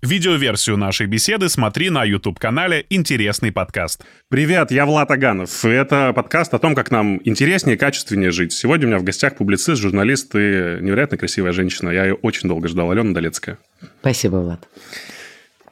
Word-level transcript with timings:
Видеоверсию 0.00 0.76
нашей 0.76 1.08
беседы 1.08 1.48
смотри 1.48 1.90
на 1.90 2.04
YouTube-канале 2.04 2.86
«Интересный 2.88 3.50
подкаст». 3.50 4.04
Привет, 4.28 4.70
я 4.70 4.86
Влад 4.86 5.10
Аганов. 5.10 5.64
И 5.64 5.68
это 5.70 6.12
подкаст 6.14 6.54
о 6.54 6.60
том, 6.60 6.76
как 6.76 6.92
нам 6.92 7.20
интереснее 7.24 7.74
и 7.74 7.76
качественнее 7.76 8.30
жить. 8.30 8.52
Сегодня 8.52 8.86
у 8.86 8.90
меня 8.90 9.00
в 9.00 9.02
гостях 9.02 9.34
публицист, 9.34 9.82
журналист 9.82 10.32
и 10.36 10.38
невероятно 10.38 11.16
красивая 11.16 11.50
женщина. 11.50 11.90
Я 11.90 12.04
ее 12.04 12.14
очень 12.14 12.48
долго 12.48 12.68
ждал, 12.68 12.92
Алена 12.92 13.12
Долецкая. 13.12 13.58
Спасибо, 13.98 14.36
Влад. 14.36 14.68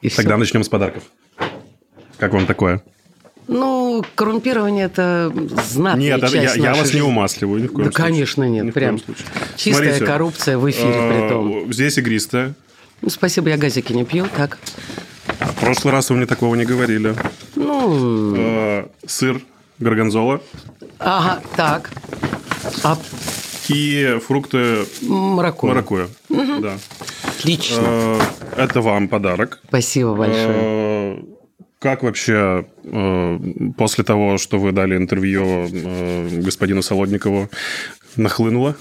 И 0.01 0.09
Тогда 0.09 0.31
все. 0.31 0.39
начнем 0.39 0.63
с 0.65 0.67
подарков. 0.67 1.03
Как 2.17 2.33
вам 2.33 2.47
такое? 2.47 2.83
Ну, 3.47 4.03
коррумпирование 4.15 4.87
это 4.87 5.31
знатная 5.71 6.17
Нет, 6.17 6.19
часть 6.29 6.57
я, 6.57 6.63
я 6.63 6.69
вас 6.71 6.87
жизни. 6.87 6.97
не 6.97 7.03
умасливаю 7.03 7.63
ни 7.63 7.67
в 7.67 7.71
коем 7.71 7.85
да, 7.85 7.91
случае. 7.93 8.11
конечно, 8.11 8.43
нет. 8.49 8.65
Ни 8.65 8.71
прям 8.71 8.99
чистая 9.55 9.73
Смотрите, 9.73 10.05
коррупция 10.05 10.57
в 10.57 10.69
эфире 10.69 10.91
при 10.91 11.29
том. 11.29 11.71
Здесь 11.71 11.97
игристая. 11.97 12.55
Ну, 13.01 13.09
спасибо, 13.09 13.49
я 13.49 13.57
газики 13.57 13.93
не 13.93 14.05
пью, 14.05 14.25
так. 14.35 14.57
А 15.39 15.45
в 15.47 15.55
прошлый 15.55 15.91
раз 15.93 16.09
вы 16.09 16.17
мне 16.17 16.25
такого 16.25 16.55
не 16.55 16.65
говорили. 16.65 17.15
Ну... 17.55 18.33
Э, 18.35 18.85
сыр, 19.05 19.41
горгонзола. 19.79 20.41
Ага, 20.99 21.41
так. 21.55 21.91
А 22.83 22.97
И 23.69 24.19
фрукты 24.25 24.85
маракуйя. 25.01 25.73
маракуя. 25.73 26.07
Да. 26.29 26.77
Отлично. 27.23 27.81
Э, 27.85 28.19
Это 28.57 28.81
вам 28.81 29.07
подарок. 29.07 29.59
Спасибо 29.67 30.15
большое. 30.15 30.47
Э, 30.49 31.17
Как 31.79 32.01
вообще 32.03 32.65
э, 32.83 33.39
после 33.77 34.03
того, 34.03 34.37
что 34.39 34.57
вы 34.57 34.71
дали 34.71 34.97
интервью 34.97 35.67
э, 35.71 36.29
господину 36.41 36.81
Солодникову, 36.81 37.49
нахлынуло? 38.17 38.75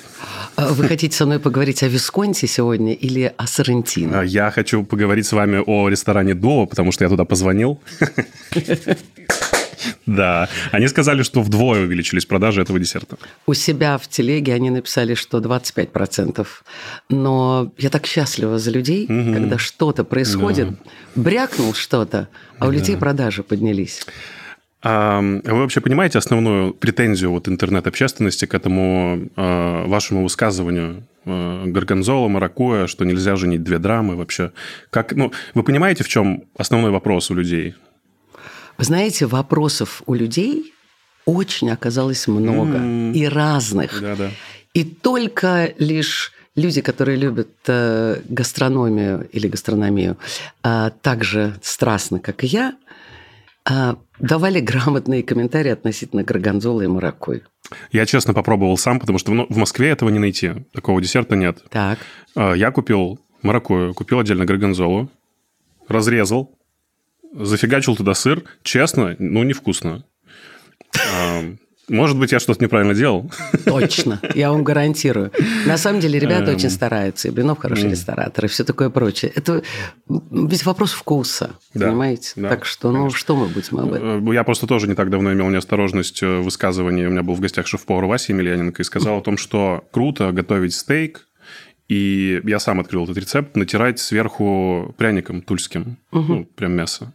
А 0.56 0.68
Вы 0.68 0.88
хотите 0.88 1.16
со 1.16 1.26
мной 1.26 1.38
поговорить 1.38 1.82
о 1.82 1.88
Висконте 1.88 2.46
сегодня 2.46 2.92
или 2.94 3.32
о 3.36 3.46
Соррентино? 3.46 4.20
А 4.20 4.24
Я 4.24 4.50
хочу 4.50 4.82
поговорить 4.84 5.26
с 5.26 5.32
вами 5.32 5.62
о 5.64 5.88
ресторане 5.88 6.34
Дуо, 6.34 6.66
потому 6.66 6.92
что 6.92 7.04
я 7.04 7.10
туда 7.10 7.24
позвонил. 7.24 7.80
Да. 10.06 10.48
Они 10.72 10.88
сказали, 10.88 11.22
что 11.22 11.42
вдвое 11.42 11.82
увеличились 11.82 12.26
продажи 12.26 12.62
этого 12.62 12.78
десерта. 12.78 13.16
У 13.46 13.54
себя 13.54 13.98
в 13.98 14.08
телеге 14.08 14.54
они 14.54 14.70
написали, 14.70 15.14
что 15.14 15.38
25%. 15.38 16.46
Но 17.08 17.72
я 17.76 17.90
так 17.90 18.06
счастлива 18.06 18.58
за 18.58 18.70
людей, 18.70 19.06
когда 19.06 19.58
что-то 19.58 20.04
происходит, 20.04 20.68
брякнул 21.14 21.74
что-то, 21.74 22.28
а 22.58 22.66
у 22.66 22.70
людей 22.70 22.96
продажи 22.96 23.42
поднялись. 23.42 24.06
А 24.88 25.20
вы 25.20 25.58
вообще 25.58 25.80
понимаете 25.80 26.18
основную 26.18 26.72
претензию 26.72 27.32
вот 27.32 27.48
интернет-общественности 27.48 28.44
к 28.44 28.54
этому 28.54 29.28
э, 29.34 29.84
вашему 29.88 30.22
высказыванию 30.22 31.02
э, 31.24 31.64
Горгонзола, 31.66 32.28
Маракуя, 32.28 32.86
что 32.86 33.04
нельзя 33.04 33.34
женить 33.34 33.64
две 33.64 33.80
драмы 33.80 34.14
вообще? 34.14 34.52
Как, 34.90 35.12
ну, 35.12 35.32
вы 35.54 35.64
понимаете, 35.64 36.04
в 36.04 36.08
чем 36.08 36.44
основной 36.56 36.92
вопрос 36.92 37.32
у 37.32 37.34
людей? 37.34 37.74
Вы 38.78 38.84
знаете, 38.84 39.26
вопросов 39.26 40.04
у 40.06 40.14
людей 40.14 40.72
очень 41.24 41.68
оказалось 41.70 42.28
много 42.28 42.76
М. 42.76 43.12
и 43.12 43.26
разных. 43.26 44.00
Да-да. 44.00 44.30
И 44.72 44.84
только 44.84 45.74
лишь 45.78 46.32
люди, 46.54 46.80
которые 46.80 47.16
любят 47.16 47.50
э, 47.66 48.20
гастрономию 48.28 49.28
или 49.32 49.48
гастрономию 49.48 50.16
э, 50.62 50.90
так 51.02 51.24
же 51.24 51.56
страстно, 51.60 52.20
как 52.20 52.44
и 52.44 52.46
я, 52.46 52.74
давали 54.20 54.60
грамотные 54.60 55.22
комментарии 55.22 55.70
относительно 55.70 56.22
горгонзолы 56.22 56.84
и 56.84 56.86
маракуй. 56.86 57.42
Я 57.90 58.06
честно 58.06 58.32
попробовал 58.32 58.78
сам, 58.78 59.00
потому 59.00 59.18
что 59.18 59.32
ну, 59.32 59.46
в 59.48 59.56
Москве 59.56 59.88
этого 59.88 60.08
не 60.08 60.18
найти. 60.20 60.52
Такого 60.72 61.00
десерта 61.00 61.34
нет. 61.34 61.64
Так. 61.70 61.98
А, 62.36 62.52
Я 62.54 62.70
купил 62.70 63.18
маракую, 63.42 63.92
купил 63.94 64.20
отдельно 64.20 64.44
горгонзолу, 64.44 65.10
разрезал, 65.88 66.56
зафигачил 67.32 67.96
туда 67.96 68.14
сыр. 68.14 68.44
Честно, 68.62 69.16
ну, 69.18 69.42
невкусно. 69.42 70.04
Может 71.88 72.18
быть, 72.18 72.32
я 72.32 72.40
что-то 72.40 72.62
неправильно 72.64 72.94
делал. 72.94 73.30
Точно, 73.64 74.20
я 74.34 74.50
вам 74.50 74.64
гарантирую. 74.64 75.30
На 75.66 75.76
самом 75.78 76.00
деле 76.00 76.18
ребята 76.18 76.50
Эм. 76.50 76.56
очень 76.56 76.70
стараются, 76.70 77.28
и 77.28 77.30
Блинов 77.30 77.58
хороший 77.58 77.90
ресторатор, 77.90 78.44
и 78.44 78.48
все 78.48 78.64
такое 78.64 78.90
прочее. 78.90 79.30
Это 79.34 79.62
ведь 80.08 80.64
вопрос 80.64 80.92
вкуса, 80.92 81.50
Да, 81.74 81.86
понимаете? 81.88 82.32
да, 82.36 82.48
так 82.48 82.64
что, 82.64 82.90
ну, 82.90 82.98
конечно. 82.98 83.18
что 83.18 83.36
мы 83.36 83.46
будем 83.46 83.78
об 83.78 83.92
этом? 83.92 84.28
Э, 84.30 84.34
Я 84.34 84.42
просто 84.44 84.66
тоже 84.66 84.88
не 84.88 84.94
так 84.94 85.10
давно 85.10 85.32
имел 85.32 85.48
неосторожность 85.48 86.22
э, 86.22 86.40
в 86.40 86.42
высказывании. 86.44 87.06
У 87.06 87.10
меня 87.10 87.22
был 87.22 87.34
в 87.34 87.40
гостях 87.40 87.66
шеф-повар 87.68 88.06
Вася 88.06 88.32
Емельяненко 88.32 88.82
и 88.82 88.84
сказал 88.84 89.18
о 89.18 89.22
том, 89.22 89.36
что 89.36 89.84
круто 89.92 90.32
готовить 90.32 90.74
стейк, 90.74 91.28
и 91.88 92.40
я 92.44 92.58
сам 92.58 92.80
открыл 92.80 93.04
этот 93.04 93.16
рецепт, 93.16 93.56
натирать 93.56 94.00
сверху 94.00 94.92
пряником 94.98 95.40
тульским, 95.40 95.98
ну, 96.10 96.44
прям 96.56 96.72
мясо. 96.72 97.12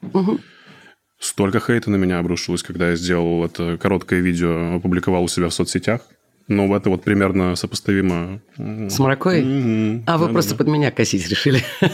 Столько 1.22 1.60
хейта 1.60 1.92
на 1.92 1.98
меня 1.98 2.18
обрушилось, 2.18 2.64
когда 2.64 2.90
я 2.90 2.96
сделал 2.96 3.46
это 3.46 3.78
короткое 3.78 4.22
видео, 4.22 4.76
опубликовал 4.78 5.24
у 5.24 5.28
себя 5.28 5.50
в 5.50 5.54
соцсетях. 5.54 6.02
Ну, 6.48 6.76
это 6.76 6.90
вот 6.90 7.04
примерно 7.04 7.56
сопоставимо. 7.56 8.42
С 8.58 8.98
маракуей? 8.98 9.44
Мгм. 9.44 10.04
А 10.08 10.14
вы 10.18 10.22
Да-да-да. 10.26 10.34
просто 10.34 10.56
под 10.56 10.68
меня 10.68 10.90
косить 10.90 11.30
решили. 11.30 11.64
Ну, 11.80 11.88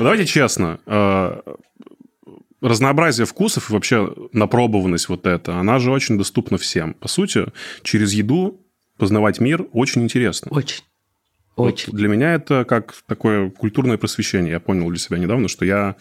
Давайте 0.00 0.26
честно. 0.26 0.78
э, 0.86 1.40
Разнообразие 2.60 3.26
вкусов 3.26 3.70
и 3.70 3.72
вообще 3.72 4.14
напробованность 4.32 5.08
вот 5.08 5.26
эта, 5.26 5.56
она 5.58 5.78
же 5.78 5.90
очень 5.90 6.16
доступна 6.18 6.56
всем. 6.58 6.94
По 6.94 7.08
сути, 7.08 7.46
через 7.82 8.12
еду 8.12 8.60
познавать 8.98 9.40
мир 9.40 9.66
очень 9.72 10.02
интересно. 10.02 10.50
Очень. 10.50 10.82
Вот 11.56 11.72
Очень. 11.74 11.92
для 11.94 12.08
меня 12.08 12.34
это 12.34 12.64
как 12.64 12.94
такое 13.06 13.48
культурное 13.50 13.96
просвещение. 13.98 14.52
Я 14.52 14.60
понял 14.60 14.88
для 14.90 14.98
себя 14.98 15.18
недавно, 15.18 15.48
что 15.48 15.64
я 15.64 15.96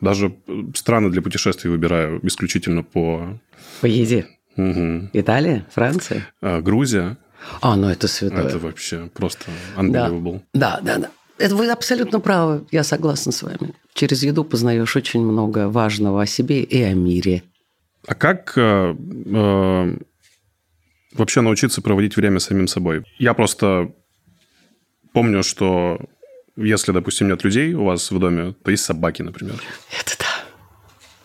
даже 0.00 0.36
страны 0.74 1.10
для 1.10 1.22
путешествий 1.22 1.70
выбираю 1.70 2.20
исключительно 2.26 2.82
по 2.82 3.38
По 3.80 3.86
еде. 3.86 4.26
Мгм. 4.56 5.10
Италия, 5.12 5.66
Франция. 5.72 6.26
А 6.40 6.60
Грузия. 6.60 7.18
А, 7.60 7.76
ну 7.76 7.88
это 7.88 8.08
святое. 8.08 8.44
Это 8.46 8.58
вообще 8.58 9.08
просто 9.12 9.50
unbelievable. 9.76 10.42
Да, 10.52 10.80
да, 10.82 10.98
да. 10.98 11.10
Это 11.38 11.54
вы 11.54 11.70
абсолютно 11.70 12.18
правы, 12.20 12.64
я 12.70 12.82
согласна 12.82 13.30
с 13.30 13.42
вами. 13.42 13.74
Через 13.92 14.22
еду 14.22 14.44
познаешь 14.44 14.96
очень 14.96 15.20
много 15.20 15.68
важного 15.68 16.22
о 16.22 16.26
себе 16.26 16.62
и 16.62 16.82
о 16.82 16.94
мире. 16.94 17.42
А 18.06 18.14
как 18.14 18.54
э, 18.56 18.94
э, 18.96 19.96
вообще 21.12 21.40
научиться 21.42 21.82
проводить 21.82 22.16
время 22.16 22.38
самим 22.38 22.68
собой? 22.68 23.04
Я 23.18 23.34
просто 23.34 23.92
помню, 25.12 25.42
что 25.42 26.00
если, 26.56 26.92
допустим, 26.92 27.28
нет 27.28 27.44
людей 27.44 27.74
у 27.74 27.84
вас 27.84 28.10
в 28.10 28.18
доме, 28.18 28.54
то 28.62 28.70
есть 28.70 28.84
собаки, 28.84 29.22
например. 29.22 29.54
Это 30.00 30.16
да. 30.18 30.44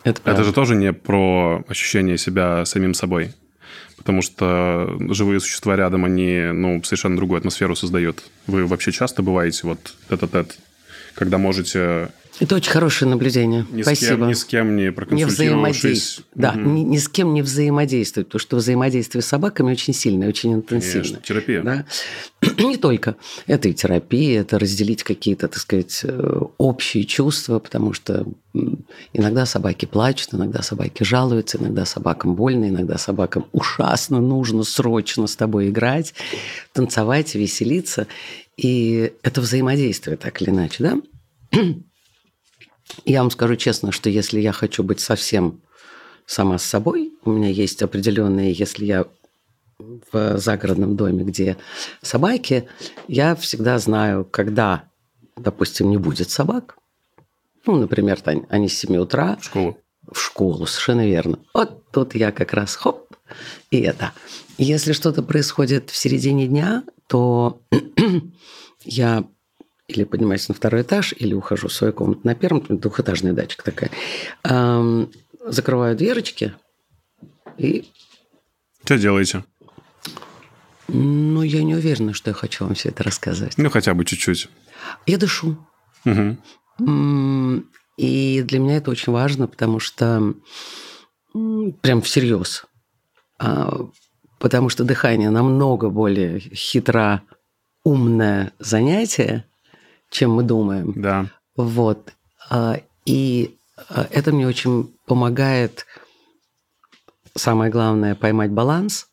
Это, 0.03 0.09
Это 0.09 0.21
правда. 0.21 0.43
же 0.43 0.53
тоже 0.53 0.75
не 0.75 0.93
про 0.93 1.63
ощущение 1.67 2.17
себя 2.17 2.65
самим 2.65 2.93
собой. 2.93 3.33
Потому 3.97 4.23
что 4.23 4.97
живые 5.09 5.39
существа 5.39 5.75
рядом, 5.75 6.05
они 6.05 6.49
ну, 6.51 6.81
совершенно 6.83 7.15
другую 7.15 7.37
атмосферу 7.37 7.75
создают. 7.75 8.23
Вы 8.47 8.65
вообще 8.65 8.91
часто 8.91 9.21
бываете 9.21 9.67
вот 9.67 9.93
тет-а-тет, 10.09 10.57
когда 11.13 11.37
можете 11.37 12.09
Это 12.41 12.55
очень 12.55 12.71
хорошее 12.71 13.09
наблюдение. 13.11 13.65
ни 13.71 13.83
с 13.83 13.85
Спасибо. 13.85 14.17
кем, 14.17 14.27
ни 14.29 14.33
с 14.33 14.43
кем 14.45 14.75
не 14.75 14.83
не 14.85 14.91
проконсультировавшись. 14.91 15.35
взаимодействовать. 15.83 16.29
Да, 16.33 16.51
Мгм. 16.53 16.75
ни, 16.75 16.79
ни 16.81 16.97
с 16.97 17.07
кем 17.07 17.33
не 17.35 17.43
взаимодействовать, 17.43 18.27
потому 18.29 18.39
что 18.39 18.55
взаимодействие 18.57 19.21
с 19.21 19.27
собаками 19.27 19.71
очень 19.71 19.93
сильное, 19.93 20.27
очень 20.27 20.53
интенсивное. 20.55 21.03
Конечно, 21.03 21.21
терапия. 21.23 21.61
Да? 21.61 21.85
Не 22.57 22.77
только. 22.77 23.15
Это 23.45 23.69
и 23.69 23.73
терапия, 23.73 24.41
это 24.41 24.57
разделить 24.57 25.03
какие-то, 25.03 25.47
так 25.49 25.57
сказать, 25.59 26.01
э, 26.03 26.39
общие 26.57 27.03
чувства, 27.05 27.59
потому 27.59 27.93
что 27.93 28.25
иногда 29.13 29.45
собаки 29.45 29.85
плачут, 29.85 30.33
иногда 30.33 30.63
собаки 30.63 31.03
жалуются, 31.03 31.59
иногда 31.59 31.85
собакам 31.85 32.33
больно, 32.35 32.69
иногда 32.69 32.97
собакам 32.97 33.45
ужасно 33.51 34.19
нужно 34.19 34.63
срочно 34.63 35.27
с 35.27 35.35
тобой 35.35 35.69
играть, 35.69 36.15
танцевать, 36.73 37.35
веселиться. 37.35 38.07
И 38.57 39.13
это 39.21 39.41
взаимодействие 39.41 40.17
так 40.17 40.41
или 40.41 40.49
иначе, 40.49 40.83
да? 40.83 41.01
Я 43.05 43.21
вам 43.21 43.31
скажу 43.31 43.55
честно, 43.55 43.91
что 43.91 44.09
если 44.09 44.39
я 44.39 44.51
хочу 44.51 44.83
быть 44.83 44.99
совсем 44.99 45.61
сама 46.25 46.57
с 46.57 46.63
собой, 46.63 47.13
у 47.23 47.31
меня 47.31 47.49
есть 47.49 47.81
определенные, 47.81 48.51
если 48.51 48.85
я 48.85 49.05
в 50.11 50.37
загородном 50.37 50.95
доме, 50.95 51.23
где 51.23 51.57
собаки, 52.01 52.67
я 53.07 53.35
всегда 53.35 53.79
знаю, 53.79 54.25
когда, 54.25 54.83
допустим, 55.35 55.89
не 55.89 55.97
будет 55.97 56.29
собак. 56.29 56.77
Ну, 57.65 57.77
например, 57.77 58.19
Тань, 58.21 58.45
они 58.49 58.69
с 58.69 58.77
7 58.79 58.97
утра 58.97 59.37
В 59.39 59.45
школу. 59.45 59.77
в 60.11 60.19
школу, 60.19 60.65
совершенно 60.65 61.05
верно. 61.05 61.39
Вот 61.53 61.89
тут 61.91 62.15
я 62.15 62.31
как 62.31 62.53
раз 62.53 62.75
хоп, 62.75 63.15
и 63.69 63.79
это. 63.79 64.13
Если 64.57 64.93
что-то 64.93 65.23
происходит 65.23 65.89
в 65.89 65.95
середине 65.95 66.47
дня, 66.47 66.83
то 67.07 67.59
я 68.83 69.25
или 69.91 70.03
поднимаюсь 70.03 70.47
на 70.49 70.55
второй 70.55 70.81
этаж, 70.81 71.13
или 71.17 71.33
ухожу 71.33 71.67
в 71.67 71.73
свою 71.73 71.93
комнату 71.93 72.21
на 72.23 72.35
первом, 72.35 72.61
там 72.61 72.77
двухэтажная 72.77 73.33
дачка 73.33 73.63
такая, 73.63 73.91
закрываю 75.45 75.95
дверочки 75.95 76.53
и 77.57 77.85
Что 78.83 78.97
делаете? 78.97 79.43
Ну, 80.87 81.41
я 81.41 81.63
не 81.63 81.75
уверена, 81.75 82.13
что 82.13 82.31
я 82.31 82.33
хочу 82.33 82.65
вам 82.65 82.73
все 82.75 82.89
это 82.89 83.03
рассказать. 83.03 83.57
Ну, 83.57 83.69
хотя 83.69 83.93
бы 83.93 84.03
чуть-чуть. 84.03 84.49
Я 85.05 85.17
дышу. 85.17 85.57
Мгм. 86.03 86.37
И 87.97 88.41
для 88.41 88.59
меня 88.59 88.77
это 88.77 88.91
очень 88.91 89.13
важно, 89.13 89.47
потому 89.47 89.79
что 89.79 90.33
прям 91.81 92.01
всерьез. 92.01 92.65
А, 93.39 93.87
потому 94.39 94.69
что 94.69 94.83
дыхание 94.83 95.29
намного 95.29 95.89
более 95.89 96.39
хитро 96.39 97.21
умное 97.83 98.53
занятие, 98.59 99.45
чем 100.11 100.33
мы 100.33 100.43
думаем. 100.43 100.93
Да. 100.95 101.25
Вот. 101.55 102.13
А, 102.49 102.79
и 103.05 103.55
а, 103.89 104.07
это 104.11 104.31
мне 104.31 104.47
очень 104.47 104.93
помогает, 105.07 105.87
самое 107.35 107.71
главное, 107.71 108.13
поймать 108.13 108.51
баланс, 108.51 109.07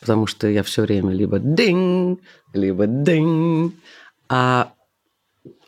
потому 0.00 0.26
что 0.26 0.48
я 0.48 0.62
все 0.64 0.82
время 0.82 1.12
либо 1.12 1.38
динг, 1.38 2.20
либо 2.52 2.86
динг, 2.86 3.74
а 4.28 4.72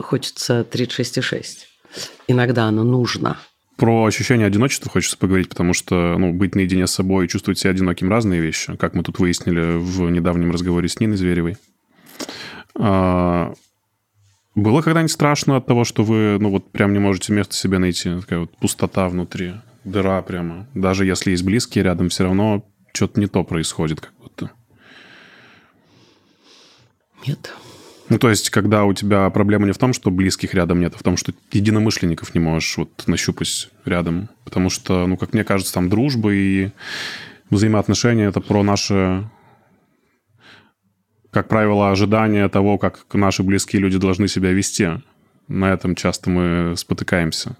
хочется 0.01 0.67
36,6. 0.69 1.45
Иногда 2.27 2.65
оно 2.65 2.83
нужно. 2.83 3.39
Про 3.77 4.05
ощущение 4.05 4.47
одиночества 4.47 4.91
хочется 4.91 5.17
поговорить, 5.17 5.49
потому 5.49 5.73
что 5.73 6.17
ну, 6.19 6.33
быть 6.33 6.55
наедине 6.55 6.87
с 6.87 6.93
собой 6.93 7.25
и 7.25 7.29
чувствовать 7.29 7.59
себя 7.59 7.71
одиноким– 7.71 8.09
разные 8.11 8.41
вещи, 8.41 8.77
как 8.77 8.95
мы 8.95 9.03
тут 9.03 9.19
выяснили 9.19 9.79
в 9.79 10.11
недавнем 10.11 10.51
разговоре 10.51 10.89
с 10.89 11.01
Ниной 11.01 11.17
Зверевой. 11.17 11.57
Было 14.55 14.83
когда-нибудь 14.83 15.13
страшно 15.13 15.57
от 15.57 15.67
того, 15.67 15.85
что 15.85 16.03
вы, 16.03 16.39
ну, 16.41 16.51
вот 16.51 16.71
прям 16.73 16.93
не 16.93 16.99
можете 16.99 17.33
место 17.33 17.55
себе 17.55 17.79
найти? 17.79 18.15
Такая 18.21 18.41
вот 18.41 18.57
пустота 18.57 19.09
внутри, 19.09 19.55
дыра 19.85 20.21
прямо. 20.23 20.67
Даже 20.75 21.07
если 21.07 21.31
есть 21.31 21.45
близкие 21.45 21.85
рядом, 21.85 22.09
все 22.09 22.25
равно 22.25 22.65
что-то 22.93 23.21
не 23.21 23.27
то 23.27 23.45
происходит 23.45 24.01
как 24.01 24.13
будто. 24.21 24.51
Нет. 27.27 27.55
Ну, 28.09 28.19
то 28.19 28.29
есть, 28.29 28.51
когда 28.51 28.85
у 28.85 28.93
тебя 28.93 29.31
проблема 29.31 29.67
не 29.67 29.73
в 29.73 29.79
том, 29.79 29.93
что 29.93 30.11
близких 30.11 30.53
рядом 30.53 30.81
нет, 30.81 30.95
а 30.97 30.99
в 30.99 31.03
том, 31.05 31.17
что 31.17 31.33
единомышленников 31.53 32.35
не 32.35 32.41
можешь 32.41 32.77
вот 32.77 33.05
нащупать 33.07 33.71
рядом. 33.85 34.29
Потому 34.45 34.69
что, 34.69 35.07
ну, 35.07 35.17
как 35.17 35.33
мне 35.33 35.45
кажется, 35.45 35.73
там 35.73 35.89
дружба 35.89 36.33
и 36.35 36.71
взаимоотношения– 37.51 38.27
это 38.29 38.41
про 38.41 38.65
наше 38.65 39.31
как 41.31 41.49
правило, 41.49 41.91
ожидание 41.91 42.49
того, 42.49 42.79
как 42.79 43.05
наши 43.13 43.43
близкие 43.43 43.81
люди 43.83 43.99
должны 43.99 44.29
себя 44.29 44.53
вести. 44.53 44.89
На 45.49 45.73
этом 45.73 45.95
часто 45.95 46.31
мы 46.31 46.77
спотыкаемся. 46.77 47.57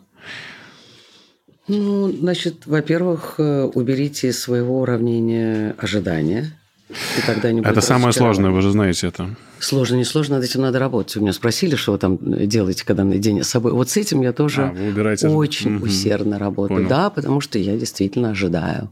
Ну, 1.69 2.11
значит, 2.11 2.67
во-первых, 2.67 3.35
э, 3.39 3.63
уберите 3.75 4.29
из 4.29 4.41
своего 4.41 4.81
уравнения 4.81 5.77
ожидания. 5.79 6.57
И 6.91 7.25
тогда 7.25 7.53
не 7.53 7.61
это 7.61 7.81
самое 7.81 8.13
сложное, 8.13 8.51
вы 8.51 8.63
же 8.63 8.73
знаете 8.73 9.07
это. 9.07 9.37
Сложно, 9.61 9.95
не 9.95 10.05
сложно, 10.05 10.37
над 10.37 10.45
этим 10.45 10.63
надо 10.63 10.81
работать. 10.81 11.17
У 11.17 11.21
меня 11.21 11.33
спросили, 11.33 11.77
что 11.77 11.93
вы 11.93 11.99
там 11.99 12.19
делаете, 12.49 12.85
когда 12.85 13.05
наедине 13.05 13.45
с 13.45 13.49
собой. 13.49 13.73
Вот 13.73 13.89
с 13.89 13.97
этим 13.97 14.23
я 14.23 14.33
тоже 14.33 14.63
а, 14.63 15.29
очень 15.29 15.77
угу. 15.77 15.85
усердно 15.85 16.41
работаю. 16.41 16.79
Понял. 16.79 16.89
Да, 16.89 17.11
потому 17.11 17.41
что 17.41 17.59
я 17.61 17.77
действительно 17.77 18.31
ожидаю. 18.31 18.91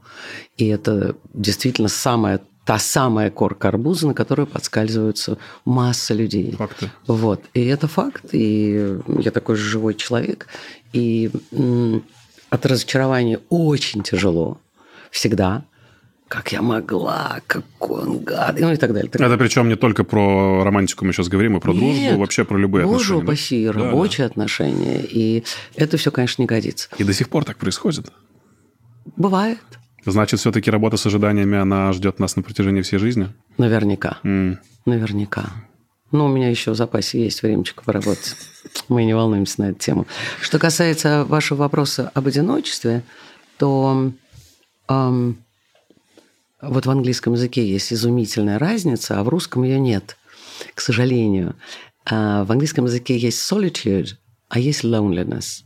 И 0.57 0.69
это 0.69 1.17
действительно 1.35 1.89
самое 1.89 2.41
та 2.69 2.79
самая 2.79 3.31
корка 3.31 3.69
арбуза, 3.69 4.09
на 4.09 4.13
которую 4.13 4.47
подскальзываются 4.47 5.39
масса 5.65 6.13
людей. 6.13 6.53
Факты. 6.53 6.91
Вот. 7.07 7.43
И 7.55 7.65
это 7.65 7.89
факт. 7.89 8.27
И 8.33 8.99
я 9.07 9.31
такой 9.31 9.57
же 9.57 9.65
живой 9.65 9.95
человек. 9.95 10.49
И 10.93 11.31
от 12.51 12.67
разочарования 12.67 13.41
очень 13.49 14.03
тяжело. 14.03 14.59
Всегда. 15.11 15.65
Как 16.29 16.53
я 16.53 16.61
могла, 16.61 17.41
как 17.47 17.65
он 17.81 18.19
гад, 18.19 18.61
ну 18.61 18.71
и 18.71 18.77
так 18.77 18.93
далее. 18.93 19.11
Это 19.15 19.39
причем 19.39 19.71
не 19.71 19.77
только 19.77 20.05
про 20.05 20.63
романтику 20.63 21.07
мы 21.07 21.15
сейчас 21.15 21.29
говорим, 21.29 21.57
и 21.57 21.61
про 21.61 21.73
Нет, 21.73 21.81
дружбу, 21.81 22.21
вообще 22.21 22.45
про 22.45 22.59
любые 22.59 22.85
боже 22.85 23.17
отношения. 23.17 23.25
Упаси, 23.25 23.65
да? 23.65 23.73
рабочие 23.73 24.27
да, 24.27 24.31
отношения. 24.31 25.01
И 25.09 25.43
это 25.75 25.97
все, 25.97 26.11
конечно, 26.11 26.43
не 26.43 26.47
годится. 26.47 26.91
И 26.99 27.05
до 27.05 27.15
сих 27.15 27.31
пор 27.31 27.47
так 27.47 27.57
происходит? 27.57 28.13
Бывает. 29.17 29.59
Значит, 30.11 30.41
все-таки 30.41 30.71
работа 30.71 30.97
с 30.97 31.07
ожиданиями, 31.07 31.59
она 31.59 31.93
ждет 31.93 32.19
нас 32.19 32.37
на 32.37 32.43
протяжении 32.43 32.83
всей 32.83 32.99
жизни? 32.99 33.29
Наверняка. 33.59 34.19
Mm. 34.25 34.59
Наверняка. 34.87 35.51
Но 36.11 36.27
у 36.27 36.29
меня 36.29 36.49
еще 36.49 36.71
в 36.71 36.75
запасе 36.75 37.23
есть 37.23 37.43
времечко 37.43 37.83
поработать. 37.85 38.35
Мы 38.89 39.05
не 39.05 39.15
волнуемся 39.15 39.61
на 39.61 39.71
эту 39.71 39.79
тему. 39.79 40.07
Что 40.41 40.59
касается 40.59 41.25
вашего 41.25 41.59
вопроса 41.59 42.11
об 42.15 42.27
одиночестве, 42.27 43.03
то 43.59 44.13
эм, 44.89 45.37
вот 46.63 46.87
в 46.87 46.91
английском 46.91 47.35
языке 47.35 47.69
есть 47.69 47.93
изумительная 47.93 48.59
разница, 48.59 49.21
а 49.21 49.23
в 49.23 49.29
русском 49.29 49.65
ее 49.65 49.79
нет, 49.79 50.17
к 50.75 50.81
сожалению. 50.81 51.57
А 52.07 52.45
в 52.45 52.53
английском 52.53 52.87
языке 52.87 53.19
есть 53.19 53.39
solitude, 53.51 54.15
а 54.49 54.59
есть 54.59 54.85
loneliness. 54.85 55.65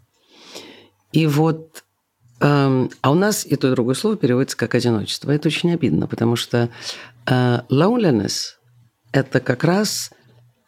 И 1.13 1.27
вот 1.27 1.82
а 2.43 3.11
у 3.11 3.15
нас 3.15 3.47
и 3.47 3.57
то, 3.57 3.69
и 3.69 3.71
другое 3.73 3.95
слово 3.95 4.17
переводится 4.17 4.57
как 4.57 4.75
одиночество. 4.75 5.31
Это 5.31 5.49
очень 5.49 5.73
обидно, 5.73 6.07
потому 6.07 6.37
что 6.37 6.69
э, 7.27 7.61
loneliness– 7.71 8.57
это 9.13 9.41
как 9.41 9.65
раз 9.65 10.11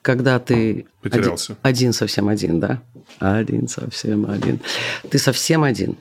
когда 0.05 0.38
ты 0.38 0.87
Потерялся. 1.00 1.56
Один, 1.62 1.62
один 1.62 1.93
совсем 1.94 2.29
один, 2.29 2.61
да? 2.61 2.82
Один 3.21 3.69
совсем 3.69 4.31
один. 4.31 4.61
Ты 5.09 5.19
совсем 5.19 5.65
один. 5.65 5.97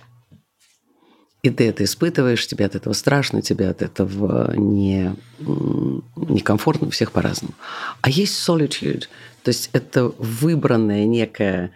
И 1.42 1.50
ты 1.50 1.70
это 1.70 1.86
испытываешь, 1.86 2.46
тебе 2.46 2.66
от 2.66 2.76
этого 2.76 2.94
страшно, 2.94 3.42
тебе 3.42 3.70
от 3.70 3.82
этого 3.82 4.54
не, 4.58 5.16
некомфортно, 5.40 6.90
всех 6.90 7.14
по-разному. 7.14 7.54
А 8.02 8.10
есть 8.10 8.48
solitude, 8.48 9.06
то 9.42 9.50
есть 9.50 9.70
это 9.72 10.06
выбранная 10.18 11.06
некая 11.06 11.72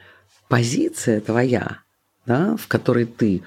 позиция 0.49 1.21
твоя, 1.21 1.79
да, 2.25 2.57
в 2.57 2.67
которой 2.67 3.05
ты 3.05 3.43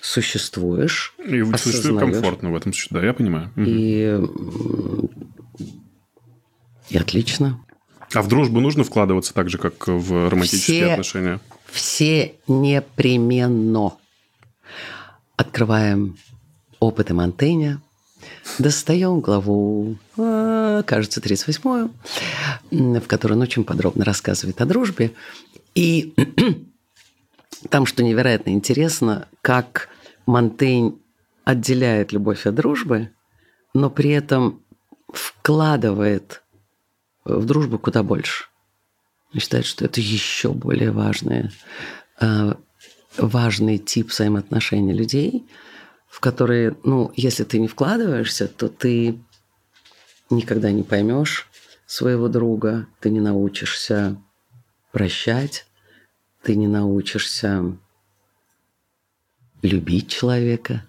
существуешь. 0.00 1.14
И 1.24 1.42
существуешь 1.56 2.00
комфортно 2.00 2.50
в 2.50 2.56
этом 2.56 2.72
случае, 2.72 3.00
да, 3.00 3.06
я 3.06 3.12
понимаю. 3.12 3.50
И, 3.56 4.20
и 6.90 6.98
отлично. 6.98 7.60
А 8.14 8.22
в 8.22 8.28
дружбу 8.28 8.60
нужно 8.60 8.84
вкладываться 8.84 9.34
так 9.34 9.50
же, 9.50 9.58
как 9.58 9.88
в 9.88 10.28
романтические 10.28 10.84
все, 10.84 10.92
отношения? 10.92 11.40
Все 11.66 12.34
непременно. 12.46 13.94
Открываем 15.36 16.16
опыт 16.78 17.10
и 17.10 17.14
достаем 18.58 19.20
главу, 19.20 19.96
а, 20.16 20.82
кажется, 20.82 21.20
38-ю, 21.20 21.90
в 23.00 23.06
которой 23.06 23.34
он 23.34 23.42
очень 23.42 23.64
подробно 23.64 24.04
рассказывает 24.04 24.60
о 24.60 24.66
дружбе. 24.66 25.12
И 25.74 26.14
там, 27.68 27.86
что 27.86 28.02
невероятно 28.02 28.50
интересно, 28.50 29.28
как 29.42 29.88
Монтейн 30.26 31.00
отделяет 31.44 32.12
любовь 32.12 32.46
от 32.46 32.56
дружбы, 32.56 33.12
но 33.72 33.88
при 33.90 34.10
этом 34.10 34.62
вкладывает 35.08 36.42
в 37.24 37.44
дружбу 37.44 37.78
куда 37.78 38.02
больше. 38.02 38.46
Он 39.32 39.40
считает, 39.40 39.64
что 39.64 39.84
это 39.84 40.00
еще 40.00 40.52
более 40.52 40.90
важное, 40.90 41.52
э, 42.20 42.54
важный 43.16 43.78
тип 43.78 44.10
взаимоотношений 44.10 44.92
людей, 44.92 45.46
в 46.08 46.20
которые, 46.20 46.76
ну, 46.84 47.12
если 47.14 47.44
ты 47.44 47.58
не 47.58 47.68
вкладываешься, 47.68 48.48
то 48.48 48.68
ты 48.68 49.18
никогда 50.30 50.70
не 50.72 50.82
поймешь 50.82 51.48
своего 51.86 52.28
друга, 52.28 52.86
ты 53.00 53.10
не 53.10 53.20
научишься 53.20 54.16
прощать, 54.92 55.66
ты 56.42 56.56
не 56.56 56.68
научишься 56.68 57.76
любить 59.66 60.08
человека, 60.08 60.84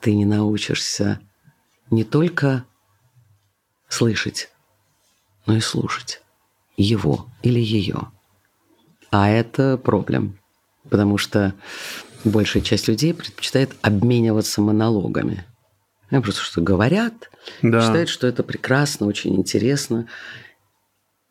ты 0.00 0.14
не 0.14 0.24
научишься 0.24 1.20
не 1.90 2.04
только 2.04 2.64
слышать, 3.88 4.50
но 5.46 5.56
и 5.56 5.60
слушать 5.60 6.22
его 6.76 7.26
или 7.42 7.60
ее. 7.60 8.10
А 9.10 9.28
это 9.28 9.76
проблем, 9.76 10.38
потому 10.88 11.18
что 11.18 11.54
большая 12.24 12.62
часть 12.62 12.88
людей 12.88 13.12
предпочитает 13.12 13.72
обмениваться 13.82 14.60
монологами. 14.60 15.44
Они 16.10 16.22
просто 16.22 16.42
что 16.42 16.60
говорят, 16.60 17.30
да. 17.62 17.80
считают, 17.80 18.08
что 18.08 18.26
это 18.26 18.42
прекрасно, 18.42 19.06
очень 19.06 19.34
интересно, 19.36 20.08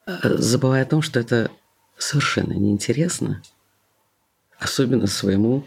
э, 0.06 0.13
забывая 0.24 0.84
о 0.84 0.88
том, 0.88 1.01
что 1.01 1.20
это 1.20 1.51
совершенно 1.98 2.54
неинтересно, 2.54 3.42
особенно 4.60 5.08
своему 5.08 5.66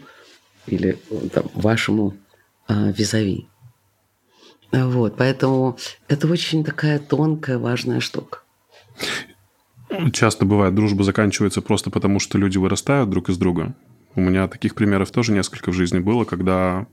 или 0.67 0.97
там, 1.33 1.45
вашему 1.53 2.15
а, 2.67 2.91
визави. 2.91 3.47
Вот, 4.71 5.15
поэтому 5.17 5.77
это 6.07 6.27
очень 6.27 6.63
такая 6.63 6.99
тонкая, 6.99 7.57
важная 7.57 7.99
штука. 7.99 8.39
Часто 10.11 10.45
бывает, 10.45 10.75
дружба 10.75 11.03
заканчивается 11.03 11.61
просто 11.61 11.89
потому, 11.89 12.19
что 12.19 12.37
люди 12.37 12.57
вырастают 12.57 13.09
друг 13.09 13.29
из 13.29 13.37
друга. 13.37 13.75
У 14.15 14.21
меня 14.21 14.47
таких 14.47 14.75
примеров 14.75 15.11
тоже 15.11 15.31
несколько 15.31 15.71
в 15.71 15.75
жизни 15.75 15.99
было, 15.99 16.25
когда... 16.25 16.87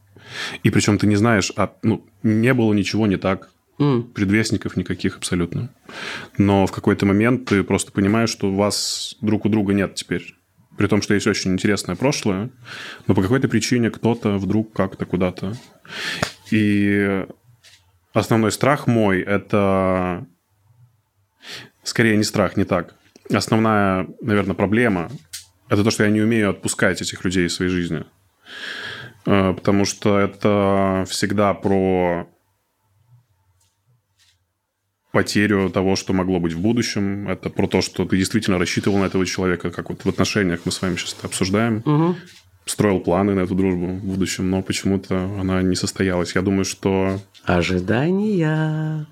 И 0.63 0.71
причем 0.71 0.99
ты 0.99 1.07
не 1.07 1.17
знаешь, 1.17 1.53
а, 1.57 1.73
ну, 1.83 2.05
не 2.23 2.53
было 2.55 2.73
ничего 2.73 3.07
не 3.07 3.17
так, 3.17 3.51
mm. 3.79 4.13
предвестников 4.13 4.77
никаких 4.77 5.17
абсолютно. 5.17 5.71
Но 6.39 6.67
в 6.67 6.73
какой-то 6.73 7.07
момент 7.07 7.47
ты 7.47 7.63
просто 7.63 7.93
понимаешь, 7.93 8.31
что 8.31 8.51
у 8.51 8.55
вас 8.55 9.17
друг 9.21 9.45
у 9.45 9.49
друга 9.49 9.73
нет 9.73 9.95
теперь. 9.95 10.37
При 10.77 10.87
том, 10.87 11.03
что 11.03 11.15
есть 11.15 11.27
очень 11.27 11.53
интересное 11.53 11.97
прошлое, 11.97 12.51
но 13.07 13.15
по 13.15 13.23
какой-то 13.23 13.49
причине 13.49 13.91
кто-то 13.91 14.39
вдруг 14.39 14.73
как-то 14.73 15.07
куда-то. 15.07 15.55
И 16.51 17.27
основной 18.13 18.53
страх 18.53 18.87
мой– 18.87 19.21
это 19.23 20.27
скорее 21.83 22.17
не 22.17 22.25
страх, 22.25 22.57
не 22.57 22.65
так. 22.65 22.95
Основная, 23.33 24.09
наверное, 24.21 24.55
проблема– 24.55 25.11
это 25.69 25.85
то, 25.85 25.91
что 25.91 26.05
я 26.05 26.11
не 26.11 26.21
умею 26.21 26.51
отпускать 26.51 27.01
этих 27.01 27.25
людей 27.25 27.47
из 27.47 27.55
своей 27.55 27.71
жизни. 27.71 28.05
Э, 29.27 29.53
потому 29.55 29.85
что 29.85 30.19
это 30.19 31.05
всегда 31.09 31.55
про 31.55 32.29
потерю 35.13 35.71
того, 35.71 35.95
что 35.95 36.13
могло 36.13 36.41
быть 36.41 36.55
в 36.55 36.61
будущем. 36.61 37.29
Это 37.29 37.51
про 37.51 37.69
то, 37.69 37.83
что 37.83 38.05
ты 38.07 38.17
действительно 38.17 38.59
рассчитывал 38.59 38.99
на 38.99 39.05
этого 39.05 39.25
человека, 39.27 39.71
как 39.71 39.91
вот 39.91 40.05
в 40.05 40.09
отношениях 40.09 40.61
мы 40.65 40.73
с 40.73 40.83
вами 40.83 40.97
сейчас 40.97 41.15
это 41.19 41.27
обсуждаем. 41.27 41.83
Угу. 41.85 42.17
Строил 42.65 43.01
планы 43.01 43.35
на 43.35 43.41
эту 43.41 43.55
дружбу 43.55 43.87
в 43.87 44.05
будущем, 44.05 44.49
но 44.51 44.63
почему-то 44.63 45.17
она 45.39 45.63
не 45.63 45.77
состоялась. 45.77 46.35
Я 46.35 46.43
думаю, 46.43 46.65
что... 46.65 47.21
Ожидания. 47.45 49.07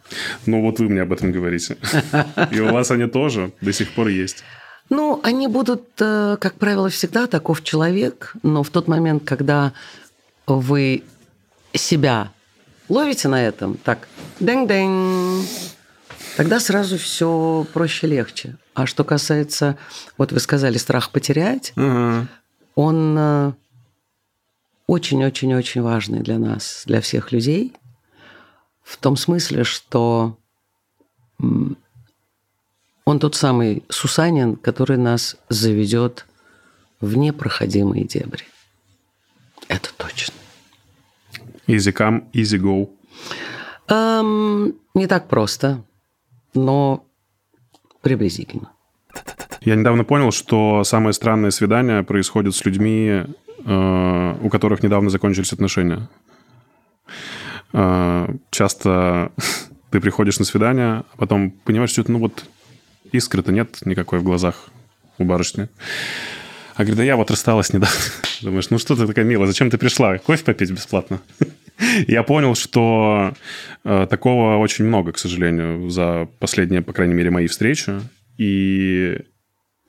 Ну, 0.46 0.62
вот 0.62 0.78
вы 0.78 0.88
мне 0.88 1.02
об 1.02 1.12
этом 1.12 1.32
говорите. 1.32 1.76
И 2.50 2.60
у 2.60 2.72
вас 2.72 2.90
они 2.90 3.06
тоже 3.06 3.52
до 3.60 3.72
сих 3.72 3.92
пор 3.92 4.08
есть. 4.08 4.44
Ну, 4.88 5.20
они 5.22 5.48
будут, 5.48 5.82
э, 6.00 6.36
как 6.40 6.54
правило, 6.54 6.88
всегда 6.88 7.26
таков 7.26 7.62
человек, 7.62 8.34
но 8.42 8.62
в 8.62 8.70
тот 8.70 8.88
момент, 8.88 9.24
когда 9.24 9.72
вы 10.46 11.02
себя 11.74 12.32
ловите 12.88 13.28
на 13.28 13.42
этом, 13.42 13.76
так, 13.76 14.08
дэнг-дэнг, 14.40 15.44
тогда 16.36 16.60
сразу 16.60 16.98
все 16.98 17.66
проще 17.72 18.06
легче. 18.06 18.56
А 18.74 18.86
что 18.86 19.04
касается, 19.04 19.76
вот 20.18 20.32
вы 20.32 20.40
сказали, 20.40 20.78
страх 20.78 21.10
потерять, 21.10 21.72
Ага. 21.76 22.28
он 22.74 23.16
э, 23.18 23.52
очень-очень-очень 24.86 25.82
важный 25.82 26.20
для 26.20 26.38
нас, 26.38 26.84
для 26.86 27.00
всех 27.00 27.32
людей, 27.32 27.72
в 28.82 28.96
том 28.96 29.16
смысле, 29.16 29.64
что 29.64 30.36
он 31.38 33.18
тот 33.18 33.34
самый 33.34 33.84
Сусанин, 33.88 34.56
который 34.56 34.96
нас 34.96 35.36
заведет 35.48 36.26
в 37.00 37.16
непроходимые 37.16 38.04
дебри. 38.04 38.44
Это 39.68 39.90
точно. 39.96 40.34
Easy 41.66 41.92
come, 41.92 42.30
easy 42.32 42.58
go. 42.58 42.90
Эм, 43.88 44.74
не 44.94 45.06
так 45.06 45.28
просто, 45.28 45.82
но 46.54 47.04
приблизительно. 48.02 48.70
Я 49.60 49.74
недавно 49.76 50.04
понял, 50.04 50.30
что 50.32 50.84
самые 50.84 51.12
странные 51.12 51.50
свидания 51.50 52.02
происходят 52.02 52.54
с 52.54 52.64
людьми, 52.64 53.24
э, 53.64 54.34
у 54.40 54.48
которых 54.48 54.82
недавно 54.82 55.10
закончились 55.10 55.52
отношения. 55.52 56.08
Э, 57.72 58.28
часто 58.50 59.32
ты 59.90 60.00
приходишь 60.00 60.38
на 60.38 60.44
свидание, 60.44 61.04
а 61.12 61.16
потом 61.16 61.50
понимаешь, 61.50 61.90
что 61.90 62.04
ну 62.08 62.18
вот 62.18 62.44
искры-то 63.12 63.52
нет 63.52 63.78
никакой 63.84 64.20
в 64.20 64.22
глазах 64.22 64.70
у 65.18 65.24
барышни. 65.24 65.68
А 66.74 66.82
говорит, 66.82 66.96
да 66.96 67.04
я 67.04 67.16
вот 67.16 67.30
рассталась 67.30 67.72
недавно. 67.72 67.94
Думаешь, 68.40 68.70
ну 68.70 68.78
что 68.78 68.96
ты 68.96 69.06
такая 69.06 69.24
милая, 69.24 69.46
зачем 69.46 69.70
ты 69.70 69.76
пришла? 69.76 70.16
Кофе 70.18 70.44
попить 70.44 70.70
бесплатно? 70.70 71.20
Я 72.06 72.22
понял, 72.22 72.54
что 72.54 73.34
э, 73.84 74.06
такого 74.08 74.56
очень 74.56 74.84
много, 74.84 75.12
к 75.12 75.18
сожалению, 75.18 75.88
за 75.90 76.28
последние, 76.38 76.82
по 76.82 76.92
крайней 76.92 77.14
мере, 77.14 77.30
мои 77.30 77.46
встречи. 77.46 78.00
И 78.38 79.18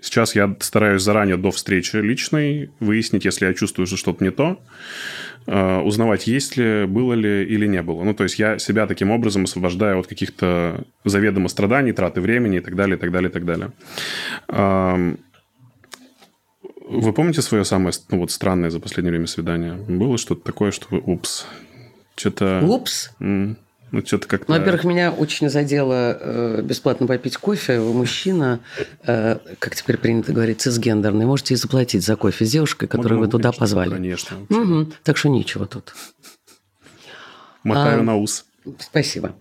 сейчас 0.01 0.35
я 0.35 0.55
стараюсь 0.59 1.01
заранее 1.01 1.37
до 1.37 1.51
встречи 1.51 1.97
личной 1.97 2.71
выяснить, 2.79 3.25
если 3.25 3.45
я 3.45 3.53
чувствую, 3.53 3.87
что 3.87 3.97
что-то 3.97 4.23
не 4.23 4.31
то, 4.31 4.61
э, 5.47 5.77
узнавать, 5.79 6.27
есть 6.27 6.57
ли, 6.57 6.85
было 6.85 7.13
ли 7.13 7.43
или 7.43 7.67
не 7.67 7.81
было. 7.81 8.03
Ну, 8.03 8.13
то 8.13 8.23
есть 8.23 8.39
я 8.39 8.59
себя 8.59 8.87
таким 8.87 9.11
образом 9.11 9.43
освобождаю 9.43 9.99
от 9.99 10.07
каких-то 10.07 10.83
заведомо 11.05 11.49
страданий, 11.49 11.93
траты 11.93 12.21
времени 12.21 12.57
и 12.57 12.61
так 12.61 12.75
далее, 12.75 12.97
и 12.97 12.99
так 12.99 13.11
далее, 13.11 13.29
и 13.29 13.33
так 13.33 13.45
далее. 13.45 13.71
Эм, 14.47 15.19
Вы 16.89 17.13
помните 17.13 17.41
свое 17.41 17.63
самое 17.63 17.93
ну, 18.09 18.19
вот, 18.19 18.31
странное 18.31 18.69
за 18.69 18.79
последнее 18.79 19.11
время 19.11 19.27
свидание? 19.27 19.73
Было 19.73 20.17
что-то 20.17 20.41
такое, 20.43 20.71
что 20.71 20.87
вы, 20.89 20.99
упс, 20.99 21.47
что-то... 22.15 22.61
Упс. 22.63 23.11
Ну, 23.91 24.05
что-то 24.05 24.25
как-то... 24.27 24.49
Ну, 24.49 24.57
во-первых, 24.57 24.85
меня 24.85 25.11
очень 25.11 25.49
задело 25.49 26.17
э, 26.17 26.61
бесплатно 26.61 27.07
попить 27.07 27.35
кофе. 27.35 27.81
Вы 27.81 27.93
мужчина, 27.93 28.61
э, 29.05 29.37
как 29.59 29.75
теперь 29.75 29.97
принято 29.97 30.31
говорить, 30.31 30.61
цисгендерный. 30.61 31.25
Можете 31.25 31.55
и 31.55 31.57
заплатить 31.57 32.05
за 32.05 32.15
кофе 32.15 32.45
с 32.45 32.51
девушкой, 32.51 32.87
которую 32.87 33.19
Могу, 33.19 33.25
вы 33.25 33.31
туда 33.31 33.49
конечно, 33.49 33.59
позвали. 33.59 33.89
Конечно. 33.89 34.37
Мгм. 34.47 34.93
Так 35.03 35.17
что 35.17 35.27
ничего 35.27 35.65
тут. 35.65 35.93
Мотаю 37.63 37.99
А, 37.99 38.03
на 38.03 38.15
ус. 38.15 38.45
Спасибо. 38.79 39.35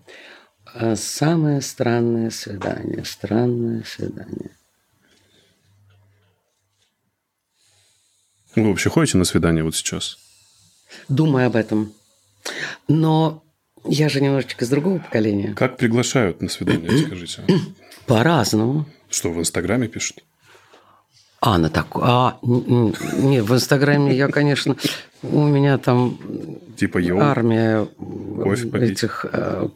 А 0.75 0.97
Самое 0.97 1.61
странное 1.61 2.31
свидание. 2.31 3.05
Странное 3.05 3.85
свидание. 3.85 4.51
Вы 8.57 8.69
вообще 8.69 8.91
ходите 8.91 9.17
на 9.17 9.25
свидание 9.25 9.63
вот 9.63 9.77
сейчас? 9.77 10.19
Думаю 11.09 11.47
об 11.47 11.55
этом. 11.55 11.93
Но 12.89 13.43
я 13.85 14.09
же 14.09 14.21
немножечко 14.21 14.65
из 14.65 14.69
другого 14.71 14.99
поколения. 14.99 15.55
Как 15.55 15.77
приглашают 15.77 16.43
на 16.43 16.49
свидание, 16.49 16.91
скажите? 17.07 17.43
По-разному. 18.07 18.87
Что, 19.09 19.31
в 19.31 19.39
Инстаграме 19.39 19.89
пишут? 19.89 20.25
А, 21.41 21.57
на 21.59 21.71
так... 21.71 21.87
А, 21.95 22.39
н- 22.43 22.65
н- 22.69 22.95
нет, 23.31 23.45
в 23.45 23.55
Инстаграме 23.55 24.15
я, 24.17 24.29
конечно... 24.29 24.77
У 25.23 25.43
меня 25.43 25.77
там 25.77 26.19
Типа, 26.79 26.97
йоу, 26.97 27.21
армия 27.21 27.87
этих 28.73 29.27
э, 29.31 29.69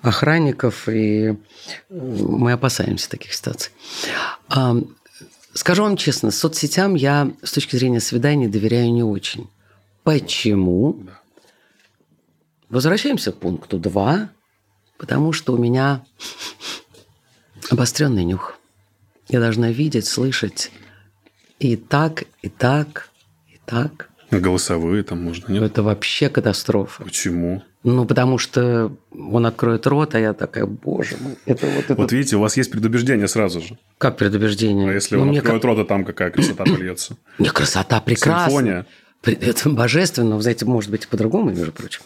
охранников, 0.00 0.88
и 0.88 1.28
э, 1.28 1.34
мы 1.88 2.50
опасаемся 2.50 3.08
таких 3.08 3.32
ситуаций. 3.32 3.70
А, 4.48 4.74
Скажу 5.54 5.82
вам 5.84 5.96
честно, 5.96 6.30
соцсетям 6.30 6.94
я 6.94 7.30
с 7.42 7.52
точки 7.52 7.76
зрения 7.76 8.00
свиданий 8.00 8.48
доверяю 8.48 8.92
не 8.92 9.02
очень. 9.04 9.48
Почему? 10.02 10.94
Да. 11.00 11.20
Возвращаемся 12.72 13.32
к 13.32 13.36
пункту 13.36 13.78
2, 13.78 14.30
потому 14.96 15.32
что 15.34 15.52
у 15.52 15.58
меня 15.58 16.02
обостренный 17.70 18.24
нюх. 18.24 18.54
Я 19.28 19.40
должна 19.40 19.70
видеть, 19.70 20.06
слышать 20.06 20.72
и 21.58 21.76
так, 21.76 22.24
и 22.40 22.48
так, 22.48 23.10
и 23.48 23.58
так. 23.66 24.08
Голосовые 24.30 25.02
там 25.02 25.22
можно, 25.22 25.52
нет? 25.52 25.62
Это 25.62 25.82
вообще 25.82 26.30
катастрофа. 26.30 27.04
Почему? 27.04 27.62
Ну, 27.84 28.06
потому 28.06 28.38
что 28.38 28.90
он 29.10 29.44
откроет 29.44 29.86
рот, 29.86 30.14
а 30.14 30.18
я 30.20 30.32
такая, 30.32 30.64
боже 30.64 31.18
мой, 31.20 31.36
это 31.44 31.66
вот 31.66 31.84
это... 31.84 31.94
Вот 31.94 32.10
видите, 32.12 32.36
у 32.36 32.40
вас 32.40 32.56
есть 32.56 32.70
предубеждение 32.70 33.28
сразу 33.28 33.60
же. 33.60 33.76
Как 33.98 34.16
предубеждение? 34.16 34.88
А 34.88 34.94
если 34.94 35.16
Ну, 35.16 35.22
он 35.28 35.36
откроет 35.36 35.62
рот, 35.66 35.78
а 35.80 35.84
там 35.84 36.06
какая 36.06 36.30
красота 36.30 36.64
польется? 36.66 37.16
как- 37.36 37.38
Не, 37.38 37.48
красота 37.50 38.00
прекрасна. 38.00 38.48
Симфония. 38.48 38.86
Это 39.22 39.70
божественно, 39.70 40.36
вы 40.36 40.42
знаете, 40.42 40.64
может 40.64 40.90
быть 40.90 41.04
и 41.04 41.06
по-другому, 41.06 41.50
между 41.50 41.72
прочим. 41.72 42.02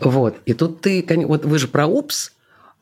Вот. 0.00 0.36
И 0.46 0.54
тут 0.54 0.80
ты, 0.80 1.04
вот 1.26 1.44
вы 1.44 1.58
же 1.58 1.68
про 1.68 1.86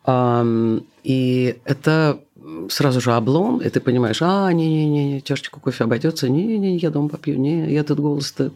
ам, 0.04 0.86
и 1.02 1.58
это 1.64 2.20
сразу 2.68 3.00
же 3.00 3.12
облом, 3.12 3.58
и 3.58 3.68
ты 3.68 3.80
понимаешь, 3.80 4.18
а, 4.20 4.52
не-не-не, 4.52 5.22
чашечку 5.22 5.60
кофе 5.60 5.84
обойдется, 5.84 6.28
не-не, 6.28 6.76
я 6.76 6.90
дома 6.90 7.08
попью, 7.08 7.38
не, 7.38 7.72
я 7.72 7.80
этот 7.80 8.00
голос-то 8.00 8.52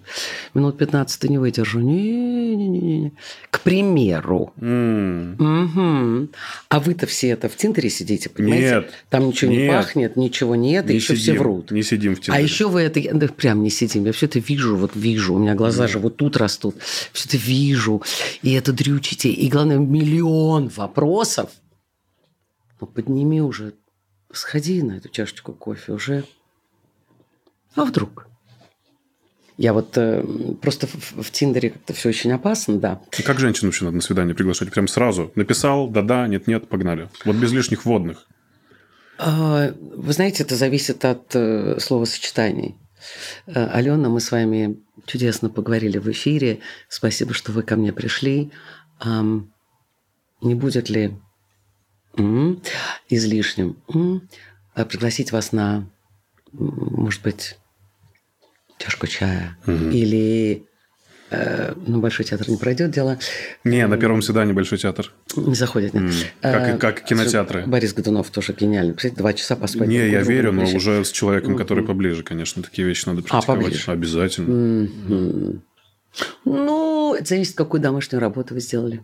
минут 0.55 0.77
15 0.77 1.25
не 1.31 1.39
выдержу, 1.39 1.81
не-не-не. 1.81 3.13
К 3.51 3.61
примеру, 3.61 4.53
М, 4.61 5.37
Мгм. 5.39 6.29
А 6.69 6.81
вы-то 6.81 7.07
все 7.07 7.29
это 7.29 7.49
в 7.49 7.57
Тиндере 7.57 7.89
сидите, 7.91 8.29
понимаете? 8.29 8.67
Нет. 8.77 8.91
Там 9.11 9.29
ничего 9.29 9.51
не 9.51 9.59
Нет. 9.59 9.71
пахнет, 9.71 10.17
ничего 10.17 10.55
нет, 10.55 10.87
и 10.87 10.89
Не 10.91 10.95
еще 10.97 11.15
все 11.15 11.35
врут. 11.35 11.71
Не 11.71 11.83
сидим 11.83 12.15
в 12.15 12.19
А 12.19 12.23
Тиндере. 12.23 12.45
еще 12.45 12.69
вы 12.69 12.83
это, 12.83 13.01
да, 13.15 13.29
прям 13.29 13.63
не 13.63 13.71
сидим, 13.71 14.05
я 14.05 14.13
все 14.13 14.27
это 14.27 14.39
вижу, 14.39 14.77
вот 14.77 14.93
вижу, 14.95 15.35
у 15.35 15.39
меня 15.39 15.55
глаза 15.55 15.87
же 15.87 15.99
вот 15.99 16.17
тут 16.17 16.37
растут, 16.37 16.77
все 17.13 17.29
это 17.29 17.37
вижу, 17.37 18.03
и 18.43 18.53
это 18.53 18.73
дрючите, 18.73 19.31
и 19.31 19.49
главное, 19.49 19.79
миллион 19.79 20.69
вопросов. 20.69 21.51
Ну, 22.81 22.87
подними 22.87 23.41
уже, 23.41 23.75
сходи 24.33 24.83
на 24.83 24.93
эту 24.93 25.09
чашечку 25.09 25.53
кофе 25.53 25.93
уже. 25.93 26.25
А 27.75 27.85
вдруг? 27.85 28.27
Я 29.57 29.73
вот 29.73 29.99
э, 29.99 30.25
просто 30.63 30.87
в, 30.87 31.23
в 31.23 31.31
Тиндере 31.33 31.71
как-то 31.71 31.93
все 31.93 32.11
очень 32.11 32.31
опасно, 32.31 32.79
да. 32.79 33.03
И 33.19 33.23
Как 33.23 33.41
женщину 33.41 33.69
вообще 33.69 33.85
надо 33.85 33.97
на 33.97 34.03
свидание 34.03 34.35
приглашать? 34.35 34.71
Прям 34.71 34.87
сразу. 34.87 35.33
Написал, 35.35 35.89
да-да, 35.89 36.29
нет-нет, 36.29 36.69
погнали. 36.69 37.09
Вот 37.25 37.35
без 37.35 37.53
лишних 37.53 37.85
вводных. 37.85 38.29
А, 39.19 39.73
Вы 39.81 40.13
знаете, 40.13 40.45
это 40.45 40.55
зависит 40.55 41.05
от 41.05 41.35
э, 41.35 41.81
словосочетаний. 41.81 42.77
Э, 43.47 43.67
Алена, 43.67 44.09
мы 44.09 44.21
с 44.21 44.31
вами 44.31 44.79
чудесно 45.07 45.51
поговорили 45.51 45.99
в 45.99 46.09
эфире. 46.09 46.61
Спасибо, 46.89 47.35
что 47.35 47.51
вы 47.51 47.65
ко 47.65 47.75
мне 47.75 47.93
пришли. 47.93 48.53
Не 49.05 50.55
будет 50.55 50.89
ли 50.89 51.17
излишним 53.09 53.77
а 54.79 54.85
пригласить 54.85 55.33
вас 55.33 55.51
на, 55.53 55.89
может 56.53 57.23
быть, 57.23 57.59
чашку 58.79 59.09
чая. 59.09 59.59
Или 59.67 60.67
э, 61.31 61.75
ну, 61.87 62.01
Большой 62.01 62.25
театр 62.25 62.49
не 62.49 62.57
пройдет 62.57 62.93
дело. 62.93 63.19
Не, 63.65 63.89
на 63.89 63.97
первом 63.97 64.23
свидании 64.23 64.53
Большой 64.53 64.79
театр. 64.79 65.13
Не 65.35 65.57
заходит, 65.57 65.95
нет. 65.95 66.13
Как, 66.41 66.69
Э, 66.69 66.79
как 66.79 67.05
кинотеатры. 67.05 67.67
Борис 67.67 67.93
Годунов 67.93 68.31
тоже 68.31 68.53
гениальный. 68.53 68.95
Представляете, 68.95 69.19
два 69.21 69.33
часа 69.33 69.57
поспать. 69.57 69.89
Не, 69.89 70.09
я 70.09 70.23
верю, 70.23 70.53
но 70.53 70.63
уже 70.63 71.05
с 71.05 71.11
человеком, 71.11 71.57
который 71.57 71.85
поближе, 71.85 72.23
конечно, 72.23 72.63
такие 72.63 72.87
вещи 72.87 73.09
надо 73.09 73.23
практиковать. 73.23 73.65
поближе. 73.65 73.91
Обязательно. 73.91 74.89
Ну, 76.45 77.15
это 77.15 77.25
зависит, 77.29 77.57
какую 77.57 77.81
домашнюю 77.81 78.21
работу 78.21 78.55
вы 78.55 78.61
сделали. 78.61 79.03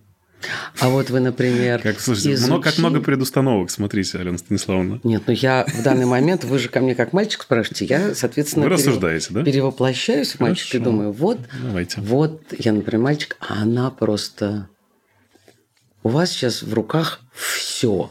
А 0.81 0.89
вот 0.89 1.11
вы, 1.11 1.21
например, 1.21 1.81
Как, 1.83 2.01
слушайте, 2.01 2.47
много, 2.47 2.65
как 2.65 2.79
много 2.79 3.01
предустановок, 3.01 3.71
смотрите, 3.71 4.19
Алена 4.19 4.39
Станиславовна. 4.39 5.01
Нет, 5.05 5.23
ну 5.27 5.33
я 5.33 5.65
в 5.67 5.83
данный 5.83 6.07
момент, 6.07 6.45
вы 6.45 6.59
же 6.59 6.69
ко 6.69 6.81
мне 6.81 6.95
как 6.95 7.13
мальчик 7.13 7.43
спрашиваете, 7.43 7.85
я, 7.87 8.15
соответственно, 8.15 8.65
Вы 8.65 8.71
рассуждаете, 8.71 9.29
да? 9.31 9.43
перевоплощаюсь 9.43 10.33
в 10.33 10.41
мальчика 10.41 10.77
и 10.77 10.81
Хорошо. 10.81 10.91
думаю, 10.91 11.13
вот, 11.13 11.39
Давайте. 11.63 12.01
вот 12.01 12.43
я, 12.59 12.73
например, 12.73 13.03
мальчик, 13.03 13.37
а 13.41 13.63
она 13.63 13.91
просто... 13.91 14.69
У 16.03 16.11
вас 16.11 16.31
сейчас 16.31 16.63
в 16.63 16.75
руках 16.75 17.21
все. 17.33 18.11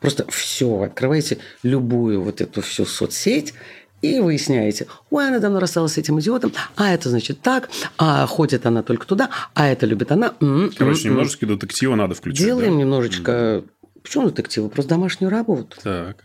Просто 0.00 0.30
все. 0.30 0.82
Открываете 0.82 1.38
любую 1.62 2.22
вот 2.22 2.40
эту 2.40 2.62
всю 2.62 2.84
соцсеть 2.84 3.54
и 4.02 4.20
выясняете, 4.20 4.86
ой, 5.10 5.28
она 5.28 5.38
давно 5.38 5.60
рассталась 5.60 5.94
с 5.94 5.98
этим 5.98 6.20
идиотом, 6.20 6.52
а 6.76 6.92
это 6.92 7.08
значит 7.08 7.40
так, 7.40 7.68
а 7.96 8.26
ходит 8.26 8.66
она 8.66 8.82
только 8.82 9.06
туда, 9.06 9.30
а 9.54 9.66
это 9.66 9.86
любит 9.86 10.12
она. 10.12 10.34
М, 10.40 10.70
Короче, 10.76 11.08
немножечко 11.08 11.46
детектива 11.46 11.94
надо 11.94 12.14
включить. 12.14 12.44
Делаем 12.44 12.74
да? 12.74 12.80
немножечко... 12.80 13.64
Почему 14.02 14.30
детективы? 14.30 14.68
Просто 14.68 14.90
домашнюю 14.90 15.30
работу. 15.30 15.76
Так. 15.82 16.24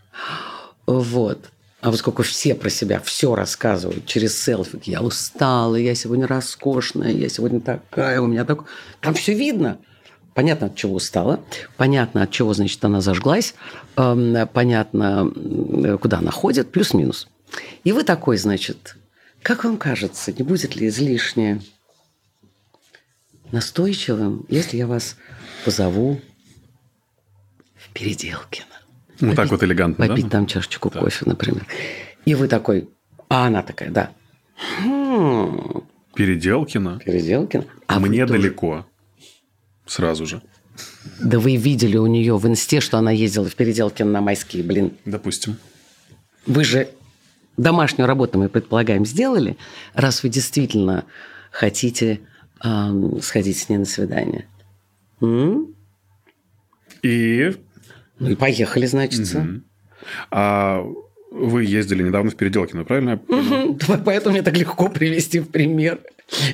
Вот. 0.86 1.50
А 1.80 1.90
поскольку 1.90 2.22
все 2.22 2.54
про 2.54 2.70
себя 2.70 2.98
все 3.00 3.34
рассказывают 3.34 4.06
через 4.06 4.40
селфи, 4.40 4.80
я 4.86 5.02
устала, 5.02 5.76
я 5.76 5.94
сегодня 5.94 6.26
роскошная, 6.26 7.10
я 7.10 7.28
сегодня 7.28 7.60
такая, 7.60 8.20
у 8.22 8.26
меня 8.26 8.44
так... 8.46 8.64
Там 9.00 9.12
все 9.12 9.34
видно. 9.34 9.78
Понятно, 10.32 10.68
от 10.68 10.76
чего 10.76 10.94
устала, 10.94 11.40
понятно, 11.76 12.22
от 12.22 12.30
чего, 12.30 12.54
значит, 12.54 12.84
она 12.84 13.00
зажглась, 13.00 13.54
эм, 13.96 14.48
понятно, 14.52 15.30
куда 16.00 16.18
она 16.18 16.32
ходит, 16.32 16.72
плюс-минус. 16.72 17.28
И 17.84 17.92
вы 17.92 18.02
такой, 18.02 18.36
значит, 18.36 18.96
как 19.42 19.64
вам 19.64 19.76
кажется, 19.76 20.32
не 20.32 20.42
будет 20.42 20.76
ли 20.76 20.88
излишне 20.88 21.60
настойчивым, 23.52 24.46
если 24.48 24.76
я 24.76 24.86
вас 24.86 25.16
позову 25.64 26.20
в 27.74 27.92
Переделкино? 27.92 28.66
Вот 29.20 29.36
так 29.36 29.50
вот 29.50 29.62
элегантно, 29.62 30.08
Попить 30.08 30.24
да? 30.24 30.30
там 30.30 30.46
чашечку 30.46 30.90
кофе, 30.90 31.24
например. 31.26 31.66
И 32.24 32.34
вы 32.34 32.48
такой, 32.48 32.88
а 33.28 33.46
она 33.46 33.62
такая, 33.62 33.90
да. 33.90 34.10
«Хм, 34.56 35.82
Переделкино. 36.14 37.00
Переделкино. 37.04 37.64
А 37.86 37.98
Мне 38.00 38.24
далеко. 38.24 38.86
Сразу 39.86 40.26
же. 40.26 40.42
Да 41.20 41.38
вы 41.38 41.56
видели 41.56 41.96
у 41.96 42.06
нее 42.06 42.36
в 42.36 42.46
инсте, 42.46 42.80
что 42.80 42.98
она 42.98 43.10
ездила 43.10 43.48
в 43.48 43.54
Переделкино 43.54 44.10
на 44.10 44.20
майские, 44.20 44.62
блин. 44.62 44.92
Допустим. 45.04 45.56
Вы 46.46 46.64
же 46.64 46.88
домашнюю 47.56 48.06
работу, 48.06 48.38
мы 48.38 48.48
предполагаем, 48.48 49.04
сделали, 49.04 49.56
раз 49.94 50.22
вы 50.22 50.28
действительно 50.28 51.04
хотите 51.50 52.20
ам, 52.60 53.20
сходить 53.20 53.58
с 53.58 53.68
ней 53.68 53.78
на 53.78 53.84
свидание. 53.84 54.46
М? 55.20 55.74
И 57.02 57.54
Ну 58.18 58.30
и 58.30 58.34
поехали, 58.34 58.86
значит. 58.86 59.26
а, 60.30 60.84
вы 61.30 61.64
ездили 61.64 62.02
недавно 62.02 62.30
в 62.30 62.36
Переделкино, 62.36 62.84
правильно? 62.84 63.18
Поэтому 64.04 64.34
мне 64.34 64.42
так 64.42 64.56
легко 64.56 64.88
привести 64.88 65.40
в 65.40 65.48
пример 65.48 66.00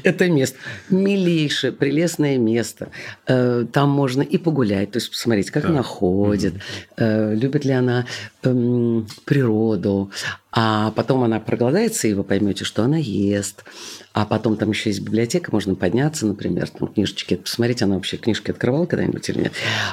это 0.02 0.28
место. 0.28 0.58
Милейшее, 0.90 1.72
прелестное 1.72 2.38
место. 2.38 2.90
Э, 3.26 3.64
Там 3.72 3.90
можно 3.90 4.22
и 4.22 4.36
погулять, 4.38 4.90
то 4.92 4.96
есть 4.98 5.10
посмотреть, 5.10 5.50
как 5.50 5.64
она 5.64 5.82
ходит, 5.82 6.54
э, 6.96 7.34
любит 7.34 7.64
ли 7.64 7.72
она 7.72 8.06
эм, 8.42 9.06
природу. 9.24 10.10
А 10.52 10.90
потом 10.92 11.22
она 11.22 11.38
проголодается, 11.40 12.08
и 12.08 12.14
вы 12.14 12.24
поймете, 12.24 12.64
что 12.64 12.82
она 12.82 12.96
ест. 12.98 13.64
А 14.12 14.26
потом 14.26 14.56
там 14.56 14.70
еще 14.70 14.90
есть 14.90 15.00
библиотека, 15.00 15.50
можно 15.52 15.76
подняться, 15.76 16.26
например, 16.26 16.68
там 16.68 16.88
книжечки 16.88 17.36
посмотреть. 17.36 17.82
Она 17.82 17.94
вообще 17.94 18.16
книжки 18.16 18.50
открывала 18.50 18.86
когда-нибудь 18.86 19.28
или 19.28 19.38
нет? 19.42 19.52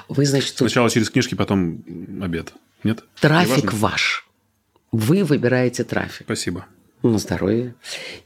Вы, 0.10 0.26
значит, 0.26 0.58
Сначала 0.58 0.90
через 0.90 1.10
книжки, 1.12 1.36
потом 1.36 1.84
обед. 2.22 2.54
Нет? 2.84 3.04
трафик 3.22 3.58
Неважно? 3.66 3.80
ваш. 3.80 4.28
Вы 4.92 5.24
выбираете 5.24 5.84
трафик. 5.84 6.24
Спасибо. 6.26 6.66
на 7.04 7.20
здоровье. 7.20 7.76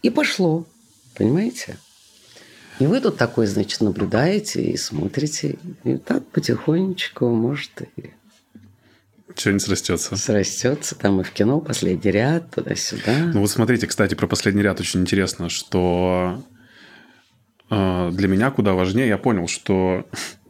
И 0.02 0.10
пошло. 0.10 0.66
Понимаете? 1.16 1.78
И 2.80 2.86
вы 2.88 3.00
тут 3.00 3.18
такой, 3.18 3.46
значит, 3.46 3.82
наблюдаете 3.82 4.64
и 4.64 4.78
смотрите. 4.78 5.58
И 5.84 5.98
так 5.98 6.26
потихонечку, 6.28 7.30
может, 7.30 7.82
и 7.98 8.12
Что-нибудь 9.36 9.62
срастется. 9.62 10.16
срастется 10.16 10.96
там 10.96 11.22
и 11.22 11.24
в 11.24 11.32
кино, 11.32 11.60
последний 11.60 12.12
ряд, 12.12 12.50
туда-сюда. 12.52 13.32
Ну 13.34 13.42
вот 13.42 13.52
смотрите, 13.52 13.86
кстати, 13.88 14.16
про 14.16 14.26
последний 14.28 14.64
ряд 14.64 14.80
очень 14.80 15.02
интересно, 15.02 15.50
что 15.50 16.44
э, 17.70 18.10
для 18.14 18.28
меня 18.28 18.50
куда 18.52 18.74
важнее, 18.74 19.08
я 19.10 19.18
понял, 19.20 19.48
что 19.48 20.06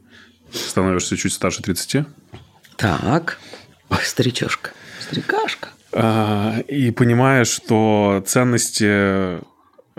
становишься 0.53 1.17
чуть 1.17 1.33
старше 1.33 1.61
30, 1.63 2.05
Так. 2.77 3.39
Ой, 3.89 3.99
старичушка. 4.03 4.71
Старикашка. 5.01 5.69
а, 5.91 6.59
и 6.69 6.91
понимаешь, 6.91 7.49
что 7.49 8.23
ценности 8.25 8.85
э, 8.87 9.41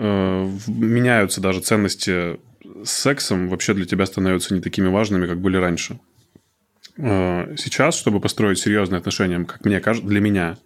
меняются, 0.05 1.41
даже 1.41 1.61
ценности 1.61 2.39
с 2.83 2.89
сексом 2.89 3.49
вообще 3.49 3.73
для 3.73 3.85
тебя 3.85 4.05
становятся 4.05 4.53
не 4.53 4.61
такими 4.61 4.87
важными, 4.87 5.27
как 5.27 5.39
были 5.39 5.57
раньше. 5.57 5.99
Э, 6.97 7.55
Сейчас, 7.57 7.95
чтобы 7.95 8.19
построить 8.19 8.59
серьезные 8.59 8.99
отношения, 8.99 9.43
как 9.45 9.65
мне 9.65 9.79
кажется, 9.79 10.07
для 10.07 10.19
меня, 10.19 10.57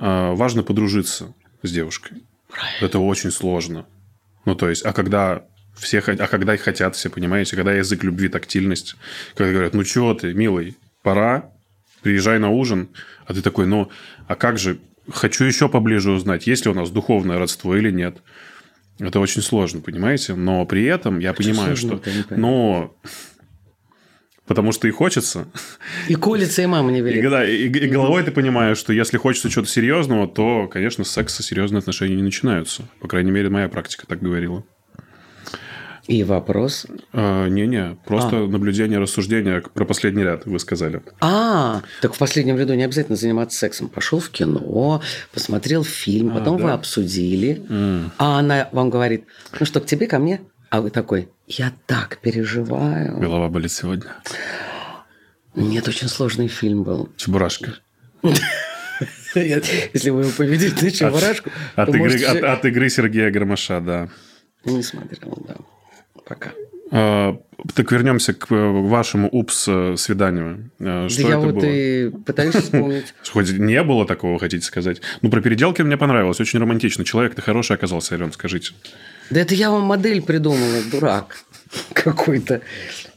э, 0.00 0.34
важно 0.34 0.62
подружиться 0.62 1.34
с 1.62 1.70
девушкой. 1.70 2.22
Это 2.80 2.98
очень 2.98 3.30
сложно. 3.30 3.86
Ну, 4.44 4.54
то 4.54 4.68
есть, 4.68 4.84
а 4.84 4.92
когда 4.92 5.44
все, 5.76 5.98
а 5.98 6.26
когда 6.28 6.54
их 6.54 6.60
хотят 6.60 6.94
все, 6.94 7.10
понимаете, 7.10 7.56
когда 7.56 7.72
язык 7.72 8.04
любви, 8.04 8.28
тактильность, 8.28 8.96
когда 9.34 9.52
говорят, 9.52 9.74
ну, 9.74 9.82
чего 9.84 10.14
ты, 10.14 10.32
милый, 10.34 10.76
пора, 11.02 11.50
приезжай 12.02 12.38
на 12.38 12.50
ужин, 12.50 12.90
а 13.26 13.34
ты 13.34 13.42
такой, 13.42 13.66
ну, 13.66 13.90
а 14.28 14.36
как 14.36 14.58
же, 14.58 14.78
хочу 15.12 15.44
еще 15.44 15.68
поближе 15.68 16.12
узнать, 16.12 16.46
есть 16.46 16.64
ли 16.64 16.70
у 16.70 16.74
нас 16.74 16.90
духовное 16.90 17.38
родство 17.38 17.76
или 17.76 17.90
нет. 17.90 18.18
Это 18.98 19.20
очень 19.20 19.42
сложно, 19.42 19.80
понимаете? 19.80 20.34
Но 20.34 20.64
при 20.66 20.84
этом 20.84 21.18
я 21.18 21.32
понимаю, 21.34 21.76
сложно, 21.76 21.96
что... 21.96 22.10
понимаю. 22.10 22.26
Ну, 22.36 22.96
потому 24.46 24.72
что 24.72 24.86
и 24.86 24.90
хочется. 24.90 25.48
И 26.08 26.14
колется, 26.14 26.62
и 26.62 26.66
мама 26.66 26.92
не 26.92 26.98
И, 26.98 27.02
велит. 27.02 27.30
да, 27.30 27.44
и, 27.48 27.66
и 27.66 27.88
головой 27.88 28.22
ты 28.22 28.30
понимаешь, 28.30 28.78
что 28.78 28.92
если 28.92 29.18
хочется 29.18 29.50
чего-то 29.50 29.68
серьезного, 29.70 30.28
то, 30.28 30.68
конечно, 30.68 31.02
с 31.04 31.10
секса 31.10 31.42
серьезные 31.42 31.80
отношения 31.80 32.14
не 32.14 32.22
начинаются. 32.22 32.88
По 33.00 33.08
крайней 33.08 33.32
мере, 33.32 33.48
моя 33.50 33.68
практика 33.68 34.06
так 34.06 34.20
говорила. 34.20 34.64
И 36.06 36.22
вопрос. 36.22 36.86
А, 37.12 37.48
Не-не, 37.48 37.96
просто 38.04 38.46
наблюдение, 38.46 38.98
рассуждение 38.98 39.62
про 39.62 39.84
последний 39.86 40.22
ряд, 40.22 40.44
вы 40.44 40.58
сказали. 40.58 41.02
А, 41.20 41.82
так 42.02 42.14
в 42.14 42.18
последнем 42.18 42.58
ряду 42.58 42.74
не 42.74 42.84
обязательно 42.84 43.16
заниматься 43.16 43.58
сексом. 43.58 43.88
Пошел 43.88 44.20
в 44.20 44.28
кино, 44.28 45.00
посмотрел 45.32 45.82
фильм, 45.82 46.34
потом 46.34 46.58
вы 46.58 46.68
да? 46.68 46.74
обсудили. 46.74 47.62
А 48.18 48.38
она 48.38 48.68
вам 48.72 48.90
говорит, 48.90 49.24
ну 49.58 49.64
что, 49.64 49.80
к 49.80 49.86
тебе, 49.86 50.06
ко 50.06 50.18
мне? 50.18 50.40
А 50.68 50.80
вы 50.80 50.90
такой, 50.90 51.28
я 51.46 51.72
так 51.86 52.18
переживаю. 52.20 53.18
Голова 53.18 53.48
болит 53.48 53.72
сегодня. 53.72 54.10
Нет, 55.54 55.86
очень 55.88 56.08
сложный 56.08 56.48
фильм 56.48 56.82
был. 56.82 57.10
Чебурашка. 57.16 57.76
Если 59.34 60.10
вы 60.10 60.22
его 60.22 60.30
поведете 60.30 60.84
на 60.84 60.90
чебурашку, 60.90 61.50
от 61.76 62.64
игры 62.64 62.88
Сергея 62.90 63.30
Громаша, 63.30 63.80
да. 63.80 64.08
Не 64.64 64.82
смотрел, 64.82 65.38
да. 65.46 65.56
Пока. 66.26 66.52
А, 66.90 67.38
так 67.74 67.90
вернемся 67.92 68.34
к 68.34 68.50
э, 68.52 68.70
вашему 68.70 69.28
упс 69.30 69.66
э, 69.68 69.96
свиданию. 69.96 70.70
А, 70.80 71.08
Что 71.08 71.22
да 71.22 71.28
я 71.28 71.34
это 71.34 71.46
вот 71.46 71.54
было? 71.54 71.64
и 71.64 72.10
пытаюсь 72.10 72.54
вспомнить. 72.54 73.14
Хоть 73.32 73.50
не 73.52 73.82
было 73.82 74.06
такого, 74.06 74.38
хотите 74.38 74.64
сказать? 74.64 75.00
Ну, 75.22 75.30
про 75.30 75.40
переделки 75.40 75.82
мне 75.82 75.96
понравилось. 75.96 76.40
Очень 76.40 76.60
романтично. 76.60 77.04
Человек-то 77.04 77.42
хороший 77.42 77.76
оказался, 77.76 78.14
Ален, 78.14 78.32
скажите. 78.32 78.72
Да 79.30 79.40
это 79.40 79.54
я 79.54 79.70
вам 79.70 79.82
модель 79.82 80.22
придумала, 80.22 80.82
дурак 80.90 81.38
какой-то. 81.92 82.60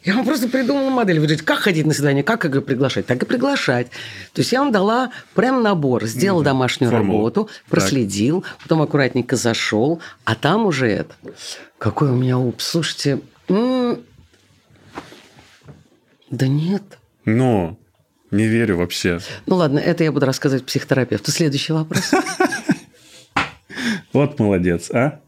Я 0.07 0.13
вам 0.13 0.23
просто 0.23 0.47
придумала 0.47 0.89
модель. 0.89 1.17
Вы 1.19 1.25
говорите, 1.25 1.43
как 1.43 1.59
ходить 1.59 1.85
на 1.85 1.93
свидание, 1.93 2.23
как 2.23 2.45
их 2.45 2.63
приглашать? 2.63 3.05
Так 3.07 3.21
и 3.23 3.25
приглашать. 3.25 3.87
То 4.31 4.39
есть 4.39 4.53
я 4.53 4.59
вам 4.61 4.71
дала 4.71 5.11
прям 5.35 5.61
набор. 5.61 6.05
Сделал 6.05 6.41
домашнюю 6.43 6.91
Формулу. 6.91 7.17
работу, 7.17 7.49
проследил, 7.69 8.45
потом 8.63 8.81
аккуратненько 8.81 9.35
зашел, 9.35 9.99
а 10.23 10.35
там 10.35 10.65
уже 10.65 10.87
это. 10.87 11.13
Какой 11.77 12.09
у 12.11 12.15
меня 12.15 12.39
упс. 12.39 12.65
Слушайте, 12.65 13.19
м, 13.49 13.99
да 16.29 16.47
нет. 16.47 16.83
Но 17.25 17.77
не 18.31 18.47
верю 18.47 18.77
вообще. 18.77 19.19
Ну 19.45 19.57
ладно, 19.57 19.77
это 19.77 20.05
я 20.05 20.13
буду 20.13 20.25
рассказывать 20.25 20.65
психотерапевту. 20.65 21.31
Следующий 21.31 21.73
вопрос. 21.73 22.11
Вот 24.13 24.39
молодец, 24.39 24.89
а? 24.89 25.19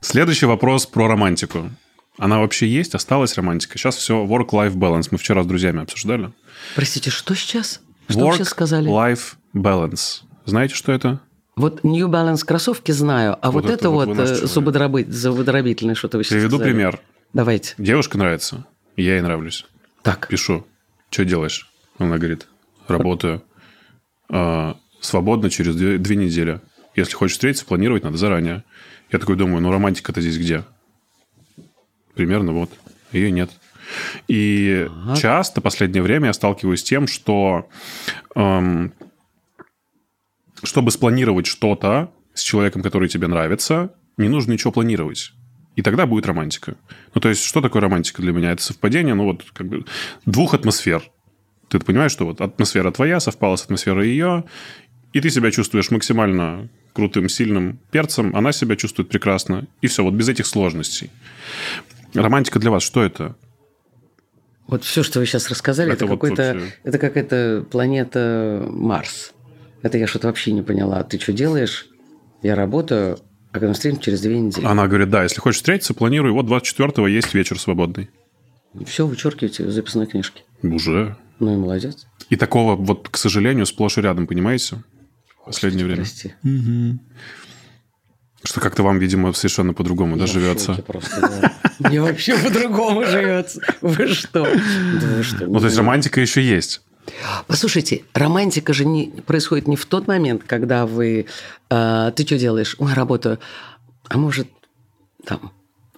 Следующий 0.00 0.46
вопрос 0.46 0.86
про 0.86 1.08
романтику. 1.08 1.70
Она 2.18 2.40
вообще 2.40 2.66
есть? 2.66 2.94
Осталась 2.94 3.34
романтика? 3.36 3.78
Сейчас 3.78 3.96
все 3.96 4.24
work-life 4.24 4.74
balance. 4.74 5.08
Мы 5.10 5.18
вчера 5.18 5.42
с 5.42 5.46
друзьями 5.46 5.82
обсуждали. 5.82 6.32
Простите, 6.74 7.10
что 7.10 7.34
сейчас? 7.34 7.80
Что 8.08 8.28
вы 8.28 8.34
сейчас 8.36 8.48
сказали? 8.48 8.88
Work-life 8.90 9.36
balance. 9.54 10.22
Знаете, 10.44 10.74
что 10.74 10.92
это? 10.92 11.20
Вот 11.56 11.82
New 11.82 12.06
Balance 12.08 12.44
кроссовки 12.44 12.92
знаю, 12.92 13.36
а 13.42 13.50
вот, 13.50 13.64
Вот 13.64 13.70
это 13.70 13.74
это 13.80 13.90
вот 13.90 14.06
вот, 14.08 14.18
э, 14.20 14.26
человек. 14.26 14.44
зубодроби- 14.44 15.10
зубодробительное 15.10 15.96
что-то 15.96 16.18
вы 16.18 16.22
сейчас 16.24 16.34
Приведу 16.34 16.56
сказали. 16.56 16.72
пример. 16.72 17.00
Давайте. 17.32 17.74
Девушка 17.78 18.16
нравится, 18.16 18.64
я 18.96 19.14
ей 19.14 19.22
нравлюсь. 19.22 19.66
Так. 20.02 20.28
Пишу, 20.28 20.64
что 21.10 21.24
делаешь? 21.24 21.68
Она 21.98 22.16
говорит, 22.16 22.46
работаю. 22.86 23.42
А, 24.30 24.76
свободно 25.00 25.50
через 25.50 25.74
две, 25.74 25.98
две 25.98 26.14
недели. 26.14 26.60
Если 26.94 27.14
хочешь 27.14 27.34
встретиться, 27.34 27.66
планировать 27.66 28.04
надо 28.04 28.16
заранее. 28.18 28.62
Я 29.10 29.18
такой 29.18 29.34
думаю, 29.36 29.60
ну 29.60 29.72
романтика-то 29.72 30.20
здесь 30.20 30.38
где? 30.38 30.62
Примерно 32.18 32.50
вот. 32.50 32.68
Ее 33.12 33.30
нет. 33.30 33.48
И 34.26 34.88
часто, 35.16 35.60
последнее 35.60 36.02
время, 36.02 36.26
я 36.26 36.32
сталкиваюсь 36.32 36.80
с 36.80 36.82
тем, 36.82 37.06
что 37.06 37.68
эм, 38.34 38.92
чтобы 40.64 40.90
спланировать 40.90 41.46
что-то 41.46 42.10
с 42.34 42.42
человеком, 42.42 42.82
который 42.82 43.08
тебе 43.08 43.28
нравится, 43.28 43.94
не 44.16 44.28
нужно 44.28 44.50
ничего 44.50 44.72
планировать. 44.72 45.32
И 45.76 45.82
тогда 45.82 46.06
будет 46.06 46.26
романтика. 46.26 46.74
Ну, 47.14 47.20
то 47.20 47.28
есть, 47.28 47.44
что 47.44 47.60
такое 47.60 47.82
романтика 47.82 48.20
для 48.20 48.32
меня? 48.32 48.50
Это 48.50 48.64
совпадение, 48.64 49.14
ну, 49.14 49.22
вот, 49.22 49.44
как 49.52 49.68
бы, 49.68 49.84
двух 50.26 50.54
атмосфер. 50.54 51.04
Ты 51.68 51.78
понимаешь, 51.78 52.10
что 52.10 52.26
вот 52.26 52.40
атмосфера 52.40 52.90
твоя 52.90 53.20
совпала 53.20 53.54
с 53.54 53.62
атмосферой 53.62 54.08
ее, 54.08 54.42
и 55.12 55.20
ты 55.20 55.30
себя 55.30 55.52
чувствуешь 55.52 55.92
максимально 55.92 56.68
крутым, 56.94 57.28
сильным 57.28 57.78
перцем, 57.92 58.34
она 58.34 58.50
себя 58.50 58.74
чувствует 58.74 59.08
прекрасно. 59.08 59.68
И 59.82 59.86
все, 59.86 60.02
вот 60.02 60.14
без 60.14 60.28
этих 60.28 60.46
сложностей. 60.46 61.10
Романтика 62.22 62.58
для 62.58 62.70
вас 62.70 62.82
что 62.82 63.02
это? 63.02 63.36
Вот 64.66 64.84
все, 64.84 65.02
что 65.02 65.18
вы 65.20 65.26
сейчас 65.26 65.48
рассказали, 65.48 65.88
Это 65.92 66.04
это, 66.04 66.06
вот 66.06 66.20
какой-то, 66.20 66.42
вообще- 66.54 66.74
это 66.84 66.98
какая-то 66.98 67.64
планета 67.70 68.66
Марс. 68.68 69.32
Это 69.82 69.96
я 69.98 70.06
что-то 70.06 70.26
вообще 70.26 70.52
не 70.52 70.62
поняла. 70.62 71.02
Ты 71.04 71.18
что 71.18 71.32
делаешь? 71.32 71.86
Я 72.42 72.54
работаю, 72.54 73.18
а 73.50 73.54
когда 73.54 73.68
мы 73.68 73.74
встретимся 73.74 74.04
через 74.04 74.20
две 74.20 74.38
недели. 74.38 74.66
Она 74.66 74.86
говорит, 74.86 75.08
да, 75.10 75.22
если 75.22 75.40
хочешь 75.40 75.58
встретиться, 75.58 75.94
планируй. 75.94 76.32
Вот 76.32 76.46
24-го 76.46 77.06
есть 77.06 77.32
вечер 77.32 77.58
свободный. 77.58 78.10
Все 78.86 79.06
вычеркиваете 79.06 79.64
из 79.64 79.72
записной 79.72 80.06
книжки. 80.06 80.42
Уже. 80.62 81.16
Ну 81.38 81.54
и 81.54 81.56
молодец. 81.56 82.06
И 82.28 82.36
такого 82.36 82.76
вот, 82.76 83.08
к 83.08 83.16
сожалению, 83.16 83.64
сплошь 83.64 83.96
и 83.96 84.00
рядом, 84.02 84.26
понимаете? 84.26 84.82
В 85.40 85.46
последнее 85.46 85.86
время. 85.86 86.02
Прости. 86.02 86.34
Что 88.44 88.60
как-то 88.60 88.82
вам, 88.82 88.98
видимо, 88.98 89.32
совершенно 89.32 89.74
по-другому 89.74 90.16
да, 90.16 90.26
живется. 90.26 90.74
шоке 90.74 90.82
просто, 90.82 91.20
да. 91.20 91.52
Мне 91.80 92.00
вообще 92.00 92.36
по-другому 92.38 93.04
живется. 93.04 93.60
Вы 93.80 94.08
что? 94.08 94.46
Ну, 95.40 95.58
то 95.58 95.66
есть 95.66 95.76
романтика 95.76 96.20
еще 96.20 96.42
есть. 96.42 96.82
Послушайте, 97.46 98.04
романтика 98.14 98.72
же 98.72 98.84
не, 98.84 99.06
происходит 99.26 99.66
не 99.66 99.76
в 99.76 99.86
тот 99.86 100.06
момент, 100.06 100.42
когда 100.46 100.86
вы... 100.86 101.26
э, 101.70 102.12
ты 102.14 102.26
что 102.26 102.38
делаешь? 102.38 102.76
Ой, 102.78 102.92
работаю. 102.92 103.38
А 104.08 104.18
может, 104.18 104.48
там, 105.24 105.52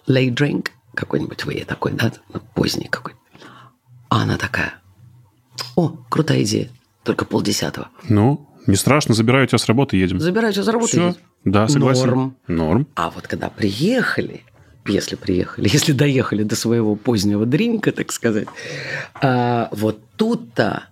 late 0.07 0.35
drink 0.35 0.69
какой-нибудь 0.95 1.45
вы 1.45 1.65
такой, 1.67 1.93
да? 1.93 2.13
Поздний 2.55 2.89
какой 2.89 3.15
А 4.09 4.23
она 4.23 4.37
такая. 4.37 4.75
О, 5.77 5.91
крутая 6.09 6.43
идея. 6.43 6.71
Только 7.03 7.25
полдесятого. 7.25 7.89
Ну, 8.09 8.47
не 8.71 8.77
страшно, 8.77 9.15
забираю 9.15 9.47
тебя 9.47 9.59
с 9.59 9.67
работы, 9.67 9.97
едем. 9.97 10.21
Забираю 10.21 10.53
тебя 10.53 10.63
за 10.63 10.73
работу. 10.73 10.91
Все. 10.91 11.07
едете. 11.07 11.21
Да, 11.45 11.69
согласен. 11.69 12.07
Норм. 12.07 12.37
Норм. 12.47 12.89
А 12.95 13.11
вот 13.11 13.27
когда 13.27 13.51
приехали, 13.51 14.43
если 14.87 15.17
приехали, 15.17 15.69
если 15.73 15.93
доехали 15.93 16.43
до 16.43 16.57
своего 16.57 16.97
позднего 16.97 17.47
дринка, 17.47 17.93
так 17.93 18.13
сказать, 18.13 18.49
а, 19.21 19.69
вот 19.73 20.01
тут-то 20.17 20.85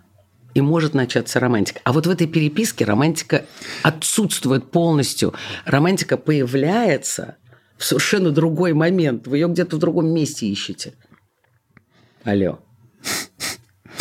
и 0.54 0.60
может 0.60 0.94
начаться 0.94 1.40
романтика. 1.40 1.80
А 1.84 1.92
вот 1.92 2.06
в 2.06 2.10
этой 2.10 2.26
переписке 2.26 2.84
романтика 2.84 3.46
отсутствует 3.82 4.70
полностью. 4.70 5.34
Романтика 5.64 6.16
появляется 6.16 7.36
в 7.76 7.84
совершенно 7.84 8.30
другой 8.30 8.72
момент. 8.72 9.26
Вы 9.26 9.38
ее 9.38 9.48
где-то 9.48 9.76
в 9.76 9.78
другом 9.78 10.08
месте 10.08 10.46
ищете. 10.46 10.94
Алло. 12.24 12.58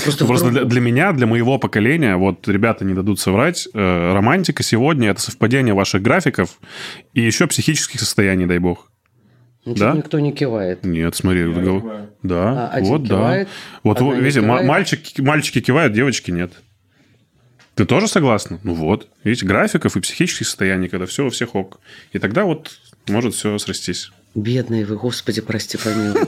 Просто, 0.08 0.26
Просто 0.26 0.50
для, 0.52 0.63
для 0.65 0.82
меня, 0.82 1.12
для 1.12 1.28
моего 1.28 1.60
поколения, 1.60 2.15
вот 2.15 2.48
ребята 2.48 2.86
не 2.86 2.93
дадут 2.93 3.20
соврать, 3.20 3.67
э, 3.74 4.13
романтика 4.13 4.63
сегодня 4.63 5.10
это 5.10 5.22
совпадение 5.22 5.74
ваших 5.74 6.02
графиков 6.02 6.60
и 7.13 7.22
еще 7.22 7.48
психических 7.48 8.00
состояний, 8.00 8.46
дай 8.46 8.60
бог. 8.60 8.91
Ничего 9.65 9.86
да? 9.86 9.91
Ну, 9.91 9.98
никто 9.98 10.20
не 10.20 10.32
кивает. 10.32 10.86
Нет, 10.86 11.15
смотри, 11.15 11.46
вот 11.46 11.63
гол- 11.63 11.91
да, 12.24 12.70
А, 12.70 12.70
один 12.70 12.89
вот 12.89 13.08
кивает, 13.08 13.48
да. 13.48 13.80
Вот 13.84 14.00
не 14.02 14.22
видите, 14.22 14.41
кивает. 14.41 14.65
мальчики, 14.65 15.22
мальчики 15.22 15.60
кивают, 15.62 15.93
девочки 15.93 16.32
нет. 16.32 16.54
Ты 17.76 17.86
тоже 17.86 18.08
согласна? 18.08 18.60
Ну 18.63 18.74
вот, 18.74 19.08
видите, 19.24 19.46
графиков 19.46 19.96
и 19.98 20.00
психических 20.00 20.48
состояний, 20.48 20.88
когда 20.88 21.06
все 21.06 21.26
у 21.26 21.30
всех 21.30 21.54
ок. 21.56 21.80
И 22.13 22.17
тогда 22.20 22.46
вот 22.46 22.72
может 23.08 23.36
все 23.36 23.58
срастись. 23.58 24.10
Бедные 24.36 24.86
вы, 24.86 24.96
господи, 24.96 25.41
прости, 25.41 25.78
помилуй. 25.78 26.22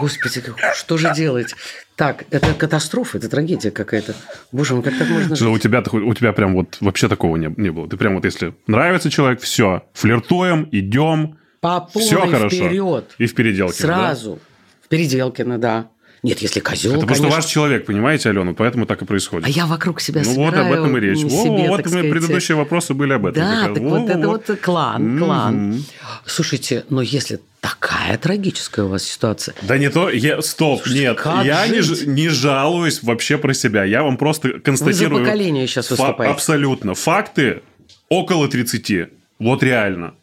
Господи, 0.00 0.42
что 0.74 0.96
же 0.98 1.12
делать? 1.14 1.54
Так, 1.96 2.24
это 2.30 2.54
катастрофа, 2.54 3.18
это 3.18 3.28
трагедия 3.28 3.70
какая-то. 3.70 4.14
Боже 4.52 4.74
мой, 4.74 4.82
как 4.82 4.96
так 4.98 5.08
можно 5.08 5.36
жить? 5.36 5.46
у 5.46 5.58
тебя, 5.58 5.82
у 5.92 6.14
тебя 6.14 6.32
прям 6.32 6.54
вот 6.54 6.76
вообще 6.80 7.08
такого 7.08 7.36
не, 7.36 7.52
не 7.56 7.70
было. 7.70 7.88
Ты 7.88 7.96
прям 7.96 8.14
вот 8.16 8.24
если 8.24 8.54
нравится 8.66 9.10
человек, 9.10 9.40
все, 9.40 9.82
флиртуем, 9.92 10.68
идем, 10.72 11.38
По 11.60 11.88
все 11.94 12.26
хорошо. 12.26 12.48
вперед. 12.48 13.14
И 13.18 13.26
в 13.26 13.34
переделке. 13.34 13.82
Сразу. 13.82 14.38
В 14.84 14.88
Переделкино, 14.88 15.58
да. 15.58 15.88
Нет, 16.22 16.38
если 16.38 16.60
козел, 16.60 16.94
Это 16.96 17.06
конечно. 17.06 17.28
ваш 17.28 17.44
человек, 17.44 17.84
понимаете, 17.84 18.30
Алена, 18.30 18.54
поэтому 18.54 18.86
так 18.86 19.02
и 19.02 19.04
происходит. 19.04 19.46
А 19.46 19.50
я 19.50 19.66
вокруг 19.66 20.00
себя 20.00 20.22
ну 20.24 20.32
вот 20.34 20.54
об 20.54 20.72
этом 20.72 20.96
и 20.96 21.00
речь. 21.00 21.22
м, 21.22 21.28
Во, 21.28 21.42
себе, 21.42 21.68
вот 21.68 21.76
так 21.76 21.88
сказать, 21.88 22.10
предыдущие 22.10 22.56
вопросы 22.56 22.94
были 22.94 23.12
об 23.12 23.26
этом. 23.26 23.42
Да, 23.42 23.66
раз. 23.66 23.74
так 23.74 23.82
Во, 23.82 23.88
вот 23.98 24.08
это 24.08 24.18
во. 24.18 24.26
вот 24.28 24.58
клан, 24.62 25.18
клан. 25.18 25.54
Мгм. 25.68 25.84
Слушайте, 26.24 26.84
но 26.88 27.02
если 27.02 27.40
такая 27.64 28.18
трагическая 28.18 28.84
у 28.84 28.88
вас 28.88 29.04
ситуация, 29.04 29.54
Да 29.62 29.78
не 29.78 29.88
то, 29.88 30.10
я, 30.10 30.42
стоп, 30.42 30.82
Слушайте, 30.82 31.00
нет, 31.00 31.20
я 31.44 31.66
не, 31.66 31.80
жить? 31.80 32.06
не 32.06 32.28
жалуюсь 32.28 33.02
вообще 33.02 33.38
про 33.38 33.54
себя, 33.54 33.84
я 33.84 34.02
вам 34.02 34.18
просто 34.18 34.60
констатирую... 34.60 35.24
поколение 35.24 35.66
сейчас 35.66 35.86
фа- 35.86 35.94
выступаете. 35.94 36.34
Абсолютно. 36.34 36.94
Факты 36.94 37.62
около 38.10 38.48
30. 38.48 39.08
Вот 39.38 39.62
реально. 39.62 40.14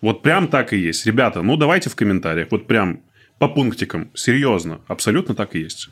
Вот 0.00 0.22
прям 0.22 0.48
так 0.48 0.72
и 0.72 0.78
есть. 0.78 1.04
Ребята, 1.04 1.42
ну 1.42 1.56
давайте 1.58 1.90
в 1.90 1.96
комментариях, 1.96 2.48
вот 2.50 2.66
прям 2.66 3.00
по 3.38 3.48
пунктикам, 3.48 4.10
серьезно, 4.14 4.80
абсолютно 4.86 5.34
так 5.34 5.54
и 5.56 5.58
есть. 5.58 5.90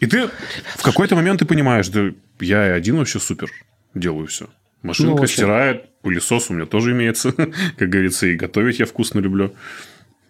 И 0.00 0.06
ты 0.06 0.28
в 0.76 0.82
какой-то 0.82 1.14
момент 1.16 1.38
ты 1.38 1.46
понимаешь, 1.46 1.88
да 1.88 2.10
я 2.40 2.74
один 2.74 2.98
вообще 2.98 3.18
супер 3.18 3.50
делаю 3.94 4.26
все. 4.26 4.46
Машинка 4.82 5.16
Ну, 5.16 5.22
очень. 5.22 5.34
стирает, 5.34 6.00
пылесос 6.02 6.50
у 6.50 6.54
меня 6.54 6.66
тоже 6.66 6.92
имеется, 6.92 7.32
как 7.78 7.88
говорится, 7.88 8.26
и 8.26 8.36
готовить 8.36 8.78
я 8.78 8.86
вкусно 8.86 9.20
люблю. 9.20 9.52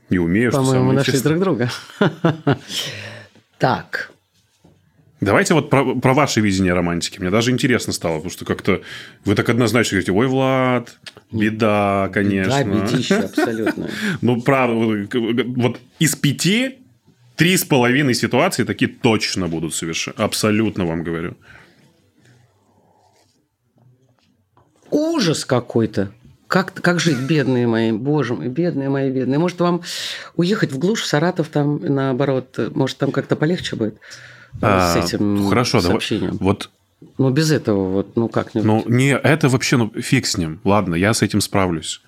Не 0.09 0.19
умею, 0.19 0.51
что 0.51 0.61
по-моему, 0.61 0.81
самое 0.81 0.99
нашли 0.99 1.13
интересное. 1.13 1.39
друг 1.39 1.45
друга. 1.45 1.71
Так, 3.59 4.11
Давайте 5.21 5.53
вот 5.53 5.69
про, 5.69 5.95
про 5.97 6.15
ваше 6.15 6.41
видение 6.41 6.73
романтики. 6.73 7.21
Мне 7.21 7.29
даже 7.29 7.51
интересно 7.51 7.93
стало, 7.93 8.15
потому 8.17 8.31
что 8.31 8.47
как-то 8.47 8.81
вы 9.27 9.35
так 9.35 9.51
однозначно 9.51 9.97
говорите, 9.97 10.13
ой, 10.13 10.27
Влад, 10.29 10.99
беда, 11.31 12.09
конечно. 12.13 12.53
да, 12.53 12.65
бедище 12.65 13.17
абсолютно. 13.17 13.91
Ну, 14.23 14.41
правда, 14.41 15.07
вот 15.57 15.79
из 15.99 16.17
пяти 16.17 16.79
три 17.37 17.55
с 17.59 17.65
половиной 17.65 18.15
ситуации 18.15 18.65
такие 18.65 18.91
точно 18.91 19.47
будут 19.47 19.75
совершенно. 19.75 20.17
Абсолютно 20.25 20.87
вам 20.87 21.03
говорю. 21.05 21.37
Ужас 24.91 25.45
какой-то. 25.45 26.11
Как, 26.49 26.75
как 26.75 26.99
жить, 26.99 27.19
бедные 27.19 27.67
мои, 27.69 27.93
боже 27.93 28.35
мой, 28.35 28.49
бедные 28.49 28.89
мои, 28.89 29.11
бедные. 29.11 29.39
Может, 29.39 29.61
вам 29.61 29.83
уехать 30.37 30.73
в 30.73 30.79
глушь, 30.79 31.03
в 31.03 31.07
Саратов, 31.07 31.49
там, 31.49 31.79
наоборот, 31.83 32.59
может, 32.75 32.99
там 32.99 33.13
как-то 33.13 33.37
полегче 33.37 33.77
будет 33.77 33.95
э, 33.95 33.99
А, 34.63 34.93
с 34.93 34.97
этим 34.97 35.49
хорошо, 35.49 35.79
давай- 35.81 35.93
сообщением? 35.93 36.37
Вот, 36.41 36.71
Ну, 37.19 37.31
без 37.31 37.53
этого 37.53 37.91
вот, 37.93 38.17
ну, 38.17 38.29
как-нибудь. 38.29 38.67
ну, 38.67 38.83
не, 38.87 39.17
это 39.17 39.49
вообще, 39.49 39.77
ну, 39.77 39.93
фиг 40.01 40.27
с 40.27 40.37
ним. 40.37 40.61
Ладно, 40.65 40.97
я 40.97 41.15
с 41.15 41.23
этим 41.23 41.41
справлюсь. 41.41 42.01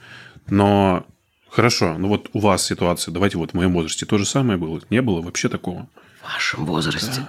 Но 0.51 1.07
хорошо, 1.49 1.95
ну 1.99 2.09
вот 2.09 2.29
у 2.33 2.40
вас 2.40 2.64
ситуация, 2.64 3.12
давайте 3.12 3.38
вот 3.38 3.53
в 3.53 3.55
моем 3.55 3.73
возрасте 3.73 4.07
то 4.07 4.18
же 4.18 4.27
самое 4.27 4.59
было. 4.59 4.81
Не 4.90 5.03
было 5.03 5.21
вообще 5.23 5.49
такого. 5.49 5.87
В 6.21 6.35
вашем 6.35 6.66
возрасте. 6.66 7.29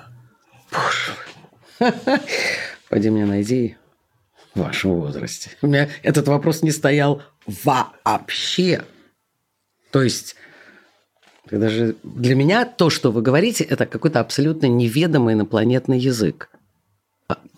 Боже 0.71 1.13
мой. 1.79 1.93
Пойди 2.89 3.09
мне 3.11 3.25
найди 3.27 3.75
в 4.55 4.59
вашем 4.59 4.95
возрасте. 4.95 5.51
У 5.61 5.67
меня 5.67 5.89
этот 6.03 6.27
вопрос 6.27 6.61
не 6.61 6.71
стоял 6.71 7.21
вообще. 7.45 8.83
То 9.91 10.01
есть, 10.01 10.35
когда 11.47 11.69
же 11.69 11.95
для 12.03 12.35
меня 12.35 12.65
то, 12.65 12.89
что 12.89 13.11
вы 13.11 13.21
говорите, 13.21 13.63
это 13.63 13.85
какой-то 13.85 14.19
абсолютно 14.19 14.67
неведомый 14.67 15.33
инопланетный 15.33 15.99
язык. 15.99 16.49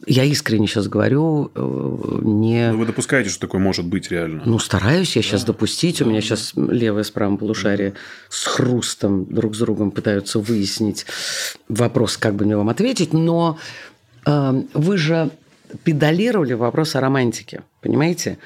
Я 0.05 0.23
искренне 0.23 0.67
сейчас 0.67 0.87
говорю, 0.87 1.51
э, 1.55 2.19
не... 2.21 2.71
Ну, 2.71 2.77
вы 2.77 2.85
допускаете, 2.85 3.29
что 3.29 3.41
такое 3.41 3.59
может 3.59 3.85
быть 3.85 4.11
реально? 4.11 4.43
Ну, 4.45 4.59
стараюсь 4.59 5.15
я 5.15 5.23
сейчас 5.23 5.43
допустить. 5.43 6.01
У 6.01 6.05
меня 6.05 6.21
сейчас 6.21 6.53
левое 6.55 7.03
с 7.03 7.09
правым 7.09 7.37
полушарие 7.37 7.95
с 8.29 8.45
хрустом 8.45 9.25
друг 9.25 9.55
с 9.55 9.59
другом 9.59 9.89
пытаются 9.89 10.39
выяснить 10.39 11.07
вопрос, 11.67 12.17
как 12.17 12.35
бы 12.35 12.45
мне 12.45 12.55
вам 12.55 12.69
ответить. 12.69 13.13
Но 13.13 13.57
э, 14.27 14.63
вы 14.73 14.97
же 14.97 15.31
педалировали 15.83 16.53
вопрос 16.53 16.95
о 16.95 17.01
романтике, 17.01 17.61
понимаете? 17.81 18.37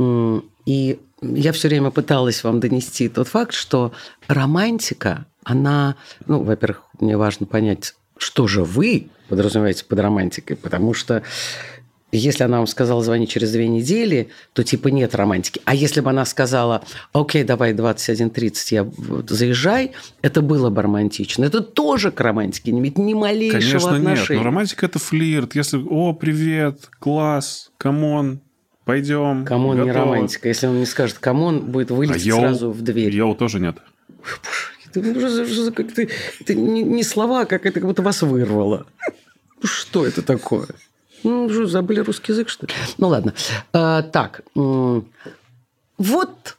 И 0.00 1.00
я 1.22 1.52
все 1.52 1.68
время 1.68 1.90
пыталась 1.90 2.44
вам 2.44 2.60
донести 2.60 3.08
тот 3.08 3.28
факт, 3.28 3.52
что 3.52 3.92
романтика, 4.28 5.26
она, 5.44 5.96
ну, 6.26 6.42
во-первых, 6.42 6.84
мне 7.00 7.16
важно 7.16 7.46
понять, 7.46 7.94
что 8.16 8.46
же 8.46 8.64
вы 8.64 9.08
подразумеваете 9.28 9.84
под 9.84 9.98
романтикой, 10.00 10.56
потому 10.56 10.94
что 10.94 11.22
если 12.10 12.42
она 12.44 12.58
вам 12.58 12.66
сказала 12.66 13.02
звонить 13.02 13.30
через 13.30 13.52
две 13.52 13.68
недели, 13.68 14.28
то 14.54 14.64
типа 14.64 14.88
нет 14.88 15.14
романтики. 15.14 15.60
А 15.64 15.74
если 15.74 16.00
бы 16.00 16.10
она 16.10 16.24
сказала, 16.24 16.82
окей, 17.12 17.44
давай 17.44 17.74
21.30, 17.74 18.54
я 18.70 18.90
заезжай, 19.28 19.92
это 20.22 20.40
было 20.40 20.70
бы 20.70 20.80
романтично. 20.82 21.44
Это 21.44 21.60
тоже 21.60 22.10
к 22.10 22.20
романтике 22.20 22.72
не 22.72 22.80
имеет 22.80 22.96
ни 22.98 23.12
малейшего 23.14 23.60
Конечно, 23.60 23.96
отношения. 23.96 24.28
нет. 24.30 24.38
Но 24.38 24.42
романтика– 24.44 24.86
это 24.86 24.98
флирт. 24.98 25.54
Если, 25.54 25.78
о, 25.88 26.14
привет, 26.14 26.88
класс, 26.98 27.70
come 27.76 28.13
on, 28.13 28.40
пойдем. 28.84 29.44
Come 29.44 29.65
on 29.65 29.76
не 29.80 29.86
готово». 29.86 30.04
романтика. 30.06 30.48
Если 30.48 30.66
он 30.66 30.80
не 30.80 30.86
скажет 30.86 31.18
come 31.18 31.42
on, 31.42 31.60
будет 31.70 31.90
А 31.90 31.94
вылететь 31.94 32.24
yo? 32.24 32.40
сразу 32.40 32.70
в 32.70 32.80
дверь. 32.82 33.14
Yo 33.14 33.34
тоже 33.34 33.60
нет. 33.60 33.76
Ты, 34.92 35.02
ну, 35.02 35.70
ты- 35.70 36.08
это 36.40 36.54
не, 36.54 36.82
не 36.82 37.02
слова, 37.02 37.44
как 37.44 37.66
это 37.66 37.80
как 37.80 37.84
будто 37.88 38.00
вас 38.02 38.22
вырвало. 38.22 38.86
Ну, 39.60 39.68
Что 39.68 40.06
это 40.06 40.22
такое? 40.22 40.66
Ну, 41.24 41.48
что, 41.50 41.66
забыли 41.66 42.00
русский 42.00 42.32
язык, 42.32 42.48
что 42.48 42.66
ли? 42.66 42.72
Ну, 42.98 43.08
ладно. 43.08 43.34
А, 43.72 44.02
так, 44.02 44.42
вот 44.54 46.56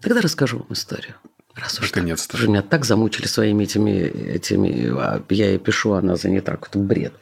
тогда 0.00 0.20
расскажу 0.20 0.58
вам 0.58 0.68
историю. 0.70 1.14
Раз 1.54 1.80
уж. 1.80 1.90
Наконец-то. 1.90 2.36
Уже 2.36 2.48
меня 2.48 2.62
так 2.62 2.84
замучили 2.84 3.26
своими 3.26 3.64
этими, 3.64 3.90
этими... 3.90 4.92
а 4.96 5.22
Я 5.30 5.50
ей 5.50 5.58
пишу, 5.58 5.92
она 5.92 6.16
занята. 6.16 6.52
Какой-то 6.52 6.78
бред. 6.78 7.14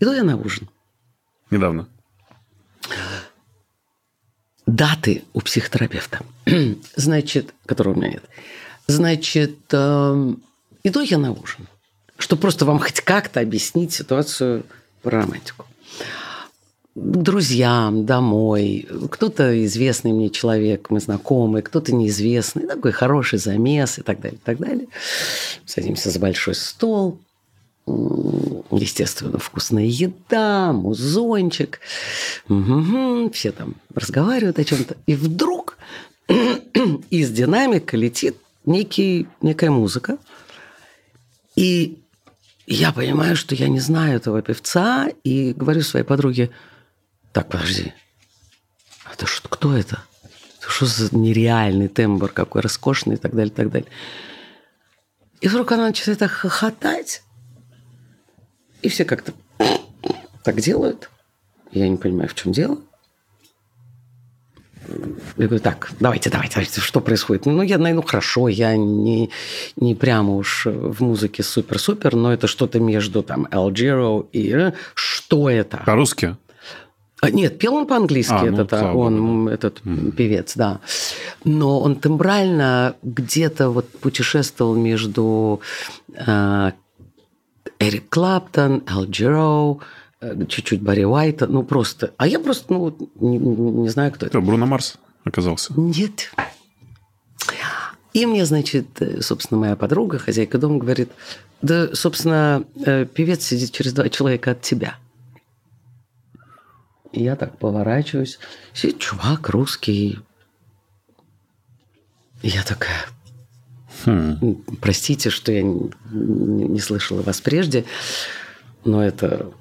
Иду 0.00 0.12
я 0.12 0.24
на 0.24 0.36
ужин. 0.36 0.68
Недавно. 1.50 1.88
даты 4.66 5.24
у 5.32 5.40
психотерапевта, 5.40 6.20
значит, 6.96 7.54
которого 7.66 7.94
у 7.94 7.96
меня 7.96 8.12
нет. 8.12 8.24
Значит, 8.86 9.58
эм, 9.72 10.42
иду 10.82 11.00
я 11.00 11.18
на 11.18 11.32
ужин, 11.32 11.68
чтобы 12.18 12.42
просто 12.42 12.64
вам 12.64 12.78
хоть 12.78 13.00
как-то 13.00 13.40
объяснить 13.40 13.92
ситуацию 13.92 14.64
про 15.08 15.22
романтику. 15.22 15.64
К 16.94 17.16
друзьям, 17.16 18.04
домой. 18.04 18.86
Кто-то 19.10 19.64
известный 19.64 20.12
мне 20.12 20.28
человек, 20.28 20.90
мы 20.90 21.00
знакомые, 21.00 21.62
кто-то 21.62 21.94
неизвестный. 21.94 22.66
Такой 22.66 22.92
хороший 22.92 23.38
замес 23.38 23.98
и 23.98 24.02
так 24.02 24.20
далее, 24.20 24.38
и 24.38 24.44
так 24.44 24.58
далее. 24.58 24.88
Садимся 25.64 26.10
за 26.10 26.18
большой 26.18 26.54
стол. 26.54 27.18
Естественно, 27.86 29.38
вкусная 29.38 29.86
еда, 29.86 30.74
музончик. 30.74 31.80
Мгм, 32.48 33.30
Все 33.30 33.52
там 33.52 33.76
разговаривают 33.94 34.58
о 34.58 34.64
чем-то. 34.64 34.98
И 35.06 35.14
вдруг 35.14 35.78
из 37.10 37.30
динамика 37.30 37.96
летит 37.96 38.36
некий, 38.66 39.26
некая 39.40 39.70
музыка. 39.70 40.18
И 41.56 41.98
я 42.74 42.92
понимаю, 42.92 43.34
что 43.34 43.54
я 43.54 43.68
не 43.68 43.80
знаю 43.80 44.16
этого 44.16 44.42
певца, 44.42 45.08
и 45.24 45.54
говорю 45.54 45.80
своей 45.80 46.04
подруге, 46.04 46.50
так, 47.32 47.48
подожди, 47.48 47.94
а 49.04 49.14
это 49.14 49.26
что, 49.26 49.48
кто 49.48 49.76
это? 49.76 50.02
Это 50.58 50.68
что 50.68 50.86
за 50.86 51.16
нереальный 51.16 51.88
тембр, 51.88 52.28
какой 52.28 52.60
роскошный 52.60 53.14
и 53.14 53.18
так 53.18 53.34
далее, 53.34 53.52
и 53.52 53.56
так 53.56 53.70
далее. 53.70 53.88
И 55.40 55.48
вдруг 55.48 55.72
она 55.72 55.86
начинает 55.86 56.18
так 56.18 56.30
хохотать, 56.30 57.22
и 58.82 58.88
все 58.88 59.04
как-то 59.04 59.32
так 60.44 60.60
делают. 60.60 61.10
Я 61.72 61.88
не 61.88 61.96
понимаю, 61.96 62.28
в 62.28 62.34
чем 62.34 62.52
дело. 62.52 62.78
Я 65.36 65.46
говорю, 65.46 65.60
так, 65.60 65.90
давайте, 66.00 66.30
давайте, 66.30 66.54
давайте, 66.54 66.80
что 66.80 67.00
происходит? 67.00 67.46
Ну, 67.46 67.62
я, 67.62 67.78
ну, 67.78 68.02
хорошо, 68.02 68.48
я 68.48 68.76
не, 68.76 69.30
не 69.76 69.94
прямо 69.94 70.34
уж 70.36 70.66
в 70.66 71.02
музыке 71.02 71.42
супер-супер, 71.42 72.16
но 72.16 72.32
это 72.32 72.46
что-то 72.46 72.80
между 72.80 73.22
там 73.22 73.46
El 73.50 73.70
Giro 73.72 74.26
и... 74.32 74.52
э, 74.52 74.72
Что 74.94 75.50
это? 75.50 75.82
По-русски? 75.86 76.36
А, 77.20 77.30
Нет, 77.30 77.58
пел 77.58 77.74
он 77.74 77.86
по-английски, 77.86 78.32
А, 78.32 78.44
ну, 78.44 78.54
этот, 78.54 78.70
слава 78.70 78.96
он, 78.96 79.48
этот 79.48 79.80
певец, 80.16 80.54
да. 80.56 80.80
Но 81.44 81.80
он 81.80 81.96
тембрально 81.96 82.94
где-то 83.02 83.70
вот 83.70 83.90
путешествовал 84.00 84.76
между 84.76 85.60
э, 86.14 86.72
Эрик 87.80 88.08
Клаптон, 88.08 88.82
Эл 88.86 89.04
Джеро, 89.06 89.72
э, 89.72 89.76
чуть-чуть 90.48 90.82
Барри 90.82 91.04
Уайта, 91.04 91.46
ну 91.46 91.62
просто... 91.62 92.12
А 92.16 92.26
я 92.26 92.40
просто, 92.40 92.72
ну, 92.72 92.96
не, 93.16 93.38
не 93.38 93.88
знаю, 93.88 94.12
кто 94.12 94.26
это. 94.26 94.40
Бруно 94.40 94.66
Марс 94.66 94.96
оказался? 95.24 95.72
Нет. 95.76 96.32
И 98.14 98.26
мне, 98.26 98.44
значит, 98.46 99.00
э, 99.00 99.20
собственно, 99.22 99.60
моя 99.60 99.76
подруга, 99.76 100.18
хозяйка 100.18 100.58
дома, 100.58 100.78
говорит, 100.78 101.10
да, 101.62 101.94
собственно, 101.94 102.64
э, 102.84 103.04
певец 103.04 103.44
сидит 103.44 103.70
через 103.70 103.92
два 103.92 104.08
человека 104.08 104.52
от 104.52 104.62
тебя. 104.62 104.96
И 107.12 107.22
я 107.22 107.36
так 107.36 107.58
поворачиваюсь. 107.58 108.38
Сидит 108.74 108.98
чувак 108.98 109.48
русский. 109.50 110.18
И 112.42 112.48
я 112.48 112.62
такая, 112.64 113.06
Хм. 114.04 114.62
простите, 114.80 115.30
что 115.30 115.52
я 115.52 115.62
не- 115.62 115.90
не 116.10 116.80
слышала 116.80 117.22
вас 117.22 117.40
прежде, 117.40 117.84
но 118.84 119.02
это, 119.04 119.52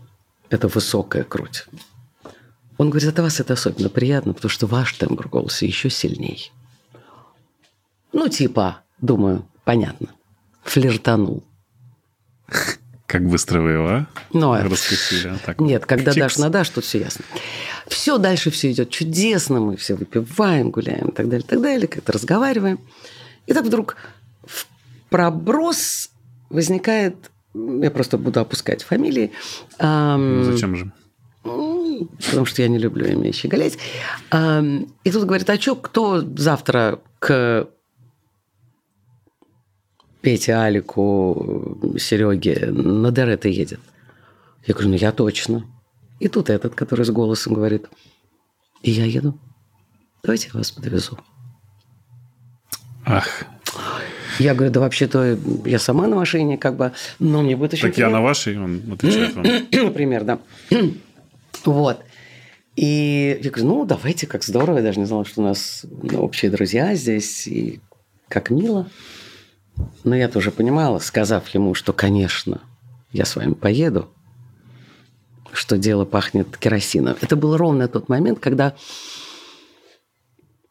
это 0.50 0.68
высокая 0.68 1.24
грудь. 1.24 1.66
Он 2.78 2.90
говорит, 2.90 3.10
от 3.10 3.20
вас 3.20 3.40
это 3.40 3.54
особенно 3.54 3.90
приятно, 3.90 4.34
потому 4.34 4.50
что 4.50 4.68
ваш 4.68 4.94
тембр 4.94 5.28
голоса 5.28 5.66
еще 5.66 5.90
сильней. 5.90 6.52
Ну, 8.14 8.28
типа, 8.28 8.82
думаю, 9.02 9.48
понятно. 9.64 10.10
Флиртанул. 10.64 11.44
Как 13.08 13.26
быстро 13.26 13.62
вы 13.62 13.72
его, 13.72 13.88
а? 13.88 14.08
Ну, 14.34 14.52
а- 14.52 14.64
Раскусили, 14.64 15.30
а? 15.30 15.38
Так. 15.46 15.60
Нет, 15.62 15.86
когда 15.86 16.12
Чикс. 16.12 16.20
дашь 16.24 16.38
на 16.38 16.50
дашь, 16.50 16.70
тут 16.70 16.84
все 16.84 17.00
ясно. 17.00 17.24
Все 17.88 18.18
дальше 18.18 18.52
все 18.52 18.72
идет 18.72 18.90
чудесно, 18.90 19.60
мы 19.62 19.78
все 19.78 19.96
выпиваем, 19.96 20.72
гуляем 20.72 21.10
и 21.10 21.12
так 21.14 21.30
далее, 21.30 21.48
так 21.48 21.62
далее, 21.62 21.88
как-то 21.88 22.12
разговариваем. 22.12 22.80
И 23.46 23.54
так 23.54 23.64
вдруг 23.66 23.96
в 24.46 24.68
проброс 25.10 26.10
возникает, 26.50 27.32
я 27.82 27.92
просто 27.92 28.18
буду 28.18 28.40
опускать 28.40 28.84
фамилии, 28.84 29.32
ам, 29.80 30.38
Ну, 30.40 30.44
зачем 30.52 30.76
же? 30.76 30.92
ну, 31.44 32.08
потому 32.26 32.46
что 32.46 32.62
я 32.62 32.68
не 32.68 32.78
люблю 32.78 33.06
ими 33.06 33.32
щеголять. 33.32 33.78
И 35.04 35.12
тут 35.12 35.24
говорит, 35.26 35.50
а 35.50 35.60
что, 35.60 35.76
кто 35.76 36.22
завтра 36.36 37.00
к 37.20 37.68
Пете, 40.22 40.56
Алику, 40.56 41.96
Сереге 41.98 42.68
на 42.72 43.12
Дерета 43.12 43.48
едет? 43.48 43.80
Я 44.66 44.74
говорю, 44.74 44.90
ну 44.90 44.96
я 44.96 45.12
точно. 45.12 45.66
И 46.20 46.28
тут 46.28 46.50
этот, 46.50 46.76
который 46.76 47.06
с 47.06 47.10
голосом 47.12 47.54
говорит, 47.54 47.88
и 48.82 48.92
я 48.92 49.06
еду. 49.06 49.40
Давайте 50.24 50.50
я 50.54 50.58
вас 50.58 50.72
подвезу. 50.72 51.18
Ах, 53.06 53.46
Я 54.40 54.54
говорю, 54.54 54.72
да 54.72 54.80
вообще-то 54.80 55.38
я 55.66 55.80
сама 55.80 56.08
на 56.08 56.16
машине, 56.16 56.58
как 56.58 56.76
бы, 56.76 56.92
но 57.20 57.42
мне 57.42 57.56
будет 57.56 57.74
очень 57.74 57.84
так 57.84 57.92
я 57.92 58.06
приятно». 58.06 58.18
на 58.18 58.24
вашей, 58.24 58.58
он 58.58 58.82
отвечает 58.94 59.36
вам. 59.36 59.46
Например, 59.72 60.24
да. 60.24 60.40
Вот. 61.66 62.00
И 62.76 63.40
я 63.42 63.50
говорю, 63.50 63.68
ну, 63.68 63.86
давайте, 63.86 64.28
как 64.28 64.44
здорово. 64.44 64.78
Я 64.78 64.84
даже 64.84 65.00
не 65.00 65.06
знала, 65.06 65.26
что 65.26 65.42
у 65.42 65.44
нас 65.44 65.84
ну, 66.04 66.22
общие 66.22 66.52
друзья 66.52 66.94
здесь, 66.94 67.48
и 67.48 67.82
как 68.30 68.52
мило. 68.52 68.88
Но 70.04 70.16
я 70.16 70.30
тоже 70.30 70.52
понимала, 70.52 71.00
сказав 71.00 71.50
ему, 71.50 71.74
что, 71.74 71.92
конечно, 71.92 72.62
я 73.12 73.26
с 73.26 73.36
вами 73.36 73.54
поеду, 73.54 74.10
что 75.52 75.78
дело 75.78 76.06
пахнет 76.06 76.56
керосином. 76.58 77.18
Это 77.20 77.36
был 77.36 77.58
ровно 77.58 77.88
тот 77.88 78.08
момент, 78.08 78.40
когда... 78.40 78.76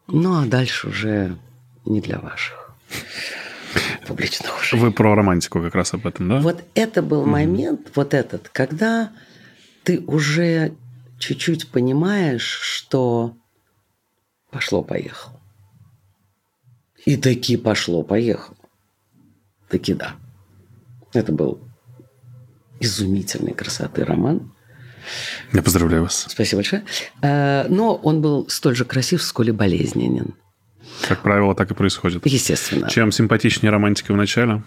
Ну, 0.06 0.40
а 0.40 0.46
дальше 0.46 0.88
уже 0.88 1.36
не 1.84 2.00
для 2.00 2.20
ваших 2.20 2.66
публичных 4.06 4.58
ушей. 4.58 4.78
Вы 4.78 4.92
про 4.92 5.14
романтику 5.14 5.60
как 5.60 5.74
раз 5.74 5.94
об 5.94 6.06
этом, 6.06 6.28
да? 6.28 6.40
Вот 6.40 6.64
это 6.74 7.02
был 7.02 7.24
момент, 7.24 7.90
вот 7.94 8.14
этот, 8.14 8.48
когда 8.48 9.10
ты 9.84 10.00
уже 10.00 10.74
чуть-чуть 11.18 11.68
понимаешь, 11.68 12.58
что 12.62 13.36
пошло-поехало. 14.50 15.40
И 17.04 17.16
таки 17.16 17.56
пошло-поехало. 17.56 18.56
Таки 19.68 19.94
да. 19.94 20.16
Это 21.12 21.32
был 21.32 21.60
изумительной 22.80 23.54
красоты 23.54 24.04
роман. 24.04 24.52
Я 25.52 25.62
поздравляю 25.62 26.02
вас. 26.02 26.26
Спасибо 26.28 26.58
большое. 26.58 26.84
Э, 27.22 27.66
но 27.68 27.94
он 27.94 28.20
был 28.20 28.48
столь 28.48 28.74
же 28.74 28.84
красив, 28.84 29.22
сколь 29.22 29.50
и 29.50 29.52
болезненен. 29.52 30.34
Как 31.02 31.22
правило, 31.22 31.54
так 31.54 31.70
и 31.70 31.74
происходит. 31.74 32.24
Естественно. 32.26 32.88
Чем 32.88 33.12
симпатичнее 33.12 33.70
романтика 33.70 34.12
в 34.12 34.16
начале, 34.16 34.62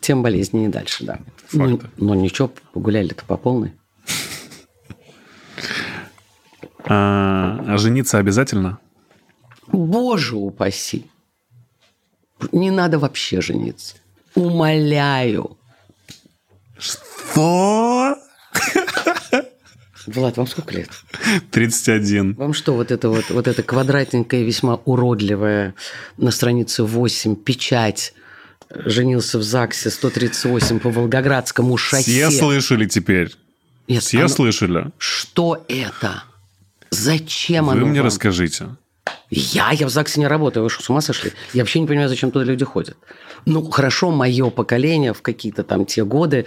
тем 0.00 0.22
болезненнее 0.22 0.68
дальше, 0.68 1.04
да. 1.04 1.18
Ну, 1.52 1.80
но 1.96 2.14
ничего, 2.14 2.50
погуляли-то 2.72 3.24
по 3.24 3.36
полной. 3.36 3.72
А, 6.84 7.64
а 7.66 7.76
жениться 7.78 8.18
обязательно? 8.18 8.78
Боже 9.68 10.36
упаси. 10.36 11.06
Не 12.50 12.70
надо 12.70 12.98
вообще 12.98 13.40
жениться. 13.40 13.96
Умоляю. 14.34 15.56
Что? 16.76 17.91
Влад, 20.06 20.36
вам 20.36 20.46
сколько 20.46 20.74
лет? 20.74 20.88
31. 21.50 22.34
Вам 22.34 22.54
что, 22.54 22.74
вот 22.74 22.90
это 22.90 23.08
вот, 23.08 23.30
вот 23.30 23.46
это 23.46 23.62
квадратненькая, 23.62 24.42
весьма 24.42 24.76
уродливая 24.84 25.74
на 26.16 26.30
странице 26.30 26.82
8 26.82 27.36
печать 27.36 28.14
женился 28.70 29.38
в 29.38 29.42
ЗАГСе 29.42 29.90
138 29.90 30.80
по 30.80 30.90
Волгоградскому 30.90 31.76
шоссе. 31.76 32.28
Все 32.28 32.30
слышали 32.30 32.86
теперь? 32.86 33.32
Нет, 33.88 34.02
Все 34.02 34.20
оно... 34.20 34.28
слышали? 34.28 34.86
Что 34.98 35.64
это? 35.68 36.24
Зачем 36.90 37.66
Вы 37.66 37.72
оно 37.72 37.86
мне 37.86 38.00
вам? 38.00 38.06
расскажите. 38.06 38.76
Я? 39.30 39.70
Я 39.72 39.86
в 39.86 39.90
ЗАГСе 39.90 40.20
не 40.20 40.26
работаю. 40.26 40.64
Вы 40.64 40.70
что, 40.70 40.82
с 40.82 40.90
ума 40.90 41.00
сошли? 41.00 41.32
Я 41.52 41.62
вообще 41.62 41.80
не 41.80 41.86
понимаю, 41.86 42.08
зачем 42.08 42.30
туда 42.30 42.44
люди 42.44 42.64
ходят. 42.64 42.96
Ну, 43.46 43.68
хорошо, 43.70 44.10
мое 44.10 44.50
поколение 44.50 45.12
в 45.12 45.22
какие-то 45.22 45.62
там 45.64 45.86
те 45.86 46.04
годы, 46.04 46.46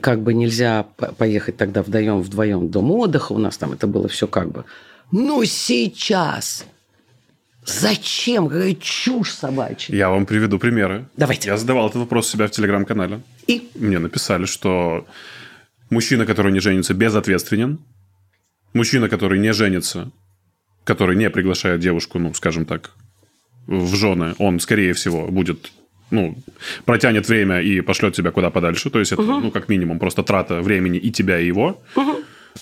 как 0.00 0.22
бы 0.22 0.34
нельзя 0.34 0.86
поехать 1.18 1.56
тогда 1.56 1.82
вдвоем, 1.82 2.20
вдвоем 2.20 2.66
в 2.66 2.70
дом 2.70 2.90
отдыха, 2.90 3.32
у 3.32 3.38
нас 3.38 3.56
там 3.56 3.72
это 3.72 3.86
было 3.86 4.08
все 4.08 4.26
как 4.26 4.50
бы. 4.50 4.64
Но 5.12 5.44
сейчас 5.44 6.64
Зачем? 7.66 8.48
Какая 8.48 8.74
чушь 8.76 9.32
собачья. 9.32 9.94
Я 9.94 10.08
вам 10.08 10.24
приведу 10.24 10.58
примеры. 10.58 11.06
Давайте. 11.16 11.48
Я 11.48 11.56
задавал 11.56 11.88
этот 11.88 11.96
вопрос 11.96 12.28
у 12.28 12.32
себя 12.32 12.46
в 12.46 12.52
телеграм-канале. 12.52 13.20
И? 13.48 13.68
Мне 13.74 13.98
написали, 13.98 14.44
что 14.44 15.04
мужчина, 15.90 16.26
который 16.26 16.52
не 16.52 16.60
женится, 16.60 16.94
безответственен. 16.94 17.80
Мужчина, 18.72 19.08
который 19.08 19.40
не 19.40 19.52
женится, 19.52 20.12
который 20.86 21.16
не 21.16 21.28
приглашает 21.28 21.80
девушку, 21.80 22.18
ну, 22.18 22.32
скажем 22.32 22.64
так, 22.64 22.92
в 23.66 23.94
жены, 23.96 24.34
он, 24.38 24.60
скорее 24.60 24.92
всего, 24.92 25.26
будет 25.26 25.72
ну, 26.12 26.36
протянет 26.84 27.28
время 27.28 27.60
и 27.60 27.80
пошлет 27.80 28.14
тебя 28.14 28.30
куда 28.30 28.50
подальше. 28.50 28.90
То 28.90 29.00
есть 29.00 29.10
это, 29.10 29.22
угу. 29.22 29.40
ну, 29.40 29.50
как 29.50 29.68
минимум, 29.68 29.98
просто 29.98 30.22
трата 30.22 30.62
времени 30.62 30.98
и 30.98 31.10
тебя, 31.10 31.40
и 31.40 31.46
его. 31.46 31.82
Угу. 31.96 32.16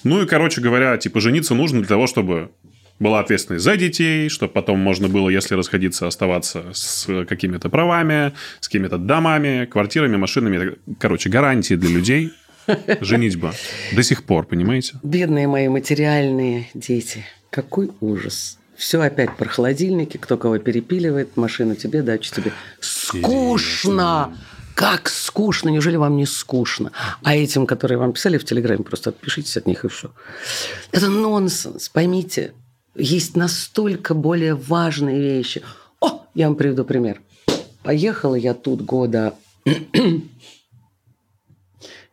Ну 0.05 0.23
и, 0.23 0.27
короче 0.27 0.63
говоря, 0.63 0.97
типа, 0.97 1.21
жениться 1.21 1.55
нужно 1.55 1.81
для 1.81 1.89
того, 1.89 2.07
чтобы 2.07 2.51
была 2.99 3.21
ответственность 3.21 3.63
за 3.63 3.77
детей, 3.77 4.31
чтобы 4.31 4.55
потом 4.55 4.79
можно 4.79 5.09
было, 5.09 5.29
если 5.29 5.55
расходиться, 5.55 6.07
оставаться 6.07 6.65
с 6.73 7.07
какими-то 7.27 7.69
правами, 7.69 8.33
с 8.61 8.69
какими-то 8.69 8.97
домами, 8.97 9.67
квартирами, 9.67 10.17
машинами. 10.17 10.77
Короче, 10.99 11.29
гарантии 11.29 11.75
для 11.75 11.91
людей. 11.91 12.33
Женитьба. 13.01 13.55
До 13.93 14.03
сих 14.03 14.25
пор, 14.25 14.47
понимаете? 14.47 14.99
Бедные 15.03 15.47
мои 15.49 15.69
материальные 15.69 16.69
дети. 16.75 17.25
Какой 17.51 17.91
ужас. 18.01 18.59
Все 18.77 19.01
опять 19.01 19.37
про 19.37 19.49
холодильники, 19.49 20.17
кто 20.17 20.37
кого 20.37 20.59
перепиливает, 20.59 21.37
машину 21.37 21.77
тебе, 21.77 22.03
дачу 22.03 22.35
тебе. 22.35 22.53
Скучно! 22.81 24.37
Как 24.75 25.09
скучно! 25.09 25.69
Неужели 25.69 25.95
вам 25.95 26.17
не 26.17 26.27
скучно? 26.27 26.91
А 27.23 27.37
этим, 27.37 27.67
которые 27.67 27.99
вам 27.99 28.13
писали 28.13 28.39
в 28.39 28.45
Телеграме, 28.45 28.83
просто 28.83 29.11
отпишитесь 29.11 29.57
от 29.57 29.69
них 29.69 29.85
и 29.85 29.89
все. 29.89 30.11
Это 30.91 31.09
нонсенс, 31.09 31.89
поймите 31.89 32.53
есть 32.95 33.37
настолько 33.37 34.15
более 34.15 34.55
важные 34.55 35.21
вещи. 35.21 35.63
О, 36.01 36.23
я 36.35 36.49
вам 36.49 36.57
приведу 36.57 36.85
пример. 36.85 37.21
Поехала 37.83 38.35
я 38.35 38.55
тут 38.55 38.83
года... 38.83 39.35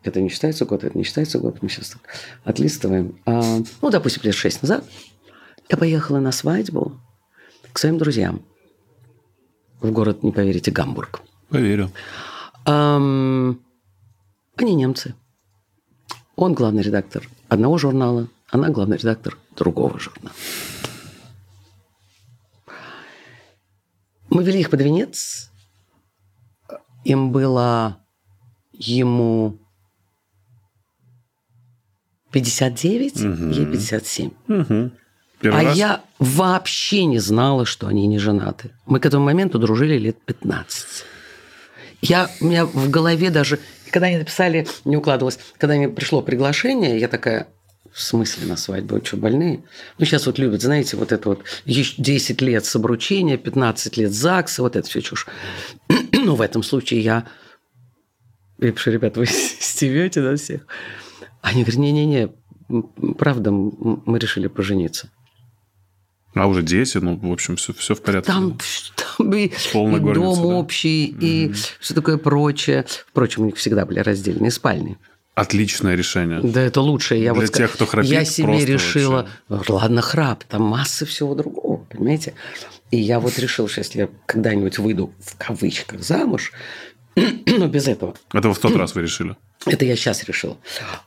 это 0.04 0.22
не 0.22 0.30
считается 0.30 0.66
год, 0.66 0.84
это 0.84 0.98
не 0.98 1.04
считается 1.04 1.40
год. 1.40 1.62
Мы 1.62 1.70
сейчас 1.70 1.90
так 1.90 2.02
отлистываем. 2.44 3.20
А, 3.26 3.60
ну, 3.82 3.90
допустим, 3.90 4.24
лет 4.24 4.36
шесть 4.36 4.62
назад 4.62 4.84
я 5.70 5.78
поехала 5.78 6.20
на 6.20 6.32
свадьбу 6.32 7.00
к 7.72 7.80
своим 7.80 7.98
друзьям 7.98 8.44
в 9.82 9.92
город, 9.92 10.24
не 10.24 10.32
поверите, 10.32 10.72
Гамбург. 10.72 11.22
Поверю. 11.50 11.92
Эм, 12.66 13.60
они 14.56 14.76
немцы. 14.76 15.16
Он 16.36 16.54
главный 16.54 16.84
редактор 16.84 17.28
одного 17.50 17.78
журнала, 17.78 18.28
она 18.50 18.70
главный 18.70 18.98
редактор 18.98 19.38
другого 19.56 20.00
журнала. 20.00 20.36
Мы 24.30 24.44
вели 24.44 24.60
их 24.60 24.70
под 24.70 24.82
венец. 24.82 25.52
Им 27.04 27.32
было 27.32 27.98
ему 28.72 29.58
59, 32.32 33.16
угу. 33.18 33.50
ей 33.52 33.66
57. 33.66 34.32
Угу. 34.48 34.92
Первый 35.42 35.62
а 35.62 35.64
раз? 35.64 35.78
я 35.78 36.02
вообще 36.20 37.06
не 37.06 37.20
знала, 37.20 37.66
что 37.66 37.88
они 37.88 38.06
не 38.08 38.20
женаты. 38.20 38.72
Мы 38.86 39.00
к 39.00 39.06
этому 39.06 39.26
моменту 39.26 39.60
дружили 39.60 39.98
лет 39.98 40.18
15. 40.26 40.86
Я, 42.02 42.30
у 42.40 42.46
меня 42.46 42.66
в 42.66 42.90
голове 42.90 43.30
даже, 43.32 43.60
когда 43.92 44.08
они 44.08 44.18
написали, 44.18 44.68
не 44.86 44.98
укладывалось, 44.98 45.40
когда 45.58 45.76
мне 45.76 45.90
пришло 45.90 46.22
приглашение, 46.22 47.00
я 47.00 47.08
такая, 47.08 47.48
в 47.92 48.02
смысле 48.02 48.48
на 48.48 48.56
свадьбу? 48.56 48.96
Вы 48.96 49.06
что, 49.06 49.18
больные? 49.18 49.64
Ну, 49.98 50.06
сейчас 50.06 50.26
вот 50.26 50.40
любят, 50.40 50.62
знаете, 50.62 50.96
вот 50.96 51.12
это 51.12 51.30
вот 51.30 51.44
10 51.66 52.42
лет 52.42 52.66
с 52.66 52.76
обручения, 52.76 53.38
15 53.38 53.98
лет 53.98 54.12
ЗАГСа, 54.12 54.62
вот 54.62 54.76
это 54.76 54.88
все 54.88 55.02
чушь. 55.02 55.28
ну, 56.14 56.36
в 56.36 56.42
этом 56.42 56.64
случае 56.64 57.02
я... 57.02 57.28
Я 58.60 58.72
пишу, 58.72 58.92
ребят, 58.92 59.18
вы 59.18 59.26
стевете 59.28 60.22
на 60.22 60.36
всех? 60.36 60.68
Они 61.42 61.64
говорят, 61.64 61.80
не-не-не, 61.80 62.30
правда, 63.18 63.52
мы 63.52 64.20
решили 64.20 64.48
пожениться. 64.48 65.10
А 66.34 66.48
уже 66.48 66.64
дети, 66.64 66.98
ну, 66.98 67.18
в 67.18 67.32
общем, 67.32 67.58
все, 67.58 67.74
все 67.74 67.94
в 67.94 68.02
порядке. 68.02 68.32
Там, 68.32 68.58
там 69.18 69.34
и, 69.34 69.48
и 69.48 69.54
дом 70.00 70.36
да? 70.36 70.56
общий, 70.56 71.06
и 71.08 71.48
mm-hmm. 71.48 71.70
все 71.80 71.94
такое 71.94 72.18
прочее. 72.18 72.86
Впрочем, 73.08 73.44
у 73.44 73.46
них 73.46 73.58
всегда 73.58 73.86
были 73.86 74.00
раздельные 74.00 74.52
спальни. 74.52 74.98
Отличное 75.34 75.96
решение. 75.96 76.42
Да, 76.42 76.62
это 76.62 76.82
лучшее. 76.82 77.24
Я 77.24 77.34
Для 77.34 77.42
вот, 77.42 77.52
тех, 77.52 77.72
кто 77.72 77.86
храпит, 77.86 78.12
Я 78.12 78.26
себе 78.26 78.66
решила, 78.66 79.30
вообще. 79.48 79.74
ладно, 79.74 80.02
храп, 80.02 80.44
там 80.44 80.62
масса 80.64 81.06
всего 81.06 81.36
другого, 81.36 81.86
понимаете? 81.90 82.34
И 82.92 82.98
я 82.98 83.20
вот 83.20 83.40
решил, 83.40 83.68
что 83.70 83.80
если 83.80 84.00
я 84.00 84.10
когда-нибудь 84.26 84.78
выйду 84.78 85.14
в 85.20 85.38
кавычках 85.38 86.02
замуж, 86.02 86.52
но 87.46 87.68
без 87.68 87.88
этого. 87.88 88.16
Это 88.34 88.48
вы 88.48 88.54
в 88.54 88.60
тот 88.60 88.76
раз 88.76 88.96
вы 88.96 89.02
решили? 89.02 89.36
Это 89.66 89.86
я 89.86 89.96
сейчас 89.96 90.24
решил. 90.24 90.58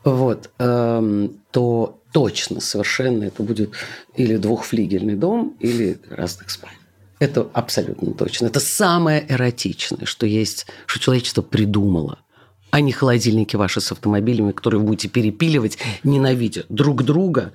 Вот. 0.05 0.51
Эм, 0.59 1.41
то 1.51 2.01
точно, 2.13 2.61
совершенно 2.61 3.25
это 3.25 3.43
будет 3.43 3.73
или 4.15 4.37
двухфлигельный 4.37 5.17
дом, 5.17 5.57
или 5.61 5.99
разных 6.11 6.51
спален. 6.51 6.77
Это 7.19 7.49
абсолютно 7.53 8.13
точно. 8.13 8.47
Это 8.47 8.61
самое 8.61 9.25
эротичное, 9.29 10.05
что 10.05 10.27
есть, 10.27 10.67
что 10.87 11.01
человечество 11.01 11.43
придумало 11.43 12.19
а 12.75 12.81
не 12.81 12.91
холодильники 12.91 13.55
ваши 13.55 13.81
с 13.81 13.93
автомобилями, 13.93 14.51
которые 14.51 14.81
вы 14.81 14.87
будете 14.87 15.07
перепиливать, 15.07 15.79
ненавидя 16.03 16.65
друг 16.69 17.05
друга, 17.05 17.53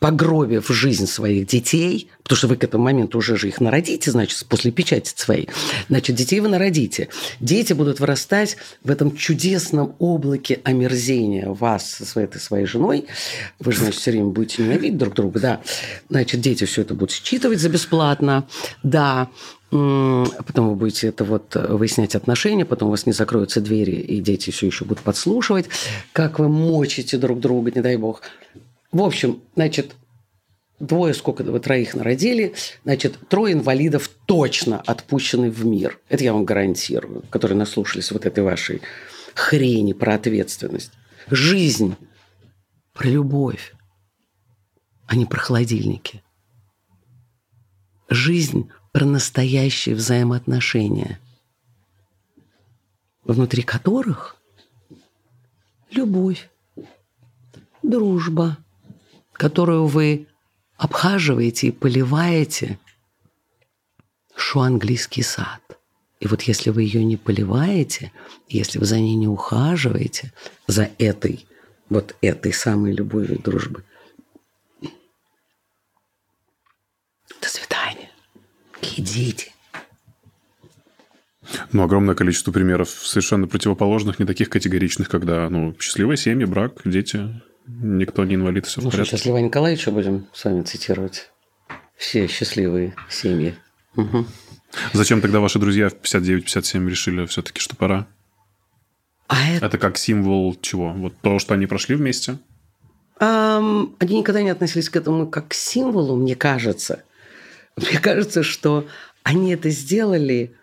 погробив 0.00 0.66
жизнь 0.68 1.06
своих 1.06 1.46
детей, 1.46 2.08
потому 2.22 2.36
что 2.36 2.48
вы 2.48 2.56
к 2.56 2.64
этому 2.64 2.84
моменту 2.84 3.18
уже 3.18 3.36
же 3.36 3.48
их 3.48 3.60
народите, 3.60 4.10
значит, 4.10 4.46
после 4.46 4.72
печати 4.72 5.12
своей, 5.14 5.48
значит, 5.88 6.16
детей 6.16 6.40
вы 6.40 6.48
народите. 6.48 7.08
Дети 7.38 7.74
будут 7.74 8.00
вырастать 8.00 8.56
в 8.82 8.90
этом 8.90 9.14
чудесном 9.14 9.94
облаке 9.98 10.60
омерзения 10.64 11.48
вас 11.48 11.88
со 11.88 12.06
своей, 12.06 12.26
этой 12.26 12.40
своей 12.40 12.64
женой. 12.64 13.06
Вы 13.58 13.72
же, 13.72 13.80
значит, 13.80 14.00
все 14.00 14.10
время 14.10 14.28
будете 14.28 14.62
ненавидеть 14.62 14.96
друг 14.96 15.14
друга, 15.14 15.38
да. 15.38 15.60
Значит, 16.08 16.40
дети 16.40 16.64
все 16.64 16.80
это 16.80 16.94
будут 16.94 17.12
считывать 17.12 17.60
за 17.60 17.68
бесплатно, 17.68 18.48
да. 18.82 19.28
Потом 19.70 20.70
вы 20.70 20.74
будете 20.76 21.08
это 21.08 21.24
вот 21.24 21.54
выяснять 21.54 22.14
отношения, 22.14 22.64
потом 22.64 22.88
у 22.88 22.90
вас 22.90 23.04
не 23.04 23.12
закроются 23.12 23.60
двери, 23.60 23.96
и 23.96 24.20
дети 24.20 24.50
все 24.50 24.66
еще 24.66 24.86
будут 24.86 25.04
подслушивать, 25.04 25.66
как 26.12 26.38
вы 26.38 26.48
мочите 26.48 27.18
друг 27.18 27.38
друга, 27.38 27.70
не 27.70 27.82
дай 27.82 27.96
бог. 27.96 28.22
В 28.92 29.02
общем, 29.02 29.42
значит, 29.54 29.94
двое, 30.80 31.14
сколько 31.14 31.42
вы 31.44 31.60
троих 31.60 31.94
народили, 31.94 32.54
значит, 32.82 33.18
трое 33.28 33.54
инвалидов 33.54 34.10
точно 34.26 34.80
отпущены 34.80 35.50
в 35.50 35.64
мир. 35.64 36.00
Это 36.08 36.24
я 36.24 36.32
вам 36.32 36.44
гарантирую, 36.44 37.22
которые 37.30 37.56
наслушались 37.56 38.10
вот 38.10 38.26
этой 38.26 38.42
вашей 38.42 38.82
хрени 39.34 39.92
про 39.92 40.14
ответственность. 40.14 40.90
Жизнь 41.30 41.94
про 42.92 43.06
любовь, 43.08 43.74
а 45.06 45.14
не 45.14 45.26
про 45.26 45.38
холодильники. 45.38 46.22
Жизнь 48.08 48.70
про 48.90 49.04
настоящие 49.04 49.94
взаимоотношения, 49.94 51.20
внутри 53.22 53.62
которых 53.62 54.36
любовь, 55.92 56.50
дружба, 57.82 58.58
которую 59.40 59.86
вы 59.86 60.26
обхаживаете 60.76 61.68
и 61.68 61.70
поливаете, 61.70 62.78
что 64.36 64.60
английский 64.60 65.22
сад. 65.22 65.62
И 66.20 66.26
вот 66.26 66.42
если 66.42 66.68
вы 66.68 66.82
ее 66.82 67.02
не 67.02 67.16
поливаете, 67.16 68.12
если 68.50 68.78
вы 68.78 68.84
за 68.84 69.00
ней 69.00 69.14
не 69.14 69.28
ухаживаете, 69.28 70.34
за 70.66 70.90
этой, 70.98 71.46
вот 71.88 72.16
этой 72.20 72.52
самой 72.52 72.92
любовью 72.92 73.38
и 73.38 73.42
дружбы, 73.42 73.82
до 77.40 77.48
свидания. 77.48 78.10
Идите. 78.82 79.54
Ну, 81.72 81.82
огромное 81.82 82.14
количество 82.14 82.52
примеров 82.52 82.90
совершенно 82.90 83.48
противоположных, 83.48 84.18
не 84.18 84.26
таких 84.26 84.50
категоричных, 84.50 85.08
когда, 85.08 85.48
ну, 85.48 85.74
счастливая 85.80 86.16
семья, 86.16 86.46
брак, 86.46 86.82
дети, 86.84 87.40
никто 87.82 88.24
не 88.24 88.34
инвалид, 88.34 88.66
все 88.66 88.80
ну, 88.80 88.88
в 88.88 88.92
порядке. 88.92 89.08
Что, 89.08 89.16
счастливого 89.16 89.40
Николаевича 89.40 89.90
будем 89.90 90.26
с 90.32 90.44
вами 90.44 90.62
цитировать. 90.62 91.30
Все 91.96 92.26
счастливые 92.26 92.94
семьи. 93.08 93.54
Угу. 93.96 94.26
Зачем 94.92 95.20
тогда 95.20 95.40
ваши 95.40 95.58
друзья 95.58 95.88
в 95.88 95.94
59-57 95.94 96.88
решили 96.88 97.26
все-таки, 97.26 97.60
что 97.60 97.76
пора? 97.76 98.06
А 99.28 99.48
это... 99.48 99.66
это 99.66 99.78
как 99.78 99.98
символ 99.98 100.56
чего? 100.60 100.92
Вот 100.92 101.14
то, 101.20 101.38
что 101.38 101.54
они 101.54 101.66
прошли 101.66 101.94
вместе? 101.94 102.38
Um, 103.20 103.94
они 103.98 104.18
никогда 104.18 104.42
не 104.42 104.50
относились 104.50 104.88
к 104.88 104.96
этому 104.96 105.26
как 105.28 105.48
к 105.48 105.54
символу, 105.54 106.16
мне 106.16 106.34
кажется. 106.34 107.04
Мне 107.76 107.98
кажется, 108.00 108.42
что 108.42 108.88
они 109.22 109.52
это 109.52 109.70
сделали 109.70 110.56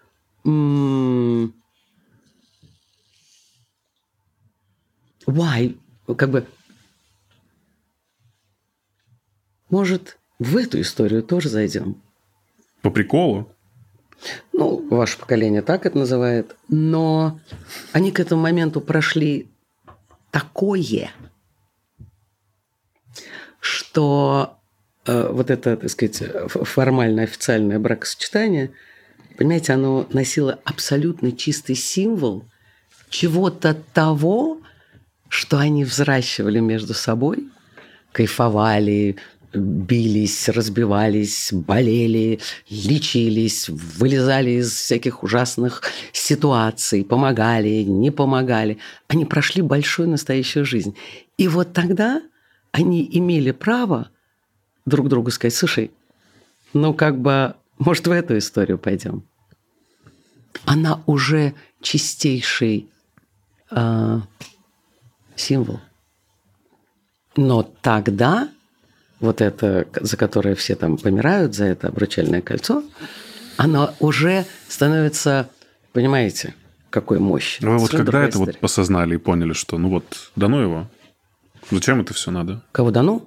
Why? 5.27 5.77
Как 6.15 6.29
бы... 6.29 6.47
Может, 9.69 10.17
в 10.39 10.57
эту 10.57 10.81
историю 10.81 11.23
тоже 11.23 11.49
зайдем? 11.49 12.01
По 12.81 12.89
приколу? 12.89 13.51
Ну, 14.53 14.87
ваше 14.89 15.17
поколение 15.17 15.61
так 15.61 15.85
это 15.85 15.97
называет. 15.97 16.55
Но 16.69 17.39
они 17.91 18.11
к 18.11 18.19
этому 18.19 18.41
моменту 18.41 18.81
прошли 18.81 19.47
такое, 20.31 21.11
что 23.59 24.57
э, 25.05 25.29
вот 25.31 25.51
это, 25.51 25.77
так 25.77 25.89
сказать, 25.89 26.23
формальное 26.47 27.25
официальное 27.25 27.79
бракосочетание– 27.79 28.71
Понимаете, 29.37 29.73
оно 29.73 30.07
носило 30.11 30.59
абсолютно 30.63 31.31
чистый 31.31 31.75
символ 31.75 32.43
чего-то 33.09 33.75
того, 33.93 34.59
что 35.29 35.59
они 35.59 35.85
взращивали 35.85 36.59
между 36.59 36.95
собой, 36.95 37.47
кайфовали, 38.11 39.17
бились, 39.53 40.49
разбивались, 40.49 41.49
болели, 41.51 42.39
лечились, 42.69 43.69
вылезали 43.69 44.51
из 44.51 44.71
всяких 44.73 45.23
ужасных 45.23 45.83
ситуаций, 46.11 47.03
помогали, 47.03 47.83
не 47.83 48.11
помогали. 48.11 48.77
Они 49.07 49.25
прошли 49.25 49.61
большую 49.61 50.09
настоящую 50.09 50.65
жизнь. 50.65 50.95
И 51.37 51.47
вот 51.47 51.73
тогда 51.73 52.21
они 52.71 53.07
имели 53.11 53.51
право 53.51 54.09
друг 54.85 55.07
другу 55.09 55.31
сказать, 55.31 55.55
слушай, 55.55 55.91
ну 56.73 56.93
как 56.93 57.19
бы 57.19 57.55
может, 57.79 58.07
в 58.07 58.11
эту 58.11 58.37
историю 58.37 58.77
пойдем? 58.77 59.23
Она 60.65 61.01
уже 61.05 61.53
чистейший 61.81 62.89
э, 63.69 64.19
символ. 65.35 65.79
Но 67.35 67.61
тогда 67.61 68.49
вот 69.19 69.41
это, 69.41 69.87
за 69.99 70.17
которое 70.17 70.55
все 70.55 70.75
там 70.75 70.97
помирают, 70.97 71.55
за 71.55 71.65
это 71.65 71.87
обручальное 71.87 72.41
кольцо, 72.41 72.83
оно 73.57 73.93
уже 73.99 74.45
становится, 74.67 75.49
понимаете, 75.93 76.53
какой 76.89 77.19
мощь. 77.19 77.59
Вы 77.61 77.77
вот 77.77 77.91
когда 77.91 78.21
это 78.21 78.31
история. 78.31 78.53
вот 78.53 78.59
посознали 78.59 79.15
и 79.15 79.17
поняли, 79.17 79.53
что 79.53 79.77
ну 79.77 79.89
вот, 79.89 80.31
дано 80.35 80.61
его? 80.61 80.87
Зачем 81.71 82.01
это 82.01 82.13
все 82.13 82.31
надо? 82.31 82.63
Кого 82.71 82.91
дано? 82.91 83.25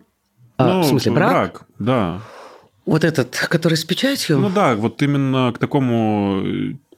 А, 0.57 0.75
ну, 0.75 0.81
в 0.81 0.87
смысле, 0.87 1.13
брак? 1.13 1.31
брак? 1.31 1.63
Да. 1.79 2.23
Вот 2.87 3.05
этот, 3.05 3.37
который 3.49 3.77
с 3.77 3.85
печатью? 3.85 4.39
Ну 4.39 4.49
да, 4.49 4.75
вот 4.75 5.03
именно 5.03 5.53
к 5.53 5.59
такому 5.59 6.43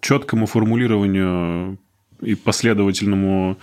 четкому 0.01 0.47
формулированию 0.47 1.79
и 2.21 2.35
последовательному 2.35 3.59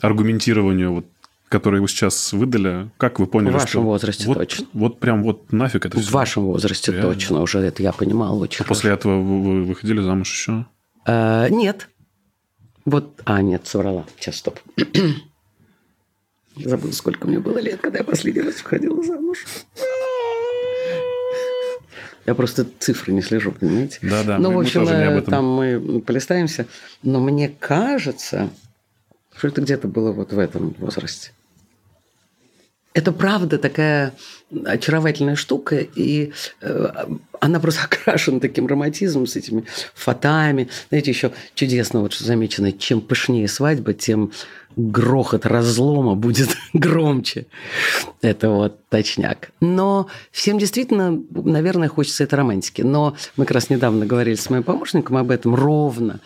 аргументированию, 0.00 0.92
вот, 0.92 1.06
которое 1.50 1.82
вы 1.82 1.88
сейчас 1.88 2.32
выдали, 2.32 2.90
как 2.96 3.18
вы 3.18 3.26
поняли, 3.26 3.50
В 3.50 3.54
вашем 3.54 3.68
что 3.68 3.82
возрасте 3.82 4.24
вот, 4.26 4.38
точно. 4.38 4.66
Вот 4.72 5.00
прям 5.00 5.24
вот 5.24 5.52
нафиг 5.52 5.84
это 5.84 5.98
В 5.98 6.00
все? 6.00 6.12
вашем 6.12 6.44
возрасте 6.44 6.92
Реально? 6.92 7.12
точно, 7.12 7.42
уже 7.42 7.58
это 7.58 7.82
я 7.82 7.92
понимал 7.92 8.38
очень 8.38 8.64
а 8.64 8.68
После 8.68 8.92
этого 8.92 9.20
вы 9.20 9.64
выходили 9.64 10.00
замуж 10.00 10.32
еще? 10.32 10.64
А, 11.04 11.48
нет. 11.48 11.88
Вот, 12.84 13.20
а, 13.24 13.42
нет, 13.42 13.66
соврала. 13.66 14.06
Сейчас, 14.16 14.36
стоп. 14.36 14.60
Забыл, 16.56 16.92
сколько 16.92 17.26
мне 17.26 17.40
было 17.40 17.58
лет, 17.58 17.80
когда 17.80 17.98
я 17.98 18.04
последний 18.04 18.42
раз 18.42 18.62
выходила 18.62 19.02
замуж. 19.02 19.44
Я 22.26 22.34
просто 22.36 22.64
цифры 22.78 23.12
не 23.12 23.22
слежу, 23.22 23.50
понимаете? 23.50 23.98
Да, 24.02 24.22
да. 24.22 24.38
Ну, 24.38 24.52
в 24.52 24.60
общем, 24.60 24.84
мы 24.84 24.90
э, 24.90 25.20
там 25.22 25.46
мы 25.46 26.00
полистаемся. 26.00 26.66
Но 27.02 27.18
мне 27.18 27.48
кажется, 27.48 28.50
что 29.36 29.48
это 29.48 29.62
где-то 29.62 29.88
было 29.88 30.12
вот 30.12 30.32
в 30.32 30.38
этом 30.38 30.76
возрасте. 30.78 31.32
Это 32.92 33.12
правда 33.12 33.58
такая 33.58 34.14
очаровательная 34.64 35.36
штука, 35.36 35.76
и 35.76 36.32
э, 36.60 37.06
она 37.38 37.60
просто 37.60 37.82
окрашена 37.84 38.40
таким 38.40 38.66
романтизмом 38.66 39.26
с 39.26 39.36
этими 39.36 39.64
фатами. 39.94 40.68
Знаете, 40.88 41.10
еще 41.10 41.32
чудесно, 41.54 42.00
вот 42.00 42.12
что 42.12 42.24
замечено, 42.24 42.72
чем 42.72 43.00
пышнее 43.00 43.46
свадьба, 43.46 43.94
тем 43.94 44.32
грохот 44.76 45.46
разлома 45.46 46.16
будет 46.16 46.56
громче. 46.72 47.46
Это 48.22 48.50
вот 48.50 48.88
точняк. 48.88 49.50
Но 49.60 50.08
всем 50.32 50.58
действительно, 50.58 51.22
наверное, 51.30 51.88
хочется 51.88 52.24
этой 52.24 52.34
романтики. 52.34 52.82
Но 52.82 53.16
мы 53.36 53.44
как 53.44 53.54
раз 53.54 53.70
недавно 53.70 54.04
говорили 54.04 54.36
с 54.36 54.50
моим 54.50 54.64
помощником 54.64 55.16
об 55.16 55.30
этом 55.30 55.54
ровно. 55.54 56.20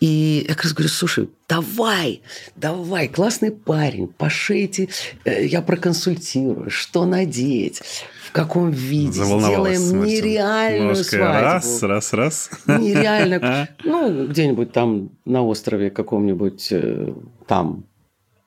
И 0.00 0.46
я 0.48 0.54
как 0.54 0.64
раз 0.64 0.72
говорю, 0.72 0.88
слушай, 0.88 1.28
давай, 1.46 2.22
давай, 2.56 3.06
классный 3.06 3.50
парень, 3.50 4.08
пошейте, 4.08 4.88
э, 5.26 5.44
я 5.44 5.60
проконсультирую, 5.60 6.70
что 6.70 7.04
надеть, 7.04 7.82
в 8.26 8.32
каком 8.32 8.70
виде, 8.70 9.22
сделаем 9.22 10.02
нереальную 10.02 10.96
Ножка 10.96 11.04
свадьбу. 11.04 11.42
Раз, 11.42 11.82
раз, 11.82 12.12
раз. 12.14 12.50
Нереально. 12.66 13.68
Ну, 13.84 14.28
где-нибудь 14.28 14.72
там 14.72 15.10
на 15.26 15.42
острове 15.42 15.90
каком-нибудь 15.90 16.68
э, 16.70 17.12
там, 17.46 17.84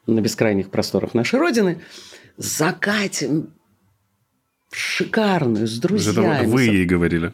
на 0.08 0.22
бескрайних 0.22 0.72
просторах 0.72 1.14
нашей 1.14 1.40
Родины, 1.40 1.82
закатим 2.38 3.54
шикарную, 4.72 5.68
с 5.68 5.78
друзьями. 5.78 6.42
Это 6.42 6.48
вы 6.50 6.64
ей 6.64 6.86
говорили? 6.86 7.34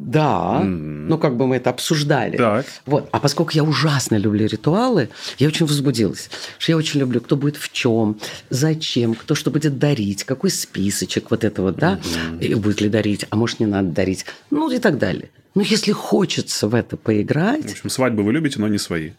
Да, 0.00 0.62
mm-hmm. 0.62 1.06
ну 1.08 1.18
как 1.18 1.36
бы 1.36 1.46
мы 1.46 1.56
это 1.56 1.68
обсуждали. 1.68 2.38
Так. 2.38 2.64
Вот. 2.86 3.08
А 3.12 3.20
поскольку 3.20 3.52
я 3.54 3.62
ужасно 3.62 4.16
люблю 4.16 4.46
ритуалы, 4.46 5.10
я 5.38 5.46
очень 5.48 5.66
возбудилась. 5.66 6.30
Что 6.58 6.72
я 6.72 6.78
очень 6.78 7.00
люблю, 7.00 7.20
кто 7.20 7.36
будет 7.36 7.56
в 7.56 7.70
чем, 7.70 8.18
зачем, 8.48 9.14
кто 9.14 9.34
что 9.34 9.50
будет 9.50 9.78
дарить, 9.78 10.24
какой 10.24 10.50
списочек 10.50 11.30
вот 11.30 11.44
этого, 11.44 11.70
да, 11.72 12.00
mm-hmm. 12.02 12.40
и 12.40 12.54
будет 12.54 12.80
ли 12.80 12.88
дарить, 12.88 13.26
а 13.28 13.36
может 13.36 13.60
не 13.60 13.66
надо 13.66 13.90
дарить, 13.90 14.24
ну 14.50 14.70
и 14.70 14.78
так 14.78 14.98
далее. 14.98 15.30
Ну 15.54 15.60
если 15.60 15.92
хочется 15.92 16.66
в 16.66 16.74
это 16.74 16.96
поиграть. 16.96 17.68
В 17.68 17.72
общем, 17.72 17.90
свадьбы 17.90 18.22
вы 18.22 18.32
любите, 18.32 18.58
но 18.58 18.68
не 18.68 18.78
свои. 18.78 19.10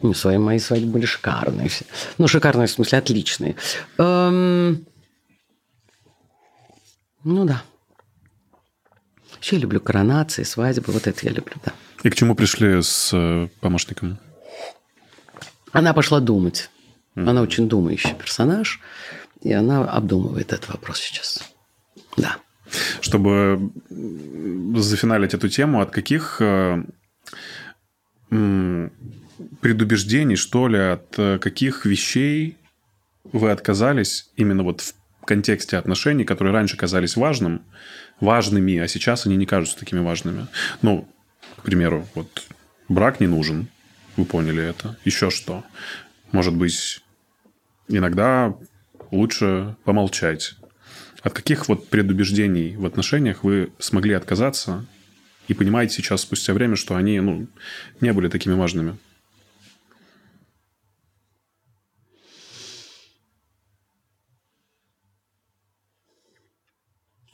Ну, 0.00 0.14
свои 0.14 0.38
мои 0.38 0.60
свадьбы 0.60 0.92
были 0.92 1.06
шикарные 1.06 1.68
все. 1.68 1.84
Ну, 2.18 2.28
шикарные 2.28 2.68
в 2.68 2.70
смысле 2.70 2.98
отличные. 2.98 3.56
Эм... 3.98 4.86
Ну 7.24 7.44
да. 7.44 7.64
Я 9.50 9.58
люблю 9.58 9.80
коронации, 9.80 10.42
свадьбы, 10.42 10.92
вот 10.92 11.06
это 11.06 11.26
я 11.26 11.32
люблю, 11.32 11.54
да. 11.64 11.72
И 12.02 12.10
к 12.10 12.14
чему 12.14 12.34
пришли 12.34 12.82
с 12.82 13.10
э, 13.12 13.48
помощником? 13.60 14.18
Она 15.72 15.92
пошла 15.92 16.20
думать. 16.20 16.70
Mm-hmm. 17.14 17.30
Она 17.30 17.42
очень 17.42 17.68
думающий 17.68 18.14
персонаж, 18.14 18.80
и 19.42 19.52
она 19.52 19.84
обдумывает 19.84 20.52
этот 20.52 20.68
вопрос 20.68 21.00
сейчас. 21.00 21.42
Да. 22.16 22.36
Чтобы 23.00 23.70
зафиналить 23.90 25.34
эту 25.34 25.48
тему, 25.48 25.80
от 25.80 25.90
каких 25.90 26.40
э, 26.40 26.82
предубеждений, 29.60 30.36
что 30.36 30.68
ли, 30.68 30.78
от 30.78 31.18
э, 31.18 31.38
каких 31.38 31.86
вещей 31.86 32.56
вы 33.32 33.50
отказались 33.50 34.30
именно 34.36 34.62
вот 34.62 34.80
в 34.80 34.94
контексте 35.28 35.76
отношений, 35.76 36.24
которые 36.24 36.54
раньше 36.54 36.76
казались 36.76 37.16
важным, 37.16 37.60
важными, 38.18 38.78
а 38.78 38.88
сейчас 38.88 39.26
они 39.26 39.36
не 39.36 39.44
кажутся 39.44 39.78
такими 39.78 40.00
важными. 40.00 40.46
Ну, 40.80 41.06
к 41.56 41.62
примеру, 41.62 42.08
вот 42.14 42.46
брак 42.88 43.20
не 43.20 43.26
нужен, 43.26 43.68
вы 44.16 44.24
поняли 44.24 44.64
это. 44.64 44.96
Еще 45.04 45.28
что? 45.28 45.64
Может 46.32 46.54
быть, 46.54 47.02
иногда 47.88 48.54
лучше 49.10 49.76
помолчать. 49.84 50.54
От 51.22 51.34
каких 51.34 51.68
вот 51.68 51.88
предубеждений 51.88 52.76
в 52.76 52.86
отношениях 52.86 53.44
вы 53.44 53.70
смогли 53.78 54.14
отказаться 54.14 54.86
и 55.46 55.52
понимаете 55.52 55.96
сейчас 55.96 56.22
спустя 56.22 56.54
время, 56.54 56.76
что 56.76 56.96
они 56.96 57.20
ну, 57.20 57.48
не 58.00 58.14
были 58.14 58.28
такими 58.28 58.54
важными? 58.54 58.96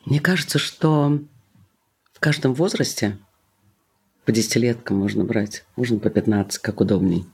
Мне 0.05 0.21
кажется, 0.21 0.59
что 0.59 1.21
в 2.13 2.21
каждом 2.21 2.55
возрасте 2.55 3.19
по 4.25 4.33
десятилеткам 4.33 4.99
можно 4.99 5.25
брать, 5.25 5.65
можно 5.77 5.99
по 5.99 6.11
15, 6.11 6.59
как 6.59 6.81
удобней. 6.81 7.27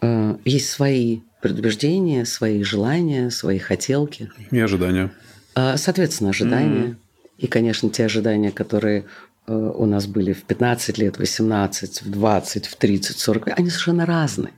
Э, 0.00 0.36
есть 0.44 0.70
свои 0.70 1.20
предубеждения, 1.40 2.24
свои 2.24 2.62
желания, 2.62 3.30
свои 3.30 3.58
хотелки. 3.58 4.30
И 4.50 4.58
ожидания. 4.58 5.12
А, 5.54 5.76
соответственно, 5.76 6.30
ожидания. 6.30 6.86
Mm-hmm. 6.86 6.96
И, 7.38 7.46
конечно, 7.48 7.90
те 7.90 8.04
ожидания, 8.04 8.52
которые 8.52 9.06
э, 9.46 9.52
у 9.52 9.86
нас 9.86 10.06
были 10.06 10.32
в 10.32 10.44
15 10.44 10.98
лет, 10.98 11.18
18, 11.18 12.02
в 12.02 12.10
20, 12.10 12.66
в 12.66 12.76
30, 12.76 13.18
40, 13.18 13.48
они 13.58 13.70
совершенно 13.70 14.06
разные. 14.06 14.52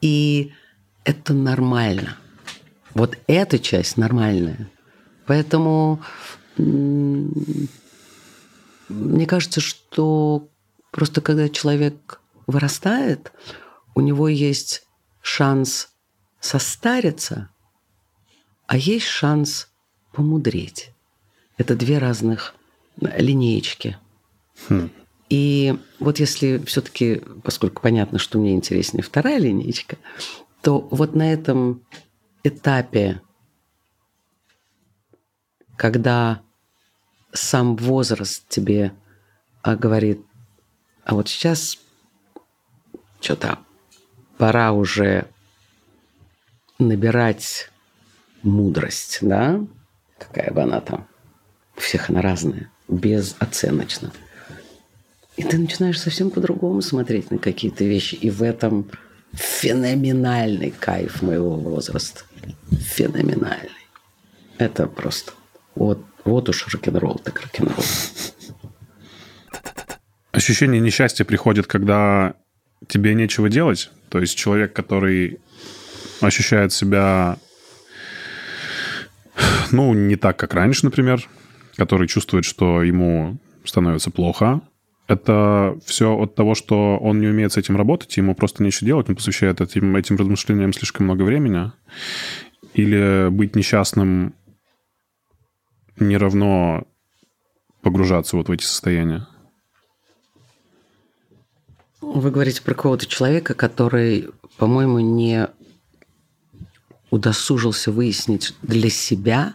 И 0.00 0.52
это 1.04 1.34
нормально. 1.34 2.16
Вот 2.94 3.18
эта 3.26 3.58
часть 3.58 3.96
нормальная. 3.96 4.68
Поэтому 5.28 6.00
мне 6.56 7.66
кажется, 9.26 9.60
что 9.60 10.48
просто 10.90 11.20
когда 11.20 11.50
человек 11.50 12.20
вырастает, 12.46 13.30
у 13.94 14.00
него 14.00 14.28
есть 14.28 14.86
шанс 15.20 15.90
состариться, 16.40 17.50
а 18.66 18.78
есть 18.78 19.04
шанс 19.04 19.68
помудреть. 20.12 20.92
Это 21.58 21.76
две 21.76 21.98
разных 21.98 22.54
линеечки. 22.96 23.98
Хм. 24.68 24.88
И 25.28 25.78
вот 26.00 26.20
если 26.20 26.56
все-таки, 26.64 27.22
поскольку 27.44 27.82
понятно, 27.82 28.18
что 28.18 28.38
мне 28.38 28.54
интереснее 28.54 29.02
вторая 29.02 29.38
линейка, 29.38 29.98
то 30.62 30.80
вот 30.90 31.14
на 31.14 31.30
этом 31.30 31.82
этапе 32.44 33.20
когда 35.78 36.42
сам 37.32 37.76
возраст 37.76 38.46
тебе 38.48 38.92
а, 39.62 39.76
говорит, 39.76 40.20
а 41.04 41.14
вот 41.14 41.28
сейчас 41.28 41.78
что-то 43.20 43.60
пора 44.36 44.72
уже 44.72 45.28
набирать 46.78 47.70
мудрость, 48.42 49.18
да? 49.22 49.60
Какая 50.18 50.52
бы 50.52 50.62
она 50.62 50.80
там. 50.80 51.06
У 51.76 51.80
всех 51.80 52.10
она 52.10 52.22
разная, 52.22 52.70
безоценочно. 52.88 54.12
И 55.36 55.44
ты 55.44 55.58
начинаешь 55.58 56.00
совсем 56.00 56.30
по-другому 56.30 56.82
смотреть 56.82 57.30
на 57.30 57.38
какие-то 57.38 57.84
вещи. 57.84 58.16
И 58.16 58.30
в 58.30 58.42
этом 58.42 58.90
феноменальный 59.32 60.72
кайф 60.72 61.22
моего 61.22 61.54
возраста. 61.54 62.22
Феноменальный. 62.72 63.70
Это 64.58 64.88
просто 64.88 65.32
вот, 65.78 66.04
вот 66.24 66.48
уж 66.48 66.66
рок-н-ролл, 66.72 67.20
так 67.22 67.40
рок-н-ролл. 67.40 67.84
Ощущение 70.32 70.80
несчастья 70.80 71.24
приходит, 71.24 71.66
когда 71.66 72.34
тебе 72.86 73.14
нечего 73.14 73.48
делать. 73.48 73.90
То 74.08 74.20
есть 74.20 74.36
человек, 74.36 74.72
который 74.72 75.38
ощущает 76.20 76.72
себя, 76.72 77.38
ну, 79.70 79.94
не 79.94 80.16
так, 80.16 80.36
как 80.36 80.54
раньше, 80.54 80.84
например, 80.84 81.28
который 81.76 82.08
чувствует, 82.08 82.44
что 82.44 82.82
ему 82.82 83.38
становится 83.64 84.10
плохо, 84.10 84.60
это 85.06 85.78
все 85.86 86.16
от 86.16 86.34
того, 86.34 86.54
что 86.54 86.98
он 86.98 87.20
не 87.20 87.28
умеет 87.28 87.52
с 87.52 87.56
этим 87.56 87.76
работать, 87.76 88.16
ему 88.16 88.34
просто 88.34 88.62
нечего 88.62 88.86
делать, 88.86 89.08
он 89.08 89.16
посвящает 89.16 89.60
этим, 89.60 89.96
этим 89.96 90.16
размышлениям 90.16 90.72
слишком 90.72 91.06
много 91.06 91.22
времени. 91.22 91.72
Или 92.74 93.28
быть 93.30 93.56
несчастным 93.56 94.34
не 96.00 96.16
равно 96.16 96.86
погружаться 97.82 98.36
вот 98.36 98.48
в 98.48 98.52
эти 98.52 98.64
состояния. 98.64 99.26
Вы 102.00 102.30
говорите 102.30 102.62
про 102.62 102.74
какого-то 102.74 103.06
человека, 103.06 103.54
который, 103.54 104.30
по-моему, 104.56 105.00
не 105.00 105.48
удосужился 107.10 107.90
выяснить 107.90 108.54
для 108.62 108.90
себя, 108.90 109.54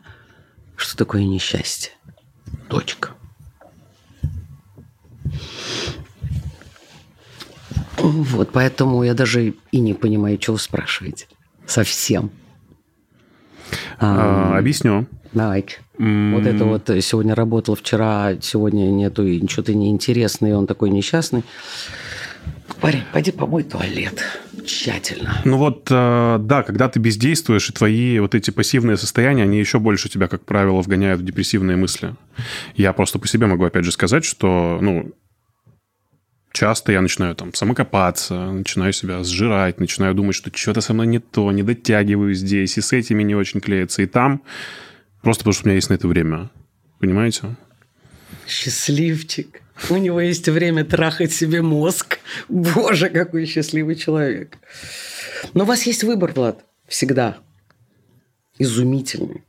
что 0.76 0.98
такое 0.98 1.24
несчастье. 1.24 1.92
Точка. 2.68 3.12
Вот, 7.98 8.52
поэтому 8.52 9.04
я 9.04 9.14
даже 9.14 9.54
и 9.72 9.80
не 9.80 9.94
понимаю, 9.94 10.38
что 10.42 10.54
вы 10.54 10.60
спрашиваете. 10.60 11.28
Совсем. 11.66 12.32
А, 13.98 14.58
объясню. 14.58 15.08
Давайте. 15.34 15.78
Mm. 15.98 16.36
Вот 16.36 16.46
это 16.46 16.66
вот 16.66 16.90
сегодня 17.04 17.36
работал, 17.36 17.76
вчера, 17.76 18.34
сегодня 18.42 18.86
нету, 18.92 19.26
и 19.26 19.40
ничего-то 19.40 19.74
неинтересный, 19.74 20.52
и 20.52 20.54
он 20.54 20.68
такой 20.68 20.90
несчастный. 20.90 21.44
Парень, 22.82 23.04
пойди 23.12 23.32
помой 23.32 23.64
туалет 23.64 24.24
тщательно. 24.66 25.42
Ну 25.46 25.58
вот, 25.58 25.88
э, 25.90 26.38
да, 26.40 26.64
когда 26.64 26.90
ты 26.90 27.00
бездействуешь, 27.00 27.70
и 27.70 27.74
твои 27.74 28.20
вот 28.20 28.36
эти 28.36 28.52
пассивные 28.52 28.98
состояния, 28.98 29.44
они 29.44 29.60
еще 29.60 29.80
больше 29.80 30.10
тебя, 30.10 30.28
как 30.28 30.46
правило, 30.46 30.82
вгоняют 30.82 31.22
в 31.22 31.26
депрессивные 31.26 31.78
мысли. 31.78 32.16
Я 32.76 32.94
просто 32.94 33.20
по 33.20 33.28
себе 33.28 33.48
могу, 33.48 33.64
опять 33.64 33.86
же, 33.86 33.92
сказать, 33.92 34.26
что, 34.26 34.80
ну, 34.82 35.12
часто 36.52 36.92
я 36.92 37.02
начинаю 37.02 37.36
там 37.36 37.54
самокопаться, 37.54 38.52
начинаю 38.52 38.94
себя 38.94 39.24
сжирать, 39.24 39.80
начинаю 39.80 40.14
думать, 40.14 40.36
что 40.36 40.52
что-то 40.54 40.82
со 40.82 40.94
мной 40.94 41.08
не 41.08 41.20
то, 41.20 41.52
не 41.52 41.64
дотягиваю 41.64 42.34
здесь, 42.34 42.78
и 42.78 42.82
с 42.82 42.94
этими 42.94 43.24
не 43.24 43.36
очень 43.36 43.60
клеится, 43.60 44.02
и 44.02 44.06
там 44.06 44.42
Просто 45.24 45.42
потому, 45.42 45.54
что 45.54 45.64
у 45.64 45.68
меня 45.68 45.76
есть 45.76 45.90
на 45.90 45.94
это 45.94 46.08
время. 46.08 46.52
Понимаете? 47.00 47.56
Счастливчик. 48.46 49.62
У 49.90 49.96
него 49.96 50.20
есть 50.20 50.48
время 50.50 50.84
трахать 50.84 51.32
себе 51.32 51.62
мозг. 51.62 52.20
Боже, 52.50 53.10
какой 53.10 53.46
счастливый 53.46 53.96
человек. 53.96 54.58
Но 55.54 55.64
у 55.64 55.68
вас 55.68 55.84
есть 55.84 56.04
выбор, 56.04 56.34
Влад, 56.34 56.66
всегда. 56.88 57.38
Изумительный. 58.60 59.44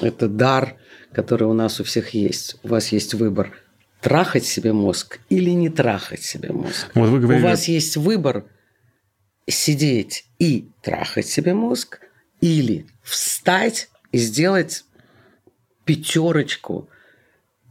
Это 0.00 0.28
дар, 0.28 0.76
который 1.12 1.44
у 1.44 1.52
нас 1.52 1.80
у 1.80 1.84
всех 1.84 2.10
есть. 2.10 2.56
У 2.64 2.68
вас 2.68 2.88
есть 2.88 3.14
выбор 3.14 3.52
трахать 4.00 4.44
себе 4.44 4.72
мозг 4.72 5.20
или 5.28 5.50
не 5.50 5.68
трахать 5.68 6.22
себе 6.22 6.52
мозг. 6.52 6.90
Вот 6.94 7.10
вы 7.10 7.20
говорили... 7.20 7.44
У 7.44 7.48
вас 7.48 7.68
есть 7.68 7.96
выбор 7.96 8.44
сидеть 9.46 10.24
и 10.40 10.68
трахать 10.82 11.28
себе 11.28 11.54
мозг 11.54 12.00
или 12.40 12.86
встать 13.02 13.89
и 14.12 14.18
сделать 14.18 14.84
пятерочку 15.84 16.88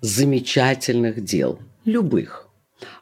замечательных 0.01 1.23
дел, 1.23 1.59
любых. 1.85 2.47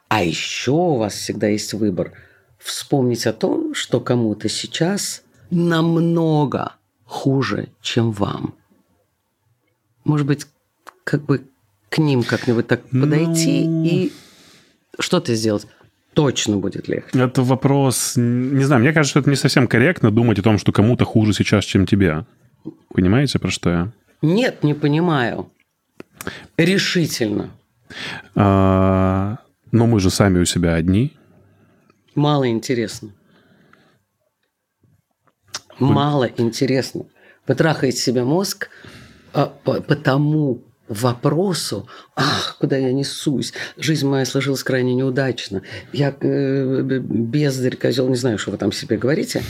А 0.08 0.22
еще 0.22 0.72
у 0.72 0.96
вас 0.96 1.14
всегда 1.14 1.48
есть 1.48 1.74
выбор 1.74 2.12
вспомнить 2.58 3.26
о 3.26 3.32
том, 3.32 3.74
что 3.74 4.00
кому-то 4.00 4.48
сейчас 4.48 5.22
намного 5.50 6.74
хуже, 7.04 7.68
чем 7.80 8.12
вам. 8.12 8.54
Может 10.04 10.26
быть, 10.26 10.46
как 11.04 11.24
бы 11.24 11.44
к 11.88 11.98
ним 11.98 12.22
как-нибудь 12.22 12.66
так 12.66 12.82
подойти 12.88 13.66
ну... 13.66 13.84
и 13.84 14.12
что-то 14.98 15.34
сделать 15.34 15.66
точно 16.14 16.56
будет 16.56 16.88
легче. 16.88 17.18
Это 17.18 17.42
вопрос... 17.42 18.14
Не 18.16 18.64
знаю, 18.64 18.82
мне 18.82 18.92
кажется, 18.92 19.10
что 19.10 19.20
это 19.20 19.30
не 19.30 19.36
совсем 19.36 19.68
корректно 19.68 20.10
думать 20.10 20.38
о 20.38 20.42
том, 20.42 20.58
что 20.58 20.72
кому-то 20.72 21.04
хуже 21.04 21.32
сейчас, 21.32 21.64
чем 21.64 21.86
тебе. 21.86 22.24
Понимаете, 22.92 23.38
про 23.38 23.50
что 23.50 23.70
я? 23.70 23.92
Нет, 24.22 24.62
не 24.64 24.74
понимаю. 24.74 25.50
Решительно. 26.56 27.50
А, 28.34 29.38
но 29.70 29.86
мы 29.86 30.00
же 30.00 30.10
сами 30.10 30.40
у 30.40 30.44
себя 30.44 30.74
одни. 30.74 31.16
Мало 32.14 32.48
интересно. 32.48 33.10
Вы... 35.78 35.92
Мало 35.92 36.30
интересно. 36.36 37.06
Потрахает 37.46 37.96
себе 37.96 38.24
мозг 38.24 38.68
а, 39.32 39.46
по, 39.46 39.80
по 39.80 39.94
тому 39.94 40.62
вопросу, 40.88 41.86
ах, 42.16 42.56
куда 42.58 42.76
я 42.76 42.92
несусь, 42.92 43.52
жизнь 43.76 44.08
моя 44.08 44.24
сложилась 44.24 44.62
крайне 44.62 44.94
неудачно, 44.94 45.62
я 45.92 46.14
э, 46.18 46.80
бездарь, 46.82 47.76
козел, 47.76 48.08
не 48.08 48.16
знаю, 48.16 48.38
что 48.38 48.52
вы 48.52 48.56
там 48.56 48.72
себе 48.72 48.96
говорите, 48.96 49.42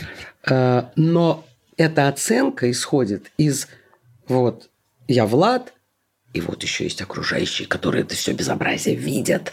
э, 0.49 0.83
но 0.97 1.45
эта 1.79 2.09
оценка 2.09 2.71
исходит 2.71 3.31
из 3.39 3.69
вот 4.27 4.69
я 5.07 5.25
Влад, 5.25 5.73
И 6.35 6.43
вот 6.43 6.63
еще 6.63 6.85
есть 6.85 7.01
окружающие, 7.01 7.67
которые 7.67 8.03
это 8.03 8.15
все 8.15 8.33
безобразие 8.33 8.95
видят. 8.95 9.53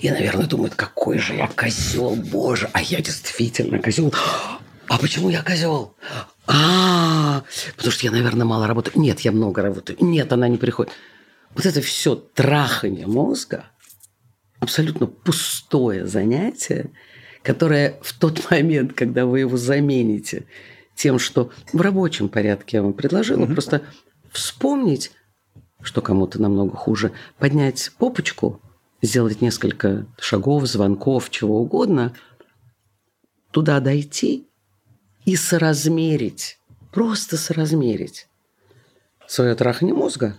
И, 0.00 0.08
наверное, 0.08 0.46
думают, 0.46 0.74
какой 0.74 1.18
же 1.18 1.34
я 1.34 1.46
козел, 1.48 2.16
боже, 2.16 2.70
а 2.72 2.80
я 2.80 3.02
действительно 3.02 3.78
козел. 3.78 4.14
А 4.88 4.98
почему 4.98 5.28
я 5.28 5.42
козел? 5.42 5.94
А, 6.46 7.42
потому 7.76 7.92
что 7.92 8.06
я, 8.06 8.12
наверное, 8.12 8.46
мало 8.46 8.66
работаю. 8.66 8.98
Нет, 8.98 9.20
я 9.20 9.32
много 9.32 9.60
работаю. 9.60 9.98
Нет, 10.00 10.32
она 10.32 10.48
не 10.48 10.56
приходит. 10.56 10.92
Вот 11.54 11.66
это 11.66 11.82
все 11.82 12.14
трахание 12.14 13.06
мозга, 13.06 13.66
абсолютно 14.60 15.06
пустое 15.06 16.06
занятие, 16.06 16.90
которое 17.42 17.98
в 18.02 18.18
тот 18.18 18.50
момент, 18.50 18.94
когда 18.94 19.26
вы 19.26 19.40
его 19.40 19.56
замените 19.56 20.46
тем, 20.96 21.18
что 21.18 21.50
в 21.72 21.80
рабочем 21.80 22.28
порядке 22.28 22.78
я 22.78 22.82
вам 22.82 22.94
предложила, 22.94 23.44
mm 23.44 23.52
просто 23.52 23.82
вспомнить, 24.32 25.12
что 25.80 26.02
кому-то 26.02 26.40
намного 26.40 26.76
хуже, 26.76 27.12
поднять 27.38 27.92
попочку, 27.98 28.60
сделать 29.02 29.40
несколько 29.40 30.06
шагов, 30.18 30.66
звонков, 30.66 31.30
чего 31.30 31.60
угодно, 31.60 32.14
туда 33.50 33.80
дойти 33.80 34.46
и 35.24 35.36
соразмерить, 35.36 36.58
просто 36.92 37.36
соразмерить 37.36 38.26
свое 39.26 39.54
трахание 39.54 39.94
мозга 39.94 40.36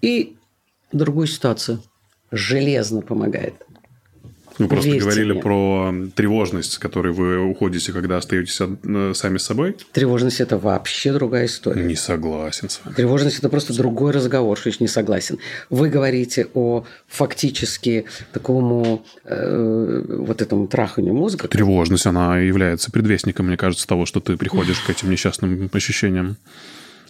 и 0.00 0.36
другую 0.92 1.26
ситуацию. 1.26 1.82
Железно 2.30 3.02
помогает. 3.02 3.65
Мы 4.58 4.68
просто 4.68 4.88
Верьте 4.88 5.04
говорили 5.04 5.32
мне. 5.32 5.42
про 5.42 5.94
тревожность, 6.14 6.72
с 6.72 6.78
которой 6.78 7.12
вы 7.12 7.38
уходите, 7.38 7.92
когда 7.92 8.16
остаетесь 8.16 8.60
э, 8.60 9.12
сами 9.14 9.38
с 9.38 9.44
собой. 9.44 9.76
Тревожность– 9.92 10.40
это 10.42 10.58
вообще 10.58 11.12
другая 11.12 11.46
история. 11.46 11.82
Не 11.82 11.94
согласен 11.94 12.68
с 12.68 12.80
вами. 12.84 12.94
Тревожность– 12.94 13.38
это 13.38 13.48
просто 13.48 13.76
другой 13.76 14.12
разговор, 14.12 14.58
что 14.58 14.70
я 14.70 14.76
не 14.80 14.88
согласен. 14.88 15.38
Вы 15.70 15.88
говорите 15.88 16.48
о 16.54 16.84
фактически 17.06 18.06
такому 18.32 19.04
э, 19.24 20.04
вот 20.08 20.42
этому 20.42 20.66
траханию 20.66 21.14
мозга. 21.14 21.48
Тревожность, 21.48 22.06
она 22.06 22.38
является 22.38 22.90
предвестником, 22.90 23.46
мне 23.46 23.56
кажется, 23.56 23.86
того, 23.86 24.06
что 24.06 24.20
ты 24.20 24.36
приходишь 24.36 24.80
к 24.80 24.90
этим 24.90 25.10
несчастным 25.10 25.70
ощущениям, 25.72 26.36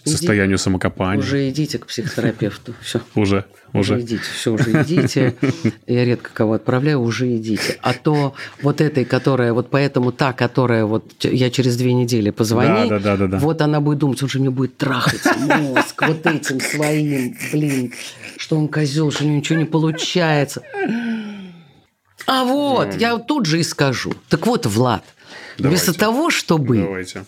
состоянию 0.08 0.58
самокопания. 0.58 1.18
Уже 1.22 1.48
идите 1.50 1.78
к 1.78 1.86
психотерапевту. 1.86 2.74
Все. 2.80 3.00
Уже, 3.14 3.44
Уже 3.72 3.94
уже. 3.94 4.02
идите, 4.04 4.22
все, 4.34 4.52
уже 4.52 4.82
идите. 4.82 5.34
Я 5.86 6.04
редко 6.04 6.30
кого 6.32 6.54
отправляю, 6.54 7.00
уже 7.00 7.36
идите. 7.36 7.78
А 7.82 7.92
то 7.94 8.34
вот 8.62 8.80
этой, 8.80 9.04
которая, 9.04 9.52
вот 9.52 9.70
поэтому 9.70 10.12
та, 10.12 10.32
которая 10.32 10.84
вот 10.84 11.12
я 11.24 11.50
через 11.50 11.76
две 11.76 11.92
недели 11.92 12.30
позвони, 12.30 12.88
Да, 12.88 12.98
да, 12.98 12.98
да, 12.98 13.16
да, 13.16 13.26
да. 13.26 13.38
вот 13.38 13.60
она 13.60 13.80
будет 13.80 13.98
думать, 13.98 14.22
он 14.22 14.28
же 14.28 14.38
мне 14.40 14.50
будет 14.50 14.76
трахать 14.76 15.22
мозг 15.38 16.02
вот 16.06 16.26
этим 16.26 16.60
своим, 16.60 17.36
блин, 17.52 17.92
что 18.36 18.56
он 18.56 18.68
козел, 18.68 19.10
что 19.10 19.24
у 19.24 19.26
него 19.26 19.38
ничего 19.38 19.58
не 19.58 19.64
получается. 19.64 20.62
А 22.26 22.44
вот, 22.44 22.94
я 22.96 23.18
тут 23.18 23.46
же 23.46 23.60
и 23.60 23.62
скажу. 23.62 24.12
Так 24.28 24.46
вот, 24.46 24.66
Влад, 24.66 25.04
Давайте. 25.58 25.68
вместо 25.84 25.98
того, 25.98 26.30
чтобы 26.30 26.78
Давайте. 26.78 27.24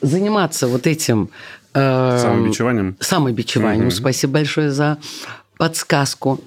заниматься 0.00 0.68
вот 0.68 0.86
этим... 0.86 1.30
э, 1.74 2.18
Самобичеванием. 2.20 2.96
самобичеванием. 3.00 3.90
Спасибо 3.90 4.34
большое 4.34 4.70
за 4.70 4.98
подсказку, 5.56 6.40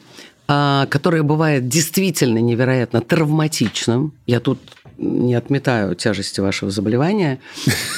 а, 0.48 0.86
которая 0.88 1.24
бывает 1.24 1.68
действительно 1.68 2.40
невероятно 2.40 3.02
травматичным. 3.02 4.14
Я 4.26 4.40
тут 4.40 4.60
не 4.98 5.34
отметаю 5.34 5.96
тяжести 5.96 6.40
вашего 6.40 6.72
заболевания. 6.72 7.40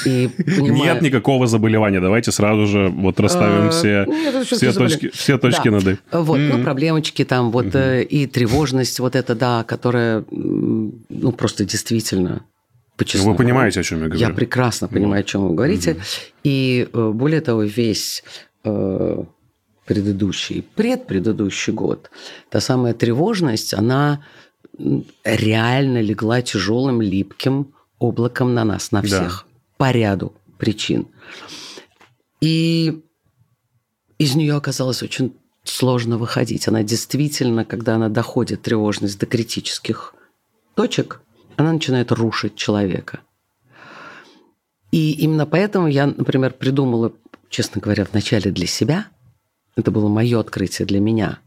И 0.06 0.30
понимаю, 0.38 0.94
Нет 0.96 1.02
никакого 1.02 1.46
заболевания. 1.48 2.00
Давайте 2.00 2.32
сразу 2.32 2.66
же 2.66 2.90
вот 2.90 3.20
расставим 3.20 3.68
А, 3.68 3.70
все, 3.70 4.06
нет, 4.08 4.34
это 4.36 4.56
все, 4.56 4.74
точки, 4.74 5.10
все 5.10 5.38
точки 5.38 5.66
Да. 5.70 5.72
над 5.72 5.88
«и». 5.88 5.98
Вот, 6.12 6.40
ну, 6.40 6.64
проблемочки 6.64 7.24
там, 7.24 7.52
вот, 7.52 7.76
э, 7.76 8.04
и 8.04 8.26
тревожность 8.26 9.00
вот 9.00 9.16
это, 9.16 9.36
да, 9.36 9.64
которая, 9.64 10.24
ну, 10.32 11.32
просто 11.38 11.66
действительно 11.66 12.42
по 12.98 13.06
Ну, 13.14 13.32
Вы 13.32 13.36
понимаете, 13.36 13.80
о 13.80 13.84
чем 13.84 14.00
я 14.00 14.06
говорю? 14.08 14.20
Я 14.20 14.34
прекрасно 14.34 14.88
понимаю, 14.88 15.22
о 15.22 15.24
чем 15.24 15.48
вы 15.48 15.54
говорите. 15.54 15.98
И 16.44 16.90
э, 16.92 17.12
более 17.14 17.42
того, 17.42 17.64
весь 17.64 18.24
э, 18.64 19.24
предыдущий, 19.86 20.64
предпредыдущий 20.76 21.74
год, 21.74 22.10
та 22.50 22.60
самая 22.60 22.94
тревожность, 22.94 23.74
она 23.74 24.24
реально 25.24 26.02
легла 26.02 26.42
тяжелым, 26.42 27.02
липким 27.02 27.74
облаком 28.00 28.54
на 28.54 28.64
нас, 28.64 28.92
на 28.92 29.02
Да. 29.02 29.08
всех, 29.08 29.48
по 29.78 29.92
ряду 29.92 30.34
причин. 30.58 31.08
И 32.42 33.02
из 34.18 34.36
нее 34.36 34.56
оказалось 34.56 35.04
очень 35.04 35.34
сложно 35.64 36.18
выходить. 36.18 36.68
Она 36.68 36.84
действительно, 36.84 37.66
когда 37.66 37.96
она 37.96 38.10
доходит, 38.10 38.62
тревожность, 38.64 39.20
до 39.20 39.26
критических 39.26 40.14
точек, 40.76 41.22
она 41.58 41.74
начинает 41.74 42.12
рушить 42.12 42.56
человека. 42.56 43.20
И 44.92 45.12
именно 45.12 45.46
поэтому 45.46 45.88
я, 45.88 46.08
например, 46.08 46.54
придумала, 46.54 47.12
честно 47.50 47.82
говоря, 47.82 48.08
вначале 48.10 48.52
для 48.52 48.68
себя, 48.68 49.08
это 49.76 49.92
было 49.92 50.08
мое 50.08 50.40
открытие 50.40 50.86
для 50.86 51.00
меня. 51.00 51.40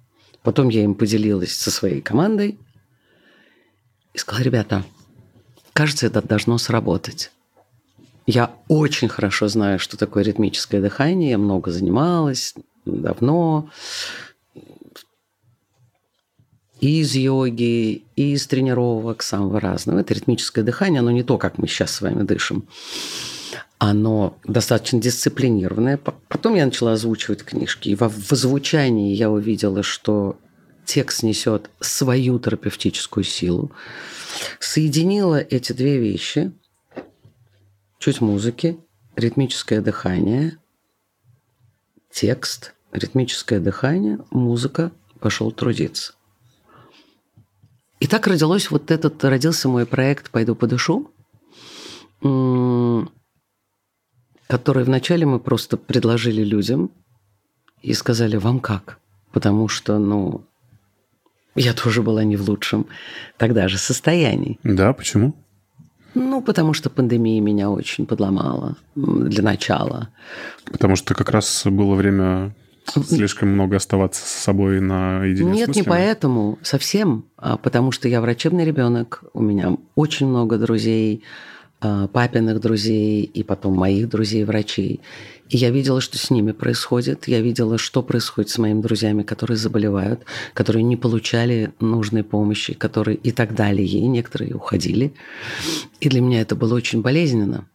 Потом 0.42 0.68
я 0.68 0.84
им 0.84 0.94
поделилась 0.94 1.54
со 1.54 1.70
своей 1.70 2.02
командой 2.02 2.58
и 4.12 4.18
сказала, 4.18 4.44
ребята, 4.44 4.84
кажется, 5.72 6.06
это 6.06 6.20
должно 6.20 6.58
сработать. 6.58 7.30
Я 8.26 8.54
очень 8.68 9.08
хорошо 9.08 9.48
знаю, 9.48 9.78
что 9.78 9.96
такое 9.96 10.22
ритмическое 10.22 10.80
дыхание. 10.80 11.30
Я 11.30 11.38
много 11.38 11.70
занималась 11.70 12.54
давно. 12.84 13.70
И 16.80 17.00
из 17.00 17.14
йоги, 17.14 18.04
и 18.16 18.32
из 18.32 18.46
тренировок 18.46 19.22
самого 19.22 19.60
разного. 19.60 20.00
Это 20.00 20.14
ритмическое 20.14 20.64
дыхание, 20.64 21.00
оно 21.00 21.10
не 21.10 21.22
то, 21.22 21.36
как 21.36 21.58
мы 21.58 21.68
сейчас 21.68 21.92
с 21.92 22.00
вами 22.00 22.22
дышим. 22.22 22.66
Оно 23.78 24.36
достаточно 24.44 25.00
дисциплинированное. 25.00 25.98
Потом 25.98 26.54
я 26.54 26.64
начала 26.64 26.92
озвучивать 26.92 27.44
книжки. 27.44 27.90
И 27.90 27.94
во 27.94 28.08
в 28.08 28.32
озвучании 28.32 29.14
я 29.14 29.30
увидела, 29.30 29.82
что 29.82 30.38
текст 30.84 31.22
несет 31.22 31.70
свою 31.80 32.38
терапевтическую 32.38 33.24
силу. 33.24 33.72
Соединила 34.58 35.38
эти 35.38 35.72
две 35.72 35.98
вещи. 35.98 36.52
Чуть 37.98 38.20
музыки, 38.20 38.78
ритмическое 39.16 39.82
дыхание, 39.82 40.56
текст, 42.10 42.74
ритмическое 42.92 43.60
дыхание, 43.60 44.18
музыка, 44.30 44.90
пошел 45.20 45.52
трудиться. 45.52 46.14
И 48.00 48.06
так 48.06 48.26
родилось 48.26 48.70
вот 48.70 48.90
этот, 48.90 49.22
родился 49.24 49.68
мой 49.68 49.86
проект 49.86 50.30
«Пойду 50.30 50.54
подышу», 50.54 51.10
который 54.46 54.84
вначале 54.84 55.26
мы 55.26 55.38
просто 55.38 55.76
предложили 55.76 56.42
людям 56.42 56.90
и 57.82 57.94
сказали, 57.94 58.36
вам 58.36 58.60
как? 58.60 58.98
Потому 59.32 59.68
что, 59.68 59.98
ну, 59.98 60.44
я 61.54 61.72
тоже 61.72 62.02
была 62.02 62.24
не 62.24 62.36
в 62.36 62.48
лучшем 62.48 62.86
тогда 63.36 63.68
же 63.68 63.78
состоянии. 63.78 64.58
Да, 64.62 64.92
почему? 64.92 65.34
Ну, 66.14 66.42
потому 66.42 66.72
что 66.72 66.90
пандемия 66.90 67.40
меня 67.40 67.70
очень 67.70 68.06
подломала 68.06 68.76
для 68.96 69.44
начала. 69.44 70.08
Потому 70.64 70.96
что 70.96 71.14
как 71.14 71.30
раз 71.30 71.62
было 71.66 71.94
время 71.94 72.54
слишком 72.86 73.50
много 73.50 73.76
оставаться 73.76 74.26
с 74.26 74.30
собой 74.30 74.80
наедине 74.80 75.54
с 75.54 75.56
Нет, 75.56 75.76
не 75.76 75.82
поэтому 75.82 76.58
совсем, 76.62 77.24
а 77.36 77.56
потому 77.56 77.92
что 77.92 78.08
я 78.08 78.20
врачебный 78.20 78.64
ребенок, 78.64 79.24
у 79.32 79.42
меня 79.42 79.76
очень 79.94 80.26
много 80.26 80.58
друзей, 80.58 81.22
а, 81.82 82.08
папиных 82.08 82.60
друзей 82.60 83.22
и 83.22 83.42
потом 83.42 83.74
моих 83.74 84.08
друзей-врачей. 84.08 85.00
И 85.48 85.56
я 85.56 85.70
видела, 85.70 86.00
что 86.00 86.18
с 86.18 86.30
ними 86.30 86.52
происходит. 86.52 87.26
Я 87.26 87.40
видела, 87.40 87.78
что 87.78 88.02
происходит 88.02 88.50
с 88.50 88.58
моими 88.58 88.82
друзьями, 88.82 89.22
которые 89.22 89.56
заболевают, 89.56 90.20
которые 90.52 90.82
не 90.82 90.96
получали 90.96 91.72
нужной 91.80 92.22
помощи, 92.22 92.74
которые 92.74 93.16
и 93.16 93.32
так 93.32 93.54
далее. 93.54 93.86
И 93.86 94.06
некоторые 94.06 94.54
уходили. 94.54 95.12
И 96.00 96.08
для 96.08 96.20
меня 96.20 96.42
это 96.42 96.54
было 96.54 96.74
очень 96.74 97.00
болезненно. 97.00 97.66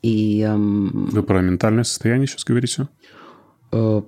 И 0.00 0.40
эм, 0.40 1.10
Вы 1.10 1.22
про 1.22 1.42
ментальное 1.42 1.84
состояние 1.84 2.26
сейчас 2.26 2.44
говорите? 2.44 2.88
э, 3.72 4.02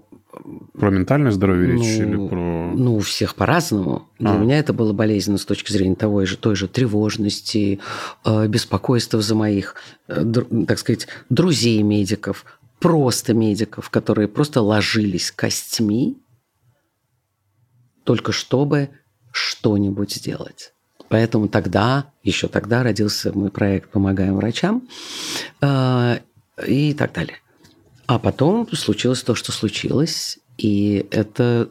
Про 0.73 0.91
ментальное 0.91 1.31
здоровье 1.31 1.73
речь 1.73 1.99
Ну, 1.99 2.05
или 2.05 2.29
про... 2.29 2.73
Ну, 2.75 2.97
у 2.97 3.01
всех 3.01 3.35
по-разному. 3.35 4.09
Для 4.19 4.33
А. 4.33 4.39
меня 4.39 4.59
это 4.59 4.73
было 4.73 4.95
болезненно 4.95 5.37
с 5.37 5.45
точки 5.45 5.71
зрения 5.71 5.95
того 5.95 6.25
же, 6.25 6.39
той 6.39 6.57
же 6.57 6.69
тревожности, 6.69 7.81
э, 8.25 8.47
беспокойства 8.47 9.21
за 9.21 9.35
моих, 9.35 9.77
э, 10.09 10.25
так 10.67 10.79
сказать, 10.79 11.07
друзей 11.29 11.83
медиков, 11.83 12.47
просто 12.81 13.35
медиков, 13.35 13.91
которые 13.91 14.27
просто 14.27 14.63
ложились 14.63 15.31
костьми, 15.31 16.17
только 18.05 18.33
чтобы 18.33 18.89
что-нибудь 19.33 20.15
сделать. 20.15 20.73
Поэтому 21.11 21.49
тогда, 21.49 22.07
еще 22.23 22.49
тогда 22.49 22.83
родился 22.83 23.37
мой 23.37 23.51
проект 23.51 23.91
«Помогаем 23.91 24.37
врачам» 24.37 24.89
э, 25.61 26.21
и 26.67 26.95
так 26.95 27.13
далее. 27.13 27.42
А 28.13 28.19
потом 28.19 28.71
случилось 28.73 29.23
то, 29.23 29.35
что 29.35 29.53
случилось, 29.53 30.39
И 30.59 31.07
это 31.11 31.71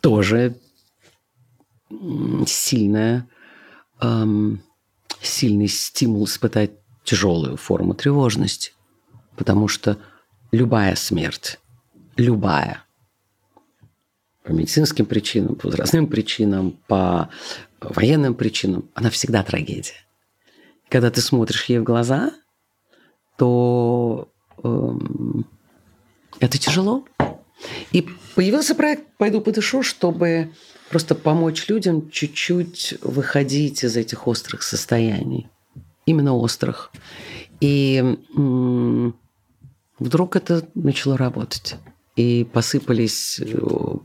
тоже 0.00 0.56
сильная, 2.46 3.28
эм, 4.00 4.60
сильный 5.20 5.68
стимул 5.68 6.24
испытать 6.24 6.72
тяжелую 7.04 7.56
форму 7.56 7.94
тревожности. 7.94 8.72
Потому 9.36 9.68
что 9.68 9.98
любая 10.50 10.96
смерть, 10.96 11.60
любая, 12.16 12.82
по 14.42 14.50
медицинским 14.50 15.06
причинам, 15.06 15.54
по 15.54 15.68
возрастным 15.68 16.08
причинам, 16.08 16.72
по 16.88 17.30
военным 17.80 18.34
причинам, 18.34 18.90
она 18.94 19.10
всегда 19.10 19.44
трагедия. 19.44 20.04
Когда 20.88 21.12
ты 21.12 21.20
смотришь 21.20 21.66
ей 21.66 21.78
в 21.78 21.84
глаза, 21.84 22.32
то 23.36 24.28
это 26.40 26.58
тяжело. 26.58 27.04
И 27.92 28.06
появился 28.34 28.74
проект 28.74 29.04
«Пойду 29.16 29.40
подышу», 29.40 29.82
чтобы 29.82 30.52
просто 30.90 31.14
помочь 31.14 31.68
людям 31.68 32.10
чуть-чуть 32.10 32.94
выходить 33.02 33.84
из 33.84 33.96
этих 33.96 34.26
острых 34.26 34.62
состояний. 34.62 35.48
Именно 36.06 36.34
острых. 36.34 36.90
И 37.60 38.18
вдруг 39.98 40.36
это 40.36 40.68
начало 40.74 41.16
работать 41.16 41.76
и 42.16 42.44
посыпались 42.44 43.40
э, 43.40 43.96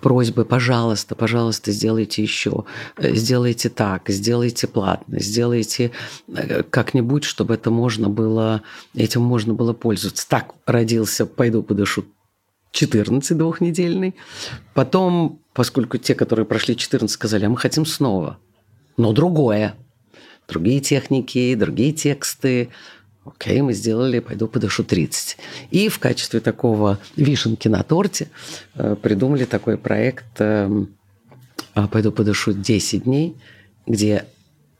просьбы, 0.00 0.44
пожалуйста, 0.44 1.14
пожалуйста, 1.14 1.72
сделайте 1.72 2.22
еще, 2.22 2.64
э, 2.98 3.14
сделайте 3.14 3.70
так, 3.70 4.08
сделайте 4.08 4.66
платно, 4.66 5.18
сделайте 5.18 5.92
э, 6.28 6.62
как-нибудь, 6.64 7.24
чтобы 7.24 7.54
это 7.54 7.70
можно 7.70 8.10
было, 8.10 8.62
этим 8.94 9.22
можно 9.22 9.54
было 9.54 9.72
пользоваться. 9.72 10.28
Так 10.28 10.54
родился 10.66 11.24
«Пойду 11.24 11.62
подышу» 11.62 12.04
14 12.72 13.36
двухнедельный. 13.36 14.14
Потом, 14.74 15.40
поскольку 15.54 15.96
те, 15.96 16.14
которые 16.14 16.44
прошли 16.44 16.76
14, 16.76 17.10
сказали, 17.10 17.46
а 17.46 17.48
мы 17.48 17.56
хотим 17.56 17.86
снова, 17.86 18.38
но 18.98 19.12
другое. 19.12 19.74
Другие 20.48 20.80
техники, 20.80 21.54
другие 21.54 21.92
тексты, 21.92 22.68
Окей, 23.26 23.60
мы 23.60 23.72
сделали 23.72 24.20
«Пойду 24.20 24.48
подышу 24.48 24.82
30». 24.82 25.36
И 25.70 25.88
в 25.88 25.98
качестве 25.98 26.40
такого 26.40 26.98
вишенки 27.16 27.68
на 27.68 27.82
торте 27.82 28.28
э, 28.74 28.96
придумали 29.00 29.44
такой 29.44 29.76
проект 29.76 30.40
эм, 30.40 30.88
а, 31.74 31.88
«Пойду 31.88 32.12
подышу 32.12 32.52
10 32.52 33.04
дней», 33.04 33.36
где 33.86 34.24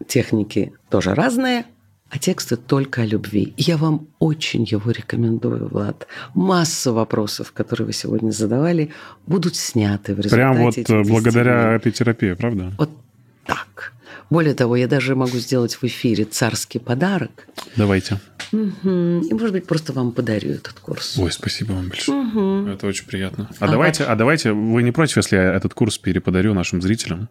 техники 0.06 0.72
тоже 0.88 1.14
разные, 1.14 1.64
а 2.10 2.18
тексты 2.18 2.56
только 2.56 3.02
о 3.02 3.06
любви. 3.06 3.52
Я 3.56 3.76
вам 3.76 4.08
очень 4.18 4.64
его 4.64 4.90
рекомендую, 4.90 5.68
Влад. 5.68 6.06
Масса 6.34 6.92
вопросов, 6.92 7.52
которые 7.52 7.86
вы 7.86 7.92
сегодня 7.92 8.30
задавали, 8.30 8.92
будут 9.26 9.56
сняты 9.56 10.14
в 10.14 10.20
результате 10.20 10.36
Прям 10.36 10.56
вот 10.62 10.78
э, 10.78 11.02
благодаря 11.10 11.74
этой 11.74 11.90
терапии, 11.90 12.34
правда? 12.34 12.72
Вот 12.78 12.90
так. 13.44 13.92
Более 14.30 14.54
того, 14.54 14.76
я 14.76 14.88
даже 14.88 15.14
могу 15.14 15.38
сделать 15.38 15.74
в 15.74 15.84
эфире 15.84 16.24
царский 16.24 16.78
подарок. 16.78 17.48
Давайте. 17.76 18.20
Угу. 18.52 19.26
И, 19.28 19.32
может 19.32 19.52
быть, 19.52 19.66
просто 19.66 19.92
вам 19.92 20.12
подарю 20.12 20.52
этот 20.52 20.78
курс. 20.80 21.18
Ой, 21.18 21.32
спасибо 21.32 21.72
вам 21.72 21.88
большое. 21.88 22.18
Угу. 22.18 22.68
Это 22.70 22.86
очень 22.86 23.06
приятно. 23.06 23.48
А, 23.58 23.64
а 23.64 23.68
давайте, 23.68 24.04
а 24.04 24.14
давайте, 24.16 24.52
вы 24.52 24.82
не 24.82 24.92
против, 24.92 25.16
если 25.18 25.36
я 25.36 25.54
этот 25.54 25.74
курс 25.74 25.98
переподарю 25.98 26.54
нашим 26.54 26.82
зрителям? 26.82 27.28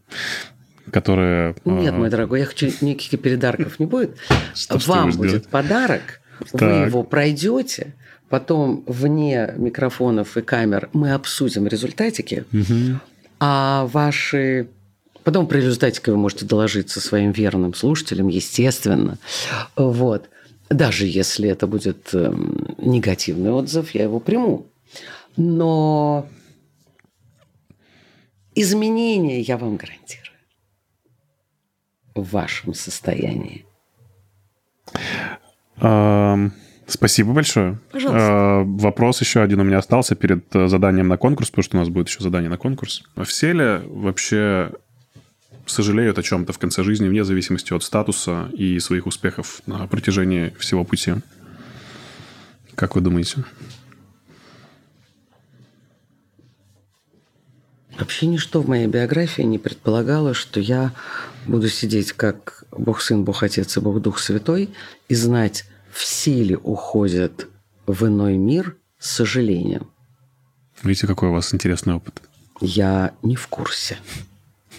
которые... 0.92 1.56
Нет, 1.66 1.96
мой 1.96 2.10
дорогой, 2.10 2.42
я 2.42 2.46
хочу 2.46 2.68
никаких 2.82 3.20
передарков 3.20 3.80
не 3.80 3.88
будет. 3.88 4.18
Вам 4.70 5.12
будет 5.12 5.48
подарок, 5.48 6.22
вы 6.54 6.66
его 6.66 7.04
пройдете, 7.04 7.96
потом 8.30 8.84
вне 8.86 9.54
микрофонов 9.58 10.38
и 10.38 10.42
камер 10.42 10.90
мы 10.94 11.14
обсудим 11.14 11.68
результатики, 11.68 12.46
а 13.40 13.88
ваши 13.92 14.68
Потом 15.24 15.48
про 15.48 15.58
результатики 15.58 16.12
вы 16.12 16.18
можете 16.18 16.46
доложиться 16.46 17.02
своим 17.02 17.32
верным 17.32 17.74
слушателям, 17.74 18.28
естественно. 18.28 19.18
Вот. 19.76 20.30
Даже 20.70 21.06
если 21.06 21.50
это 21.50 21.68
будет 21.68 22.14
эм, 22.14 22.76
негативный 22.78 23.52
отзыв, 23.52 23.92
я 23.92 24.04
его 24.04 24.20
приму. 24.20 24.66
Но 25.38 26.28
изменения 28.56 29.42
я 29.42 29.58
вам 29.58 29.78
гарантирую 29.78 30.26
в 32.16 32.32
вашем 32.32 32.74
состоянии. 32.74 33.66
Спасибо 36.88 37.34
большое. 37.34 37.80
Пожалуйста. 37.92 38.64
вопрос 38.66 39.20
еще 39.20 39.42
один 39.42 39.60
у 39.60 39.64
меня 39.64 39.80
остался 39.80 40.16
перед 40.16 40.56
э, 40.56 40.68
заданием 40.68 41.08
на 41.08 41.18
конкурс, 41.18 41.50
потому 41.50 41.64
что 41.64 41.78
у 41.78 41.80
нас 41.80 41.90
будет 41.90 42.10
еще 42.10 42.22
задание 42.22 42.50
на 42.50 42.58
конкурс. 42.58 43.04
Все 43.24 43.54
ли 43.54 43.82
вообще 43.88 44.72
сожалеют 45.66 46.18
о 46.18 46.24
чем-то 46.24 46.54
в 46.54 46.60
конце 46.60 46.84
жизни, 46.84 47.08
вне 47.08 47.24
зависимости 47.24 47.74
от 47.74 47.84
статуса 47.84 48.50
и 48.54 48.80
своих 48.80 49.08
успехов 49.08 49.62
на 49.66 49.88
протяжении 49.88 50.54
всего 50.60 50.84
пути. 50.84 51.14
Как 52.76 52.96
вы 52.96 53.02
думаете? 53.02 53.44
Вообще 57.98 58.28
ничто 58.28 58.62
в 58.62 58.68
моей 58.68 58.88
биографии 58.88 59.44
не 59.44 59.58
предполагало, 59.58 60.34
что 60.34 60.60
я 60.60 60.94
буду 61.48 61.70
сидеть 61.70 62.12
как 62.12 62.66
Бог 62.72 63.02
Сын, 63.02 63.24
Бог 63.24 63.42
Отец 63.42 63.78
и 63.78 63.80
Бог 63.80 64.02
Дух 64.02 64.20
Святой 64.20 64.70
и 65.08 65.16
знать, 65.16 65.66
все 65.92 66.44
ли 66.44 66.58
уходят 66.58 67.48
в 67.88 68.06
иной 68.06 68.36
мир 68.38 68.76
с 69.00 69.12
сожалением. 69.12 69.88
Видите, 70.84 71.08
какой 71.08 71.30
у 71.30 71.32
вас 71.32 71.54
интересный 71.54 71.94
опыт. 71.94 72.22
Я 72.60 73.14
не 73.24 73.36
в 73.36 73.48
курсе. 73.48 73.98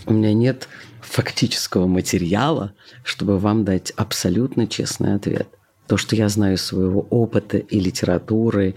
У 0.07 0.13
меня 0.13 0.33
нет 0.33 0.69
фактического 1.01 1.87
материала, 1.87 2.73
чтобы 3.03 3.39
вам 3.39 3.65
дать 3.65 3.93
абсолютно 3.97 4.67
честный 4.67 5.15
ответ. 5.15 5.49
То, 5.89 5.97
что 5.97 6.17
я 6.17 6.29
знаю 6.29 6.59
своего 6.59 7.01
опыта 7.11 7.59
и 7.59 7.81
литературы, 7.81 8.77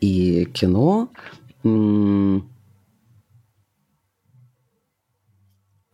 и 0.00 0.44
кино, 0.46 1.10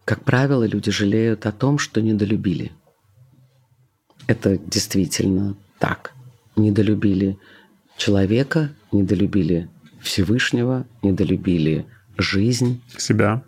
как 0.05 0.25
правило, 0.25 0.65
люди 0.65 0.91
жалеют 0.91 1.47
о 1.47 1.53
том, 1.53 1.79
что 1.79 2.03
недолюбили. 2.03 2.73
Это 4.27 4.59
действительно 4.59 5.57
так. 5.79 6.13
Недолюбили 6.57 7.39
человека, 7.97 8.75
недолюбили 8.91 9.71
Всевышнего, 10.01 10.87
недолюбили 11.03 11.87
жизнь. 12.19 12.83
Себя. 12.99 13.43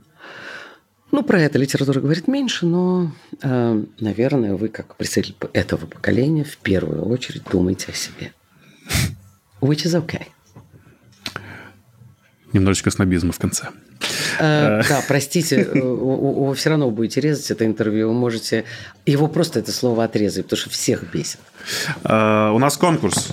Ну, 1.14 1.22
про 1.22 1.40
это 1.40 1.60
литература 1.60 2.00
говорит 2.00 2.26
меньше, 2.26 2.66
но, 2.66 3.12
э, 3.40 3.84
наверное, 4.00 4.56
вы, 4.56 4.66
как 4.68 4.96
представитель 4.96 5.36
этого 5.52 5.86
поколения, 5.86 6.42
в 6.42 6.56
первую 6.56 7.04
очередь 7.04 7.44
думаете 7.52 7.92
о 7.92 7.94
себе. 7.94 8.32
Which 9.60 9.84
is 9.86 9.94
okay. 9.94 10.24
Немножечко 12.52 12.90
снобизма 12.90 13.30
в 13.30 13.38
конце. 13.38 13.68
Э, 14.40 14.82
да, 14.88 15.04
простите, 15.06 15.62
э, 15.62 15.80
вы 15.80 16.52
все 16.56 16.70
равно 16.70 16.90
будете 16.90 17.20
резать 17.20 17.48
это 17.48 17.64
интервью, 17.64 18.08
вы 18.08 18.14
можете 18.14 18.64
его 19.06 19.28
просто 19.28 19.60
это 19.60 19.70
слово 19.70 20.02
отрезать, 20.02 20.46
потому 20.46 20.58
что 20.58 20.70
всех 20.70 21.12
бесит. 21.12 21.38
Э, 22.02 22.50
у 22.50 22.58
нас 22.58 22.76
конкурс. 22.76 23.28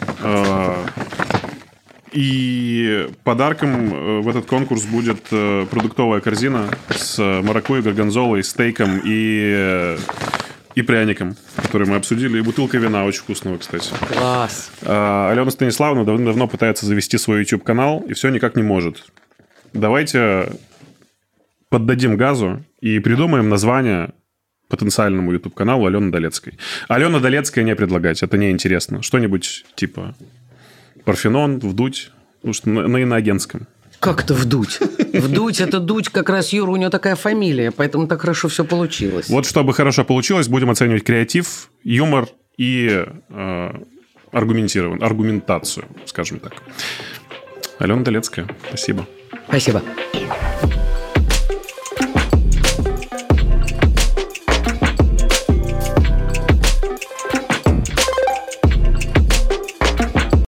И 2.11 3.07
подарком 3.23 3.93
э, 3.93 4.21
в 4.21 4.27
этот 4.27 4.45
конкурс 4.45 4.83
будет 4.83 5.21
э, 5.31 5.65
продуктовая 5.69 6.19
корзина 6.19 6.69
с 6.89 7.17
маракуйей, 7.17 7.81
горгонзолой, 7.83 8.43
стейком 8.43 8.99
и, 9.03 9.53
э, 9.55 9.97
и 10.75 10.81
пряником, 10.81 11.37
который 11.55 11.87
мы 11.87 11.95
обсудили, 11.95 12.39
и 12.39 12.41
бутылка 12.41 12.77
вина, 12.77 13.05
очень 13.05 13.21
вкусного, 13.21 13.57
кстати. 13.57 13.93
Класс! 14.09 14.71
А, 14.81 15.31
Алена 15.31 15.51
Станиславовна 15.51 16.03
давно 16.03 16.47
пытается 16.47 16.85
завести 16.85 17.17
свой 17.17 17.39
YouTube-канал, 17.39 18.03
и 18.07 18.13
все 18.13 18.29
никак 18.29 18.57
не 18.57 18.63
может. 18.63 19.05
Давайте 19.71 20.51
поддадим 21.69 22.17
газу 22.17 22.61
и 22.81 22.99
придумаем 22.99 23.47
название 23.47 24.11
потенциальному 24.67 25.31
YouTube-каналу 25.31 25.85
Алены 25.85 26.11
Долецкой. 26.11 26.57
Алена 26.89 27.19
Долецкая 27.19 27.63
не 27.63 27.75
предлагать, 27.75 28.21
это 28.21 28.37
неинтересно. 28.37 29.01
Что-нибудь 29.01 29.65
типа 29.75 30.13
Парфенон, 31.05 31.59
вдуть, 31.59 32.11
потому 32.37 32.53
что 32.53 32.69
на, 32.69 32.87
на 32.87 32.97
иноагентском. 32.97 33.67
Как 33.99 34.23
то 34.23 34.33
вдуть? 34.33 34.79
Вдуть– 35.13 35.59
это 35.61 35.79
дуть 35.79 36.09
как 36.09 36.29
раз 36.29 36.53
Юра, 36.53 36.71
у 36.71 36.75
него 36.75 36.89
такая 36.89 37.15
фамилия, 37.15 37.71
поэтому 37.71 38.07
так 38.07 38.21
хорошо 38.21 38.47
все 38.47 38.65
получилось. 38.65 39.29
Вот 39.29 39.45
чтобы 39.45 39.73
хорошо 39.73 40.03
получилось, 40.03 40.47
будем 40.47 40.71
оценивать 40.71 41.03
креатив, 41.03 41.69
юмор 41.83 42.27
и 42.57 43.05
э, 43.29 43.71
аргументирован, 44.31 45.03
аргументацию, 45.03 45.85
скажем 46.05 46.39
так. 46.39 46.53
Алена 47.77 48.01
Долецкая, 48.01 48.47
спасибо. 48.69 49.07
Спасибо. 49.47 49.83